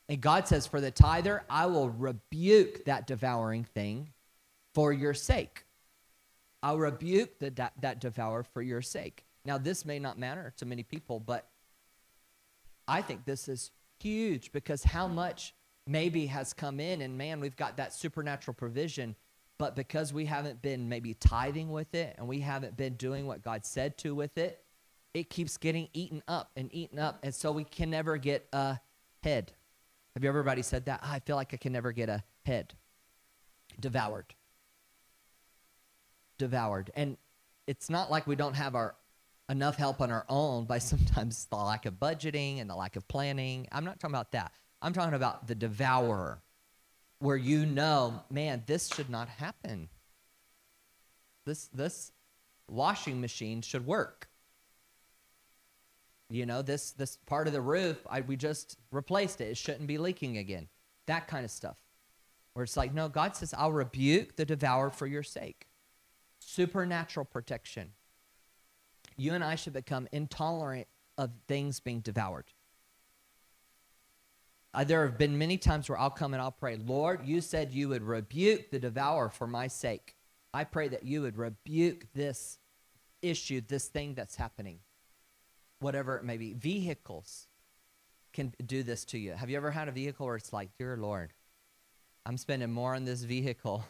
And 0.08 0.20
God 0.20 0.48
says, 0.48 0.66
For 0.66 0.80
the 0.80 0.90
tither, 0.90 1.44
I 1.48 1.66
will 1.66 1.88
rebuke 1.88 2.84
that 2.84 3.06
devouring 3.06 3.64
thing 3.64 4.10
for 4.74 4.92
your 4.92 5.14
sake. 5.14 5.64
I'll 6.62 6.78
rebuke 6.78 7.38
the, 7.38 7.50
that, 7.50 7.72
that 7.80 8.00
devourer 8.00 8.42
for 8.42 8.62
your 8.62 8.82
sake. 8.82 9.24
Now, 9.44 9.58
this 9.58 9.84
may 9.84 9.98
not 9.98 10.18
matter 10.18 10.52
to 10.58 10.66
many 10.66 10.82
people, 10.82 11.20
but 11.20 11.48
I 12.86 13.02
think 13.02 13.24
this 13.24 13.48
is 13.48 13.70
huge 13.98 14.52
because 14.52 14.82
how 14.84 15.06
much 15.08 15.54
maybe 15.86 16.26
has 16.26 16.52
come 16.52 16.80
in 16.80 17.00
and 17.00 17.16
man, 17.16 17.40
we've 17.40 17.56
got 17.56 17.76
that 17.78 17.94
supernatural 17.94 18.54
provision. 18.54 19.16
But 19.58 19.76
because 19.76 20.12
we 20.12 20.24
haven't 20.24 20.62
been 20.62 20.88
maybe 20.88 21.14
tithing 21.14 21.70
with 21.70 21.94
it 21.94 22.14
and 22.16 22.26
we 22.26 22.40
haven't 22.40 22.76
been 22.76 22.94
doing 22.94 23.26
what 23.26 23.42
God 23.42 23.64
said 23.64 23.98
to 23.98 24.14
with 24.14 24.38
it, 24.38 24.62
it 25.12 25.28
keeps 25.28 25.56
getting 25.56 25.88
eaten 25.92 26.22
up 26.28 26.50
and 26.56 26.72
eaten 26.74 26.98
up. 26.98 27.18
And 27.22 27.34
so 27.34 27.52
we 27.52 27.64
can 27.64 27.90
never 27.90 28.16
get 28.16 28.48
ahead. 28.52 29.52
Have 30.14 30.22
you 30.22 30.28
ever, 30.28 30.38
everybody 30.38 30.62
said 30.62 30.86
that? 30.86 31.00
Oh, 31.02 31.10
I 31.10 31.20
feel 31.20 31.36
like 31.36 31.52
I 31.52 31.56
can 31.56 31.72
never 31.72 31.92
get 31.92 32.08
ahead. 32.08 32.74
Devoured. 33.78 34.34
Devoured. 36.40 36.90
And 36.96 37.16
it's 37.66 37.88
not 37.88 38.10
like 38.10 38.26
we 38.26 38.34
don't 38.34 38.54
have 38.54 38.74
our 38.74 38.96
enough 39.48 39.76
help 39.76 40.00
on 40.00 40.10
our 40.10 40.24
own 40.28 40.64
by 40.64 40.78
sometimes 40.92 41.44
the 41.46 41.56
lack 41.56 41.86
of 41.86 41.94
budgeting 41.94 42.60
and 42.60 42.68
the 42.68 42.74
lack 42.74 42.96
of 42.96 43.06
planning. 43.06 43.68
I'm 43.70 43.84
not 43.84 44.00
talking 44.00 44.14
about 44.14 44.32
that. 44.32 44.52
I'm 44.82 44.92
talking 44.92 45.14
about 45.14 45.46
the 45.46 45.54
devourer, 45.54 46.40
where 47.18 47.36
you 47.36 47.66
know, 47.66 48.22
man, 48.30 48.62
this 48.66 48.88
should 48.88 49.10
not 49.10 49.28
happen. 49.28 49.88
This 51.44 51.68
this 51.68 52.12
washing 52.68 53.20
machine 53.20 53.60
should 53.60 53.86
work. 53.86 54.28
You 56.30 56.46
know, 56.46 56.62
this 56.62 56.92
this 56.92 57.18
part 57.26 57.46
of 57.46 57.52
the 57.52 57.60
roof, 57.60 57.98
I, 58.08 58.22
we 58.22 58.36
just 58.36 58.78
replaced 58.90 59.42
it. 59.42 59.48
It 59.48 59.58
shouldn't 59.58 59.86
be 59.86 59.98
leaking 59.98 60.38
again. 60.38 60.68
That 61.06 61.28
kind 61.28 61.44
of 61.44 61.50
stuff. 61.50 61.76
Where 62.54 62.64
it's 62.64 62.76
like, 62.76 62.94
no, 62.94 63.08
God 63.08 63.36
says, 63.36 63.54
I'll 63.56 63.72
rebuke 63.72 64.36
the 64.36 64.44
devourer 64.44 64.90
for 64.90 65.06
your 65.06 65.22
sake. 65.22 65.69
Supernatural 66.40 67.26
protection. 67.26 67.92
You 69.16 69.34
and 69.34 69.44
I 69.44 69.54
should 69.54 69.74
become 69.74 70.08
intolerant 70.10 70.88
of 71.16 71.30
things 71.46 71.78
being 71.78 72.00
devoured. 72.00 72.46
Uh, 74.72 74.84
there 74.84 75.04
have 75.04 75.18
been 75.18 75.36
many 75.36 75.58
times 75.58 75.88
where 75.88 75.98
I'll 75.98 76.10
come 76.10 76.32
and 76.32 76.40
I'll 76.40 76.52
pray, 76.52 76.76
Lord, 76.76 77.26
you 77.26 77.40
said 77.40 77.72
you 77.72 77.88
would 77.88 78.02
rebuke 78.02 78.70
the 78.70 78.78
devourer 78.78 79.28
for 79.28 79.46
my 79.46 79.66
sake. 79.66 80.16
I 80.54 80.64
pray 80.64 80.88
that 80.88 81.04
you 81.04 81.22
would 81.22 81.36
rebuke 81.36 82.06
this 82.14 82.58
issue, 83.20 83.60
this 83.66 83.88
thing 83.88 84.14
that's 84.14 84.36
happening, 84.36 84.78
whatever 85.80 86.16
it 86.16 86.24
may 86.24 86.36
be. 86.36 86.54
Vehicles 86.54 87.48
can 88.32 88.54
do 88.64 88.82
this 88.82 89.04
to 89.06 89.18
you. 89.18 89.32
Have 89.32 89.50
you 89.50 89.56
ever 89.56 89.72
had 89.72 89.88
a 89.88 89.92
vehicle 89.92 90.26
where 90.26 90.36
it's 90.36 90.52
like, 90.52 90.70
Dear 90.78 90.96
Lord, 90.96 91.32
I'm 92.24 92.36
spending 92.36 92.70
more 92.70 92.94
on 92.94 93.04
this 93.04 93.22
vehicle 93.22 93.84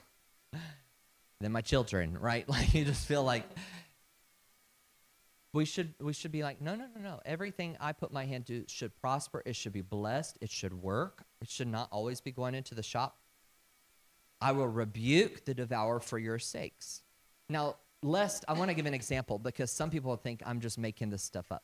than 1.41 1.53
my 1.53 1.61
children, 1.61 2.19
right? 2.19 2.49
Like 2.49 2.75
you 2.75 2.85
just 2.85 3.07
feel 3.07 3.25
like 3.25 3.45
we 5.53 5.65
should 5.65 5.95
we 6.01 6.13
should 6.13 6.33
be 6.33 6.43
like 6.43 6.61
no 6.61 6.75
no 6.75 6.87
no 6.95 7.01
no. 7.01 7.21
Everything 7.25 7.77
i 7.81 7.93
put 7.93 8.13
my 8.13 8.25
hand 8.25 8.47
to 8.47 8.65
should 8.69 8.95
prosper. 9.01 9.43
It 9.45 9.57
should 9.57 9.73
be 9.73 9.83
blessed. 9.83 10.39
It 10.41 10.51
should 10.51 10.75
work. 10.75 11.25
It 11.41 11.49
should 11.49 11.69
not 11.69 11.89
always 11.91 12.21
be 12.21 12.31
going 12.33 12.55
into 12.55 12.75
the 12.75 12.83
shop. 12.83 13.19
I 14.41 14.53
will 14.53 14.69
rebuke 14.69 15.45
the 15.45 15.55
devourer 15.55 16.01
for 16.01 16.19
your 16.19 16.39
sakes. 16.39 17.03
Now 17.49 17.77
lest 18.03 18.45
i 18.49 18.53
want 18.55 18.71
to 18.71 18.75
give 18.75 18.87
an 18.87 18.95
example 18.95 19.39
because 19.39 19.71
some 19.71 19.91
people 19.91 20.17
think 20.17 20.43
i'm 20.47 20.61
just 20.61 20.79
making 20.79 21.11
this 21.11 21.23
stuff 21.23 21.51
up. 21.53 21.63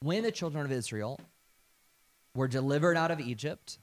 When 0.00 0.22
the 0.22 0.32
children 0.32 0.64
of 0.64 0.72
israel 0.72 1.20
were 2.34 2.48
delivered 2.48 2.96
out 2.96 3.10
of 3.10 3.20
egypt 3.20 3.78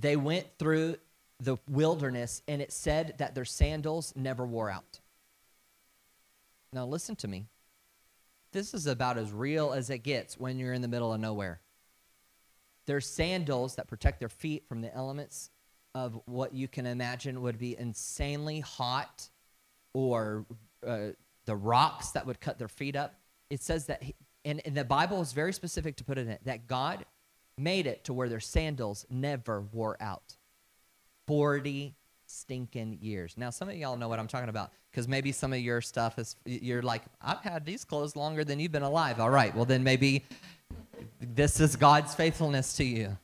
they 0.00 0.16
went 0.16 0.46
through 0.58 0.96
the 1.40 1.56
wilderness 1.68 2.42
and 2.48 2.62
it 2.62 2.72
said 2.72 3.14
that 3.18 3.34
their 3.34 3.44
sandals 3.44 4.12
never 4.16 4.46
wore 4.46 4.70
out 4.70 5.00
now, 6.76 6.84
listen 6.84 7.16
to 7.16 7.28
me. 7.28 7.46
This 8.52 8.74
is 8.74 8.86
about 8.86 9.16
as 9.16 9.32
real 9.32 9.72
as 9.72 9.88
it 9.88 9.98
gets 10.00 10.38
when 10.38 10.58
you're 10.58 10.74
in 10.74 10.82
the 10.82 10.88
middle 10.88 11.12
of 11.12 11.18
nowhere. 11.18 11.60
There's 12.86 13.06
sandals 13.06 13.76
that 13.76 13.88
protect 13.88 14.20
their 14.20 14.28
feet 14.28 14.68
from 14.68 14.82
the 14.82 14.94
elements 14.94 15.50
of 15.94 16.20
what 16.26 16.52
you 16.52 16.68
can 16.68 16.84
imagine 16.84 17.40
would 17.40 17.58
be 17.58 17.78
insanely 17.78 18.60
hot 18.60 19.28
or 19.94 20.44
uh, 20.86 21.08
the 21.46 21.56
rocks 21.56 22.10
that 22.10 22.26
would 22.26 22.40
cut 22.40 22.58
their 22.58 22.68
feet 22.68 22.94
up. 22.94 23.14
It 23.48 23.62
says 23.62 23.86
that, 23.86 24.02
he, 24.02 24.14
and, 24.44 24.60
and 24.66 24.76
the 24.76 24.84
Bible 24.84 25.22
is 25.22 25.32
very 25.32 25.54
specific 25.54 25.96
to 25.96 26.04
put 26.04 26.18
it 26.18 26.26
in 26.26 26.28
it, 26.28 26.40
that 26.44 26.66
God 26.66 27.06
made 27.56 27.86
it 27.86 28.04
to 28.04 28.12
where 28.12 28.28
their 28.28 28.40
sandals 28.40 29.06
never 29.08 29.62
wore 29.72 29.96
out. 29.98 30.36
40 31.26 31.94
stinking 32.26 32.98
years. 33.00 33.34
Now, 33.36 33.50
some 33.50 33.68
of 33.68 33.76
y'all 33.76 33.96
know 33.96 34.08
what 34.08 34.18
I'm 34.18 34.26
talking 34.26 34.48
about 34.48 34.72
because 34.90 35.08
maybe 35.08 35.32
some 35.32 35.52
of 35.52 35.60
your 35.60 35.80
stuff 35.80 36.18
is, 36.18 36.36
you're 36.44 36.82
like, 36.82 37.02
I've 37.20 37.40
had 37.40 37.64
these 37.64 37.84
clothes 37.84 38.16
longer 38.16 38.44
than 38.44 38.58
you've 38.58 38.72
been 38.72 38.82
alive. 38.82 39.20
All 39.20 39.30
right, 39.30 39.54
well, 39.54 39.64
then 39.64 39.84
maybe 39.84 40.24
this 41.20 41.60
is 41.60 41.76
God's 41.76 42.14
faithfulness 42.14 42.76
to 42.76 42.84
you. 42.84 43.16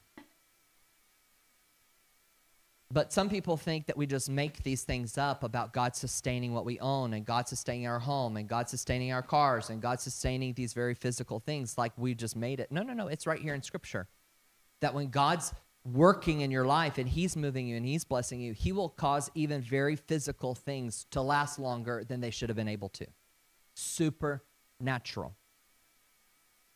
But 2.92 3.10
some 3.10 3.30
people 3.30 3.56
think 3.56 3.86
that 3.86 3.96
we 3.96 4.06
just 4.06 4.28
make 4.28 4.62
these 4.64 4.82
things 4.82 5.16
up 5.16 5.44
about 5.44 5.72
God 5.72 5.96
sustaining 5.96 6.52
what 6.52 6.66
we 6.66 6.78
own 6.78 7.14
and 7.14 7.24
God 7.24 7.48
sustaining 7.48 7.86
our 7.86 7.98
home 7.98 8.36
and 8.36 8.46
God 8.46 8.68
sustaining 8.68 9.12
our 9.12 9.22
cars 9.22 9.70
and 9.70 9.80
God 9.80 9.98
sustaining 9.98 10.52
these 10.52 10.74
very 10.74 10.94
physical 10.94 11.40
things 11.40 11.78
like 11.78 11.92
we 11.96 12.14
just 12.14 12.36
made 12.36 12.60
it. 12.60 12.70
No, 12.70 12.82
no, 12.82 12.92
no. 12.92 13.08
It's 13.08 13.26
right 13.26 13.40
here 13.40 13.54
in 13.54 13.62
Scripture. 13.62 14.08
That 14.80 14.92
when 14.92 15.08
God's 15.08 15.54
working 15.84 16.40
in 16.40 16.50
your 16.50 16.64
life 16.64 16.98
and 16.98 17.08
He's 17.08 17.36
moving 17.36 17.66
you 17.66 17.76
and 17.76 17.86
He's 17.86 18.04
blessing 18.04 18.40
you, 18.40 18.52
He 18.52 18.72
will 18.72 18.88
cause 18.88 19.30
even 19.34 19.60
very 19.60 19.96
physical 19.96 20.54
things 20.54 21.06
to 21.10 21.20
last 21.20 21.58
longer 21.58 22.04
than 22.04 22.20
they 22.20 22.30
should 22.30 22.48
have 22.48 22.56
been 22.56 22.68
able 22.68 22.88
to. 22.90 23.06
Supernatural. 23.74 25.34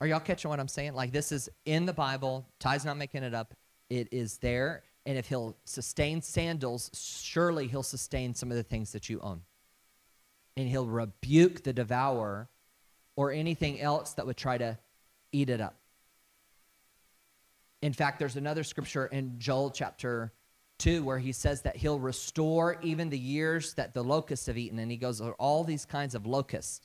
Are 0.01 0.07
y'all 0.07 0.21
catching 0.21 0.51
what 0.51 0.61
I'm 0.61 0.69
saying? 0.69 0.95
Like 0.95 1.13
this 1.13 1.33
is 1.33 1.49
in 1.65 1.87
the 1.87 1.93
Bible. 1.93 2.47
Ty's 2.59 2.85
not 2.85 2.97
making 2.97 3.23
it 3.23 3.35
up. 3.35 3.55
It 3.89 4.09
is 4.13 4.39
there 4.39 4.83
and 5.07 5.17
if 5.17 5.29
he'll 5.29 5.57
sustain 5.65 6.21
sandals, 6.21 6.91
surely 6.93 7.69
he'll 7.69 7.85
sustain 7.85 8.35
some 8.35 8.51
of 8.51 8.57
the 8.57 8.65
things 8.65 8.91
that 8.93 9.09
you 9.09 9.21
own. 9.21 9.43
And 10.57 10.69
he'll 10.69 10.87
rebuke 10.87 11.63
the 11.63 11.73
devourer 11.73 12.49
or 13.15 13.31
anything 13.31 13.81
else 13.81 14.15
that 14.15 14.27
would 14.27 14.37
try 14.37 14.59
to 14.59 14.79
eat 15.31 15.49
it 15.49 15.61
up. 15.61 15.77
In 17.87 17.93
fact, 17.93 18.19
there's 18.19 18.37
another 18.37 18.65
scripture 18.65 19.07
in 19.07 19.39
Joel 19.39 19.71
chapter 19.71 20.33
2 20.79 21.05
where 21.05 21.19
he 21.19 21.33
says 21.33 21.63
that 21.63 21.77
he'll 21.77 22.01
restore 22.01 22.79
even 22.83 23.09
the 23.09 23.19
years 23.19 23.75
that 23.75 23.95
the 23.95 24.03
locusts 24.03 24.47
have 24.47 24.59
eaten. 24.59 24.79
And 24.79 24.91
he 24.91 24.97
goes, 24.97 25.21
all 25.39 25.65
these 25.65 25.85
kinds 25.85 26.15
of 26.15 26.27
locusts. 26.27 26.81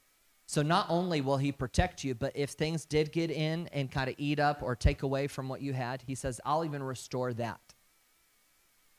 So 0.46 0.62
not 0.62 0.86
only 0.90 1.22
will 1.22 1.38
he 1.38 1.52
protect 1.52 2.04
you, 2.04 2.14
but 2.14 2.34
if 2.36 2.52
things 2.52 2.86
did 2.86 3.12
get 3.12 3.32
in 3.32 3.68
and 3.74 3.92
kind 3.92 4.10
of 4.10 4.16
eat 4.18 4.40
up 4.40 4.62
or 4.62 4.76
take 4.76 5.02
away 5.02 5.28
from 5.28 5.50
what 5.50 5.62
you 5.62 5.74
had, 5.74 6.04
he 6.04 6.14
says, 6.14 6.40
I'll 6.46 6.64
even 6.64 6.84
restore 6.84 7.34
that 7.34 7.60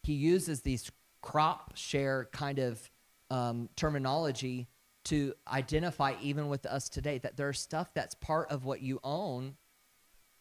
he 0.03 0.15
uses 0.15 0.63
these 0.63 0.91
crop 1.21 1.77
share 1.77 2.29
kind 2.33 2.59
of 2.59 2.91
um, 3.31 3.69
terminology 3.77 4.69
to 5.05 5.35
identify 5.49 6.15
even 6.21 6.49
with 6.49 6.67
us 6.67 6.89
today 6.89 7.19
that 7.19 7.37
there's 7.37 7.61
stuff 7.61 7.93
that's 7.95 8.15
part 8.17 8.51
of 8.51 8.65
what 8.65 8.83
you 8.83 9.01
own 9.03 9.55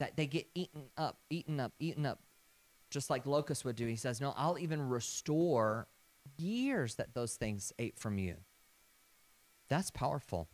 that 0.02 0.18
they 0.18 0.28
get 0.28 0.48
eaten 0.56 0.84
up, 0.98 1.20
eaten 1.30 1.60
up, 1.60 1.74
eaten 1.80 2.06
up, 2.06 2.20
just 2.90 3.10
like 3.10 3.26
locusts 3.26 3.64
would 3.64 3.76
do. 3.76 3.86
He 3.86 3.96
says, 3.96 4.20
No, 4.20 4.34
I'll 4.36 4.60
even 4.60 4.90
restore 4.90 5.88
years 6.38 6.96
that 6.96 7.14
those 7.14 7.36
things 7.36 7.72
ate 7.80 7.98
from 7.98 8.18
you. 8.18 8.36
That's 9.70 9.92
powerful. 9.92 10.50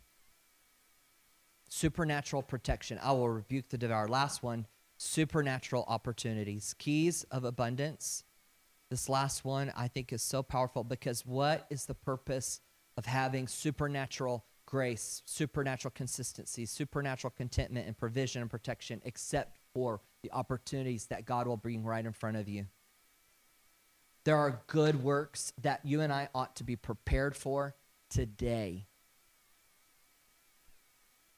Supernatural 1.68 2.42
protection. 2.42 2.98
I 3.02 3.12
will 3.12 3.28
rebuke 3.28 3.68
the 3.68 3.78
devourer. 3.78 4.08
Last 4.08 4.42
one 4.42 4.66
supernatural 4.96 5.84
opportunities. 5.88 6.74
Keys 6.78 7.24
of 7.30 7.44
abundance 7.44 8.24
this 8.90 9.08
last 9.08 9.44
one 9.44 9.72
I 9.76 9.88
think 9.88 10.12
is 10.12 10.22
so 10.22 10.42
powerful 10.42 10.82
because 10.82 11.26
what 11.26 11.66
is 11.70 11.86
the 11.86 11.94
purpose 11.94 12.60
of 12.96 13.06
having 13.06 13.46
supernatural 13.46 14.44
grace, 14.68 15.22
supernatural 15.24 15.90
consistency, 15.94 16.66
supernatural 16.66 17.32
contentment 17.34 17.86
and 17.86 17.96
provision 17.96 18.42
and 18.42 18.50
protection 18.50 19.00
except 19.06 19.56
for 19.72 20.02
the 20.22 20.30
opportunities 20.30 21.06
that 21.06 21.24
God 21.24 21.46
will 21.46 21.56
bring 21.56 21.82
right 21.84 22.04
in 22.04 22.12
front 22.12 22.36
of 22.36 22.50
you? 22.50 22.66
There 24.24 24.36
are 24.36 24.60
good 24.66 25.02
works 25.02 25.54
that 25.62 25.80
you 25.84 26.02
and 26.02 26.12
I 26.12 26.28
ought 26.34 26.54
to 26.56 26.64
be 26.64 26.76
prepared 26.76 27.34
for 27.34 27.76
today. 28.10 28.88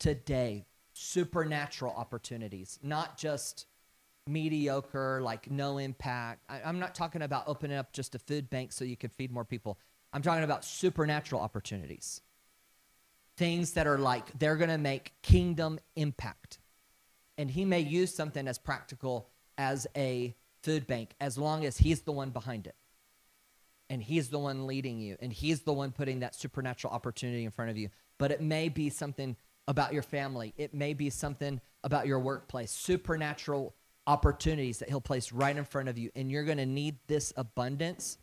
Today, 0.00 0.66
supernatural 0.92 1.94
opportunities, 1.96 2.80
not 2.82 3.16
just 3.16 3.66
mediocre, 4.26 5.20
like 5.22 5.48
no 5.48 5.78
impact. 5.78 6.42
I, 6.48 6.68
am 6.68 6.80
not 6.80 6.96
talking 6.96 7.22
about 7.22 7.44
opening 7.46 7.76
up 7.76 7.92
just 7.92 8.16
a 8.16 8.18
food 8.18 8.50
bank 8.50 8.72
so 8.72 8.84
you 8.84 8.96
can 8.96 9.10
feed 9.10 9.30
more 9.30 9.44
people. 9.44 9.78
I'm 10.12 10.22
talking 10.22 10.42
about 10.42 10.64
supernatural 10.64 11.40
opportunities. 11.40 12.22
Things 13.40 13.72
that 13.72 13.86
are 13.86 13.96
like 13.96 14.38
they're 14.38 14.56
going 14.56 14.68
to 14.68 14.76
make 14.76 15.14
kingdom 15.22 15.78
impact. 15.96 16.58
And 17.38 17.50
he 17.50 17.64
may 17.64 17.80
use 17.80 18.14
something 18.14 18.46
as 18.46 18.58
practical 18.58 19.30
as 19.56 19.86
a 19.96 20.36
food 20.62 20.86
bank 20.86 21.14
as 21.22 21.38
long 21.38 21.64
as 21.64 21.78
he's 21.78 22.02
the 22.02 22.12
one 22.12 22.30
behind 22.30 22.66
it. 22.66 22.76
And 23.88 24.02
he's 24.02 24.28
the 24.28 24.38
one 24.38 24.66
leading 24.66 25.00
you. 25.00 25.16
And 25.20 25.32
he's 25.32 25.62
the 25.62 25.72
one 25.72 25.90
putting 25.90 26.20
that 26.20 26.34
supernatural 26.34 26.92
opportunity 26.92 27.46
in 27.46 27.50
front 27.50 27.70
of 27.70 27.78
you. 27.78 27.88
But 28.18 28.30
it 28.30 28.42
may 28.42 28.68
be 28.68 28.90
something 28.90 29.36
about 29.66 29.94
your 29.94 30.02
family, 30.02 30.52
it 30.58 30.74
may 30.74 30.92
be 30.92 31.08
something 31.08 31.62
about 31.82 32.06
your 32.06 32.18
workplace, 32.18 32.70
supernatural 32.70 33.74
opportunities 34.06 34.80
that 34.80 34.90
He'll 34.90 35.00
place 35.00 35.32
right 35.32 35.56
in 35.56 35.64
front 35.64 35.88
of 35.88 35.96
you. 35.96 36.10
And 36.14 36.30
you're 36.30 36.44
going 36.44 36.58
to 36.58 36.66
need 36.66 36.98
this 37.06 37.32
abundance 37.38 38.18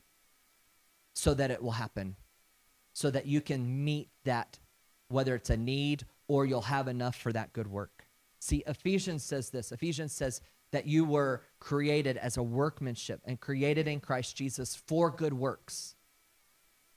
so 1.15 1.33
that 1.33 1.49
it 1.49 1.63
will 1.63 1.71
happen, 1.71 2.17
so 2.93 3.09
that 3.09 3.25
you 3.25 3.41
can 3.41 3.83
meet 3.83 4.09
that, 4.25 4.59
whether 5.09 5.35
it's 5.35 5.49
a 5.49 5.57
need 5.57 6.05
or 6.27 6.45
you'll 6.45 6.61
have 6.61 6.87
enough 6.87 7.15
for 7.15 7.31
that 7.33 7.53
good 7.53 7.67
work. 7.67 8.07
See, 8.39 8.63
Ephesians 8.67 9.23
says 9.23 9.49
this 9.49 9.71
Ephesians 9.71 10.13
says 10.13 10.41
that 10.71 10.85
you 10.85 11.05
were 11.05 11.43
created 11.59 12.17
as 12.17 12.37
a 12.37 12.43
workmanship 12.43 13.21
and 13.25 13.39
created 13.39 13.87
in 13.87 13.99
Christ 13.99 14.35
Jesus 14.35 14.75
for 14.75 15.09
good 15.09 15.33
works 15.33 15.95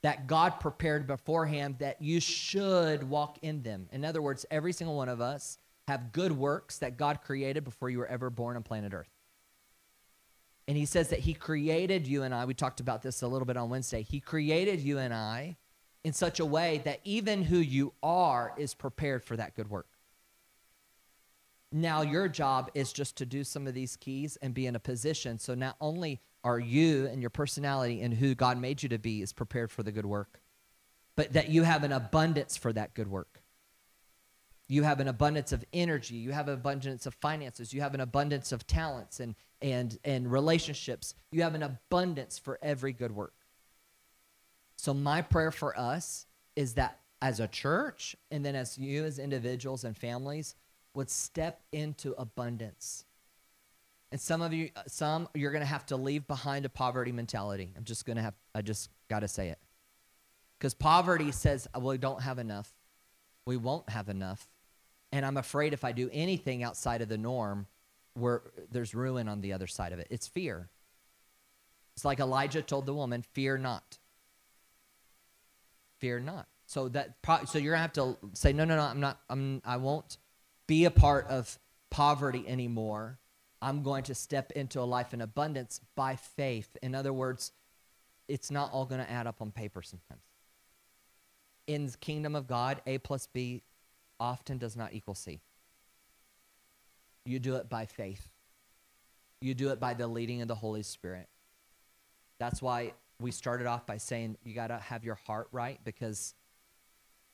that 0.01 0.27
God 0.27 0.59
prepared 0.59 1.07
beforehand 1.07 1.75
that 1.79 2.01
you 2.01 2.19
should 2.19 3.03
walk 3.03 3.37
in 3.41 3.61
them. 3.61 3.87
In 3.91 4.03
other 4.03 4.21
words, 4.21 4.45
every 4.49 4.73
single 4.73 4.95
one 4.95 5.09
of 5.09 5.21
us 5.21 5.57
have 5.87 6.11
good 6.11 6.31
works 6.31 6.79
that 6.79 6.97
God 6.97 7.21
created 7.21 7.63
before 7.63 7.89
you 7.89 7.99
were 7.99 8.07
ever 8.07 8.29
born 8.29 8.55
on 8.55 8.63
planet 8.63 8.93
Earth. 8.93 9.09
And 10.67 10.77
he 10.77 10.85
says 10.85 11.09
that 11.09 11.19
he 11.19 11.33
created 11.33 12.07
you 12.07 12.23
and 12.23 12.33
I. 12.33 12.45
We 12.45 12.53
talked 12.53 12.79
about 12.79 13.01
this 13.01 13.21
a 13.21 13.27
little 13.27 13.45
bit 13.45 13.57
on 13.57 13.69
Wednesday. 13.69 14.03
He 14.03 14.19
created 14.19 14.79
you 14.79 14.99
and 14.99 15.13
I 15.13 15.57
in 16.03 16.13
such 16.13 16.39
a 16.39 16.45
way 16.45 16.81
that 16.85 16.99
even 17.03 17.43
who 17.43 17.57
you 17.57 17.93
are 18.01 18.53
is 18.57 18.73
prepared 18.73 19.23
for 19.23 19.37
that 19.37 19.55
good 19.55 19.69
work. 19.69 19.87
Now, 21.71 22.01
your 22.01 22.27
job 22.27 22.69
is 22.73 22.91
just 22.91 23.15
to 23.17 23.25
do 23.25 23.43
some 23.43 23.65
of 23.65 23.73
these 23.73 23.95
keys 23.95 24.37
and 24.41 24.53
be 24.53 24.65
in 24.65 24.75
a 24.75 24.79
position. 24.79 25.39
So, 25.39 25.55
not 25.55 25.77
only 25.79 26.19
are 26.43 26.59
you 26.59 27.07
and 27.07 27.21
your 27.21 27.29
personality 27.29 28.01
and 28.01 28.13
who 28.13 28.35
God 28.35 28.59
made 28.59 28.83
you 28.83 28.89
to 28.89 28.97
be 28.97 29.21
is 29.21 29.31
prepared 29.31 29.71
for 29.71 29.83
the 29.83 29.91
good 29.91 30.05
work, 30.05 30.41
but 31.15 31.33
that 31.33 31.49
you 31.49 31.63
have 31.63 31.83
an 31.83 31.91
abundance 31.91 32.57
for 32.57 32.73
that 32.73 32.93
good 32.93 33.07
work. 33.07 33.41
You 34.67 34.83
have 34.83 34.99
an 35.01 35.07
abundance 35.07 35.51
of 35.51 35.63
energy. 35.73 36.15
You 36.15 36.31
have 36.31 36.47
an 36.47 36.53
abundance 36.53 37.05
of 37.05 37.13
finances. 37.15 37.73
You 37.73 37.81
have 37.81 37.93
an 37.93 37.99
abundance 37.99 38.51
of 38.51 38.65
talents 38.65 39.19
and, 39.19 39.35
and, 39.61 39.97
and 40.03 40.31
relationships. 40.31 41.13
You 41.31 41.43
have 41.43 41.55
an 41.55 41.63
abundance 41.63 42.39
for 42.39 42.57
every 42.61 42.93
good 42.93 43.11
work. 43.11 43.33
So, 44.81 44.95
my 44.95 45.21
prayer 45.21 45.51
for 45.51 45.79
us 45.79 46.25
is 46.55 46.73
that 46.73 47.01
as 47.21 47.39
a 47.39 47.47
church, 47.47 48.15
and 48.31 48.43
then 48.43 48.55
as 48.55 48.79
you 48.79 49.05
as 49.05 49.19
individuals 49.19 49.83
and 49.83 49.95
families, 49.95 50.55
would 50.95 51.07
step 51.07 51.61
into 51.71 52.15
abundance. 52.17 53.05
And 54.11 54.19
some 54.19 54.41
of 54.41 54.53
you, 54.53 54.71
some 54.87 55.29
you're 55.35 55.51
going 55.51 55.61
to 55.61 55.67
have 55.67 55.85
to 55.85 55.97
leave 55.97 56.27
behind 56.27 56.65
a 56.65 56.69
poverty 56.69 57.11
mentality. 57.11 57.71
I'm 57.77 57.83
just 57.83 58.07
going 58.07 58.15
to 58.15 58.23
have, 58.23 58.33
I 58.55 58.63
just 58.63 58.89
got 59.07 59.19
to 59.19 59.27
say 59.27 59.49
it. 59.49 59.59
Because 60.57 60.73
poverty 60.73 61.31
says, 61.31 61.67
well, 61.75 61.89
we 61.89 61.99
don't 61.99 62.23
have 62.23 62.39
enough. 62.39 62.73
We 63.45 63.57
won't 63.57 63.87
have 63.87 64.09
enough. 64.09 64.47
And 65.11 65.23
I'm 65.23 65.37
afraid 65.37 65.73
if 65.73 65.83
I 65.83 65.91
do 65.91 66.09
anything 66.11 66.63
outside 66.63 67.03
of 67.03 67.07
the 67.07 67.19
norm, 67.19 67.67
where 68.15 68.41
there's 68.71 68.95
ruin 68.95 69.27
on 69.27 69.41
the 69.41 69.53
other 69.53 69.67
side 69.67 69.93
of 69.93 69.99
it. 69.99 70.07
It's 70.09 70.27
fear. 70.27 70.69
It's 71.95 72.03
like 72.03 72.19
Elijah 72.19 72.63
told 72.63 72.87
the 72.87 72.95
woman, 72.95 73.21
"Fear 73.21 73.59
not." 73.59 73.99
Fear 76.01 76.21
not. 76.21 76.47
So 76.65 76.89
that 76.89 77.17
so 77.45 77.59
you're 77.59 77.73
gonna 77.73 77.81
have 77.83 77.93
to 77.93 78.17
say, 78.33 78.53
"No, 78.53 78.65
no, 78.65 78.75
no. 78.75 78.83
I'm 78.83 78.99
not. 78.99 79.21
I'm. 79.29 79.61
I 79.63 79.77
won't 79.77 80.17
be 80.67 80.85
a 80.85 80.91
part 80.91 81.27
of 81.27 81.59
poverty 81.91 82.43
anymore. 82.47 83.19
I'm 83.61 83.83
going 83.83 84.03
to 84.05 84.15
step 84.15 84.51
into 84.53 84.79
a 84.79 84.83
life 84.83 85.13
in 85.13 85.21
abundance 85.21 85.79
by 85.95 86.15
faith." 86.15 86.75
In 86.81 86.95
other 86.95 87.13
words, 87.13 87.51
it's 88.27 88.49
not 88.49 88.71
all 88.71 88.85
going 88.85 88.99
to 88.99 89.09
add 89.09 89.27
up 89.27 89.41
on 89.41 89.51
paper 89.51 89.83
sometimes. 89.83 90.23
In 91.67 91.85
the 91.85 91.97
kingdom 91.97 92.35
of 92.35 92.47
God, 92.47 92.81
A 92.87 92.97
plus 92.97 93.27
B 93.27 93.61
often 94.19 94.57
does 94.57 94.75
not 94.75 94.93
equal 94.93 95.13
C. 95.13 95.39
You 97.25 97.37
do 97.37 97.55
it 97.55 97.69
by 97.69 97.85
faith. 97.85 98.31
You 99.41 99.53
do 99.53 99.69
it 99.69 99.79
by 99.79 99.93
the 99.93 100.07
leading 100.07 100.41
of 100.41 100.47
the 100.47 100.55
Holy 100.55 100.83
Spirit. 100.83 101.29
That's 102.39 102.61
why 102.61 102.93
we 103.21 103.31
started 103.31 103.67
off 103.67 103.85
by 103.85 103.97
saying 103.97 104.37
you 104.43 104.53
got 104.53 104.67
to 104.67 104.77
have 104.77 105.03
your 105.03 105.15
heart 105.15 105.47
right 105.51 105.79
because 105.83 106.33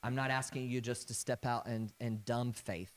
I'm 0.04 0.16
not 0.16 0.30
asking 0.32 0.70
you 0.70 0.82
just 0.82 1.08
to 1.08 1.14
step 1.14 1.46
out 1.46 1.66
and, 1.66 1.92
and 2.00 2.24
dumb 2.26 2.54
faith. 2.54 2.92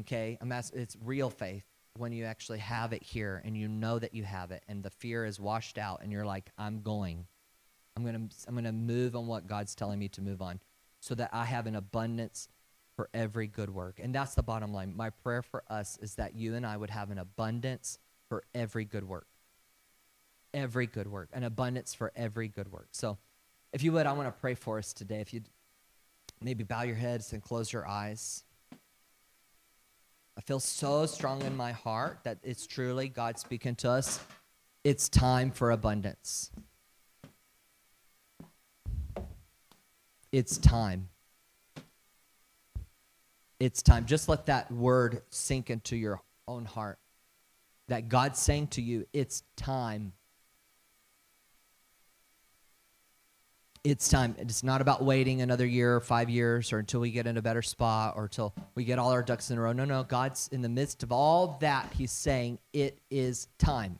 Okay? 0.00 0.38
I'm 0.40 0.50
asking, 0.50 0.80
it's 0.80 0.96
real 1.02 1.30
faith 1.30 1.64
when 1.96 2.12
you 2.12 2.24
actually 2.24 2.58
have 2.58 2.92
it 2.92 3.02
here 3.02 3.40
and 3.44 3.56
you 3.56 3.68
know 3.68 3.98
that 3.98 4.14
you 4.14 4.24
have 4.24 4.50
it 4.50 4.64
and 4.68 4.82
the 4.82 4.90
fear 4.90 5.24
is 5.24 5.38
washed 5.38 5.78
out 5.78 6.00
and 6.02 6.10
you're 6.10 6.26
like, 6.26 6.50
I'm 6.58 6.80
going. 6.82 7.26
I'm 7.96 8.02
going 8.02 8.28
to 8.28 8.36
I'm 8.48 8.54
going 8.54 8.64
to 8.64 8.72
move 8.72 9.14
on 9.14 9.28
what 9.28 9.46
God's 9.46 9.76
telling 9.76 10.00
me 10.00 10.08
to 10.08 10.20
move 10.20 10.42
on 10.42 10.58
so 11.00 11.14
that 11.14 11.30
I 11.32 11.44
have 11.44 11.66
an 11.66 11.76
abundance 11.76 12.48
for 12.96 13.08
every 13.14 13.46
good 13.46 13.70
work. 13.70 14.00
And 14.02 14.14
that's 14.14 14.34
the 14.34 14.42
bottom 14.42 14.72
line. 14.72 14.94
My 14.96 15.10
prayer 15.10 15.42
for 15.42 15.62
us 15.68 15.98
is 16.00 16.16
that 16.16 16.34
you 16.34 16.54
and 16.54 16.66
I 16.66 16.76
would 16.76 16.90
have 16.90 17.10
an 17.10 17.18
abundance 17.18 17.98
for 18.28 18.44
every 18.54 18.84
good 18.84 19.04
work. 19.04 19.26
Every 20.54 20.86
good 20.86 21.06
work, 21.06 21.28
an 21.34 21.44
abundance 21.44 21.92
for 21.92 22.12
every 22.16 22.48
good 22.48 22.72
work. 22.72 22.88
So, 22.92 23.18
if 23.72 23.82
you 23.82 23.92
would, 23.92 24.06
I 24.06 24.12
want 24.12 24.28
to 24.28 24.40
pray 24.40 24.54
for 24.54 24.78
us 24.78 24.92
today. 24.92 25.20
If 25.20 25.34
you 25.34 25.42
maybe 26.40 26.62
bow 26.62 26.82
your 26.82 26.96
heads 26.96 27.32
and 27.32 27.42
close 27.42 27.72
your 27.72 27.88
eyes. 27.88 28.44
I 30.36 30.40
feel 30.40 30.60
so 30.60 31.06
strong 31.06 31.42
in 31.42 31.56
my 31.56 31.72
heart 31.72 32.20
that 32.24 32.38
it's 32.42 32.66
truly 32.66 33.08
God 33.08 33.38
speaking 33.38 33.74
to 33.76 33.90
us. 33.90 34.20
It's 34.82 35.08
time 35.08 35.50
for 35.50 35.70
abundance. 35.70 36.50
It's 40.32 40.58
time. 40.58 41.08
It's 43.60 43.82
time. 43.82 44.04
Just 44.04 44.28
let 44.28 44.46
that 44.46 44.70
word 44.70 45.22
sink 45.30 45.70
into 45.70 45.96
your 45.96 46.20
own 46.48 46.64
heart. 46.64 46.98
That 47.88 48.08
God's 48.08 48.40
saying 48.40 48.68
to 48.68 48.82
you, 48.82 49.06
it's 49.12 49.44
time. 49.56 50.12
It's 53.84 54.08
time. 54.08 54.34
It's 54.38 54.62
not 54.62 54.80
about 54.80 55.04
waiting 55.04 55.42
another 55.42 55.66
year 55.66 55.94
or 55.94 56.00
five 56.00 56.30
years 56.30 56.72
or 56.72 56.78
until 56.78 57.00
we 57.00 57.10
get 57.10 57.26
in 57.26 57.36
a 57.36 57.42
better 57.42 57.60
spot 57.60 58.14
or 58.16 58.24
until 58.24 58.54
we 58.74 58.84
get 58.84 58.98
all 58.98 59.10
our 59.10 59.22
ducks 59.22 59.50
in 59.50 59.58
a 59.58 59.60
row. 59.60 59.74
No, 59.74 59.84
no. 59.84 60.02
God's 60.04 60.48
in 60.48 60.62
the 60.62 60.70
midst 60.70 61.02
of 61.02 61.12
all 61.12 61.58
that. 61.60 61.92
He's 61.94 62.10
saying, 62.10 62.58
it 62.72 62.98
is 63.10 63.46
time. 63.58 63.98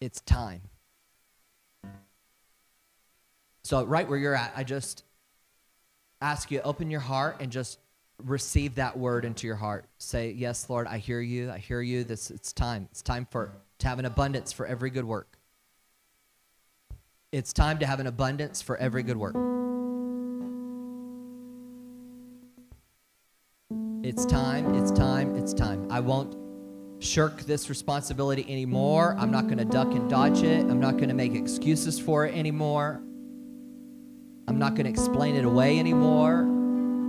It's 0.00 0.22
time. 0.22 0.62
So, 3.64 3.84
right 3.84 4.08
where 4.08 4.18
you're 4.18 4.34
at, 4.34 4.52
I 4.56 4.64
just 4.64 5.04
ask 6.22 6.50
you 6.50 6.62
open 6.62 6.90
your 6.90 7.00
heart 7.00 7.36
and 7.40 7.52
just 7.52 7.78
receive 8.22 8.76
that 8.76 8.98
word 8.98 9.24
into 9.24 9.46
your 9.46 9.56
heart. 9.56 9.86
Say, 9.98 10.32
"Yes, 10.32 10.70
Lord, 10.70 10.86
I 10.86 10.98
hear 10.98 11.20
you. 11.20 11.50
I 11.50 11.58
hear 11.58 11.80
you. 11.80 12.04
This 12.04 12.30
it's 12.30 12.52
time. 12.52 12.88
It's 12.90 13.02
time 13.02 13.26
for 13.30 13.52
to 13.78 13.88
have 13.88 13.98
an 13.98 14.04
abundance 14.04 14.52
for 14.52 14.66
every 14.66 14.90
good 14.90 15.04
work. 15.04 15.38
It's 17.32 17.52
time 17.52 17.78
to 17.80 17.86
have 17.86 17.98
an 18.00 18.06
abundance 18.06 18.62
for 18.62 18.76
every 18.76 19.02
good 19.02 19.16
work. 19.16 19.34
It's 24.04 24.24
time. 24.26 24.74
It's 24.74 24.92
time. 24.92 25.34
It's 25.34 25.52
time. 25.52 25.90
I 25.90 25.98
won't 26.00 26.36
shirk 27.02 27.42
this 27.42 27.68
responsibility 27.68 28.44
anymore. 28.48 29.16
I'm 29.18 29.30
not 29.30 29.46
going 29.46 29.58
to 29.58 29.64
duck 29.64 29.92
and 29.92 30.08
dodge 30.08 30.42
it. 30.42 30.60
I'm 30.60 30.80
not 30.80 30.92
going 30.92 31.08
to 31.08 31.14
make 31.14 31.34
excuses 31.34 31.98
for 31.98 32.26
it 32.26 32.34
anymore. 32.36 33.00
I'm 34.46 34.58
not 34.58 34.74
going 34.74 34.84
to 34.84 34.90
explain 34.90 35.36
it 35.36 35.44
away 35.44 35.78
anymore. 35.78 36.53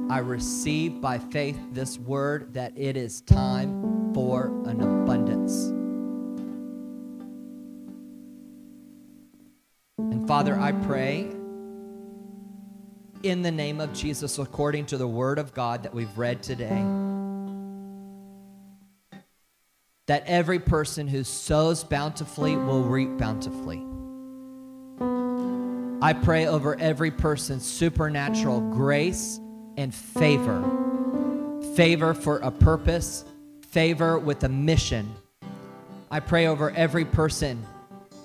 I 0.08 0.20
receive 0.20 1.02
by 1.02 1.18
faith 1.18 1.60
this 1.72 1.98
word 1.98 2.54
that 2.54 2.74
it 2.78 2.96
is 2.96 3.22
time 3.22 4.14
for 4.14 4.46
an 4.66 4.80
abundance. 4.80 5.66
And 9.98 10.28
Father, 10.28 10.60
I 10.60 10.74
pray 10.74 11.32
in 13.24 13.42
the 13.42 13.52
name 13.52 13.82
of 13.82 13.94
Jesus, 13.94 14.38
according 14.38 14.86
to 14.88 14.98
the 14.98 15.08
word 15.08 15.40
of 15.40 15.56
God 15.56 15.82
that 15.82 15.94
we've 15.94 16.16
read 16.16 16.44
today, 16.44 16.86
that 20.06 20.24
every 20.28 20.60
person 20.60 21.08
who 21.08 21.24
sows 21.24 21.84
bountifully 21.84 22.56
will 22.56 22.84
reap 22.84 23.18
bountifully. 23.18 23.84
I 26.04 26.14
pray 26.14 26.46
over 26.46 26.80
every 26.80 27.10
person 27.10 27.60
supernatural 27.60 28.62
grace 28.70 29.40
and 29.78 29.94
favor. 29.94 30.64
Favor 31.76 32.14
for 32.14 32.38
a 32.38 32.52
purpose, 32.52 33.26
favor 33.68 34.18
with 34.18 34.44
a 34.44 34.50
mission. 34.50 35.14
I 36.10 36.20
pray 36.20 36.48
over 36.48 36.72
every 36.72 37.06
person, 37.06 37.66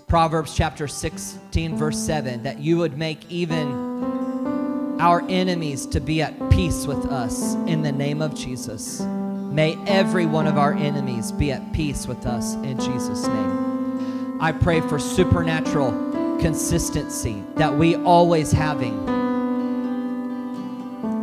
Proverbs 0.06 0.54
chapter 0.54 0.86
16, 0.86 1.76
verse 1.76 1.98
7, 1.98 2.42
that 2.44 2.58
you 2.58 2.78
would 2.78 2.96
make 2.96 3.30
even 3.30 4.98
our 5.00 5.24
enemies 5.28 5.86
to 5.86 6.00
be 6.00 6.20
at 6.20 6.50
peace 6.50 6.86
with 6.86 7.06
us 7.06 7.54
in 7.66 7.82
the 7.82 7.92
name 7.92 8.20
of 8.20 8.34
Jesus. 8.34 9.00
May 9.00 9.76
every 9.86 10.26
one 10.26 10.46
of 10.46 10.58
our 10.58 10.74
enemies 10.74 11.32
be 11.32 11.50
at 11.50 11.72
peace 11.72 12.06
with 12.06 12.26
us 12.26 12.54
in 12.56 12.78
Jesus' 12.78 13.26
name. 13.26 14.38
I 14.40 14.52
pray 14.52 14.80
for 14.80 14.98
supernatural 14.98 16.38
consistency 16.38 17.42
that 17.56 17.76
we 17.76 17.96
always 17.96 18.52
having 18.52 19.19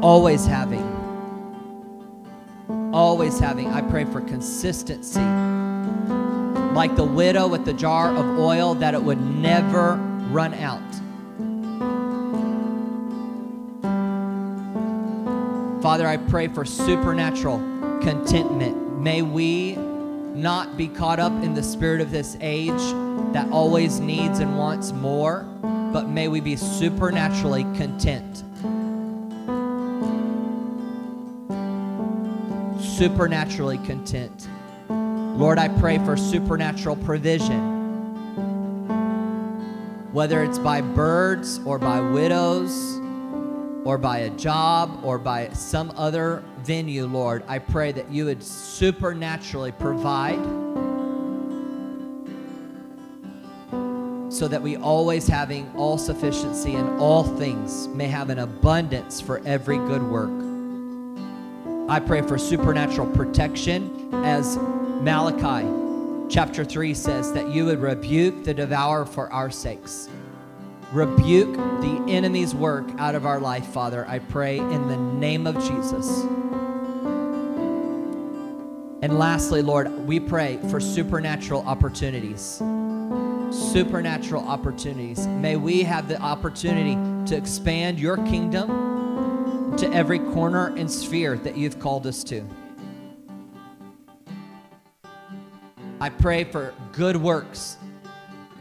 always 0.08 0.46
having 0.46 0.88
always 2.94 3.38
having 3.40 3.68
i 3.68 3.82
pray 3.82 4.06
for 4.06 4.22
consistency. 4.22 5.20
Like 6.74 6.96
the 6.96 7.04
widow 7.04 7.46
with 7.46 7.66
the 7.66 7.74
jar 7.74 8.16
of 8.16 8.40
oil 8.40 8.74
that 8.76 8.94
it 8.94 9.04
would 9.04 9.20
never 9.20 9.96
run 10.32 10.54
out. 10.54 10.80
Father 15.82 16.08
i 16.08 16.16
pray 16.16 16.48
for 16.48 16.64
supernatural 16.64 17.60
contentment. 18.00 19.02
May 19.02 19.24
we 19.24 19.76
not 19.76 20.78
be 20.78 20.88
caught 20.88 21.20
up 21.20 21.34
in 21.44 21.54
the 21.54 21.64
spirit 21.64 22.00
of 22.00 22.12
this 22.12 22.38
age 22.40 22.86
that 23.34 23.50
always 23.52 24.00
needs 24.00 24.40
and 24.40 24.58
wants 24.58 24.94
more, 24.94 25.42
but 25.92 26.08
may 26.08 26.30
we 26.30 26.40
be 26.40 26.56
supernaturally 26.56 27.64
content. 27.76 28.46
Supernaturally 32.98 33.78
content. 33.78 34.48
Lord, 34.90 35.60
I 35.60 35.68
pray 35.68 36.00
for 36.00 36.18
supernatural 36.18 36.96
provision. 36.96 37.76
Whether 40.12 40.44
it's 40.44 40.58
by 40.58 40.82
birds 40.82 41.60
or 41.64 41.78
by 41.78 42.02
widows 42.02 42.98
or 43.86 44.00
by 44.00 44.22
a 44.22 44.32
job 44.32 45.00
or 45.04 45.20
by 45.20 45.50
some 45.50 45.94
other 45.96 46.44
venue, 46.64 47.06
Lord, 47.06 47.44
I 47.48 47.60
pray 47.60 47.92
that 47.92 48.12
you 48.12 48.26
would 48.26 48.42
supernaturally 48.42 49.74
provide 49.74 50.44
so 54.34 54.48
that 54.48 54.64
we 54.64 54.76
always 54.76 55.28
having 55.28 55.72
all 55.76 56.00
sufficiency 56.00 56.74
in 56.74 56.88
all 56.98 57.24
things 57.24 57.88
may 57.90 58.08
have 58.08 58.32
an 58.32 58.40
abundance 58.40 59.22
for 59.22 59.40
every 59.46 59.78
good 59.78 60.02
work. 60.02 60.47
I 61.90 62.02
pray 62.02 62.22
for 62.22 62.38
supernatural 62.38 63.08
protection 63.08 64.14
as 64.14 64.58
Malachi 64.58 65.66
chapter 66.30 66.66
3 66.66 66.94
says 66.94 67.32
that 67.32 67.50
you 67.50 67.64
would 67.64 67.80
rebuke 67.80 68.44
the 68.44 68.54
devourer 68.54 69.06
for 69.06 69.32
our 69.32 69.50
sakes. 69.50 70.10
Rebuke 70.92 71.56
the 71.56 72.04
enemy's 72.10 72.54
work 72.54 72.86
out 72.98 73.16
of 73.16 73.26
our 73.26 73.40
life, 73.40 73.68
Father. 73.68 74.06
I 74.06 74.20
pray 74.20 74.58
in 74.58 74.90
the 74.90 74.98
name 74.98 75.48
of 75.48 75.56
Jesus. 75.56 76.24
And 79.02 79.18
lastly, 79.18 79.62
Lord, 79.62 79.90
we 80.06 80.20
pray 80.20 80.60
for 80.70 80.82
supernatural 80.82 81.62
opportunities 81.66 82.62
supernatural 83.50 84.46
opportunities. 84.46 85.26
May 85.26 85.56
we 85.56 85.82
have 85.84 86.10
the 86.10 86.20
opportunity 86.20 86.96
to 87.30 87.38
expand 87.38 87.98
your 87.98 88.18
kingdom 88.18 88.87
to 89.78 89.94
every 89.94 90.20
corner 90.20 90.76
and 90.76 90.90
sphere 90.90 91.38
that 91.38 91.56
you've 91.56 91.80
called 91.80 92.08
us 92.08 92.24
to. 92.24 92.44
I 96.00 96.10
pray 96.10 96.44
for 96.44 96.74
good 96.94 97.16
works 97.16 97.78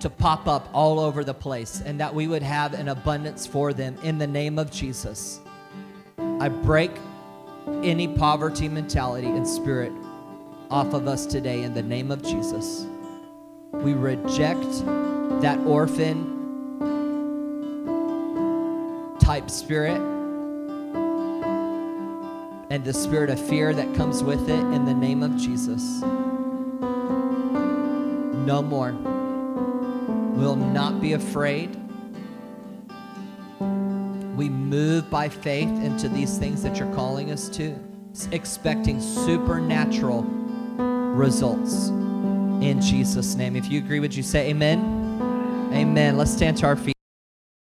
to 0.01 0.11
pop 0.11 0.47
up 0.47 0.69
all 0.73 1.01
over 1.01 1.25
the 1.25 1.35
place 1.35 1.81
and 1.85 2.01
that 2.01 2.15
we 2.15 2.29
would 2.29 2.43
have 2.43 2.75
an 2.75 2.89
abundance 2.89 3.47
for 3.47 3.73
them 3.73 3.97
in 4.03 4.19
the 4.19 4.27
name 4.27 4.59
of 4.59 4.71
Jesus. 4.71 5.41
I 6.19 6.49
break 6.49 6.91
any 7.83 8.09
poverty 8.09 8.69
mentality 8.69 9.29
and 9.29 9.49
spirit 9.49 9.93
off 10.71 10.93
of 10.93 11.09
us 11.09 11.25
today 11.25 11.63
in 11.63 11.73
the 11.73 11.83
name 11.83 12.11
of 12.11 12.23
Jesus. 12.23 12.87
We 13.73 13.95
reject 13.95 14.63
that 15.41 15.59
orphan 15.67 16.35
type 19.19 19.51
spirit 19.51 20.16
and 22.71 22.85
the 22.85 22.93
spirit 22.93 23.31
of 23.31 23.41
fear 23.41 23.73
that 23.73 23.95
comes 23.95 24.23
with 24.23 24.49
it 24.49 24.59
in 24.59 24.85
the 24.85 24.95
name 24.95 25.23
of 25.23 25.37
Jesus. 25.37 26.01
No 28.47 28.63
more. 28.63 28.93
We'll 30.37 30.57
not 30.57 31.01
be 31.01 31.15
afraid. 31.15 31.75
We 34.37 34.49
move 34.49 35.09
by 35.11 35.29
faith 35.29 35.69
into 35.69 36.09
these 36.09 36.39
things 36.39 36.63
that 36.63 36.79
you're 36.79 36.93
calling 36.95 37.31
us 37.31 37.49
to, 37.51 37.75
expecting 38.33 39.01
supernatural 39.01 40.23
results 40.23 41.89
in 41.89 42.81
Jesus' 42.81 43.35
name. 43.35 43.57
If 43.57 43.71
you 43.71 43.79
agree, 43.79 44.01
would 44.01 44.15
you 44.15 44.23
say 44.23 44.51
amen? 44.51 45.71
Amen. 45.73 46.17
Let's 46.17 46.33
stand 46.33 46.57
to 46.59 46.67
our 46.67 46.77
feet. 46.77 46.96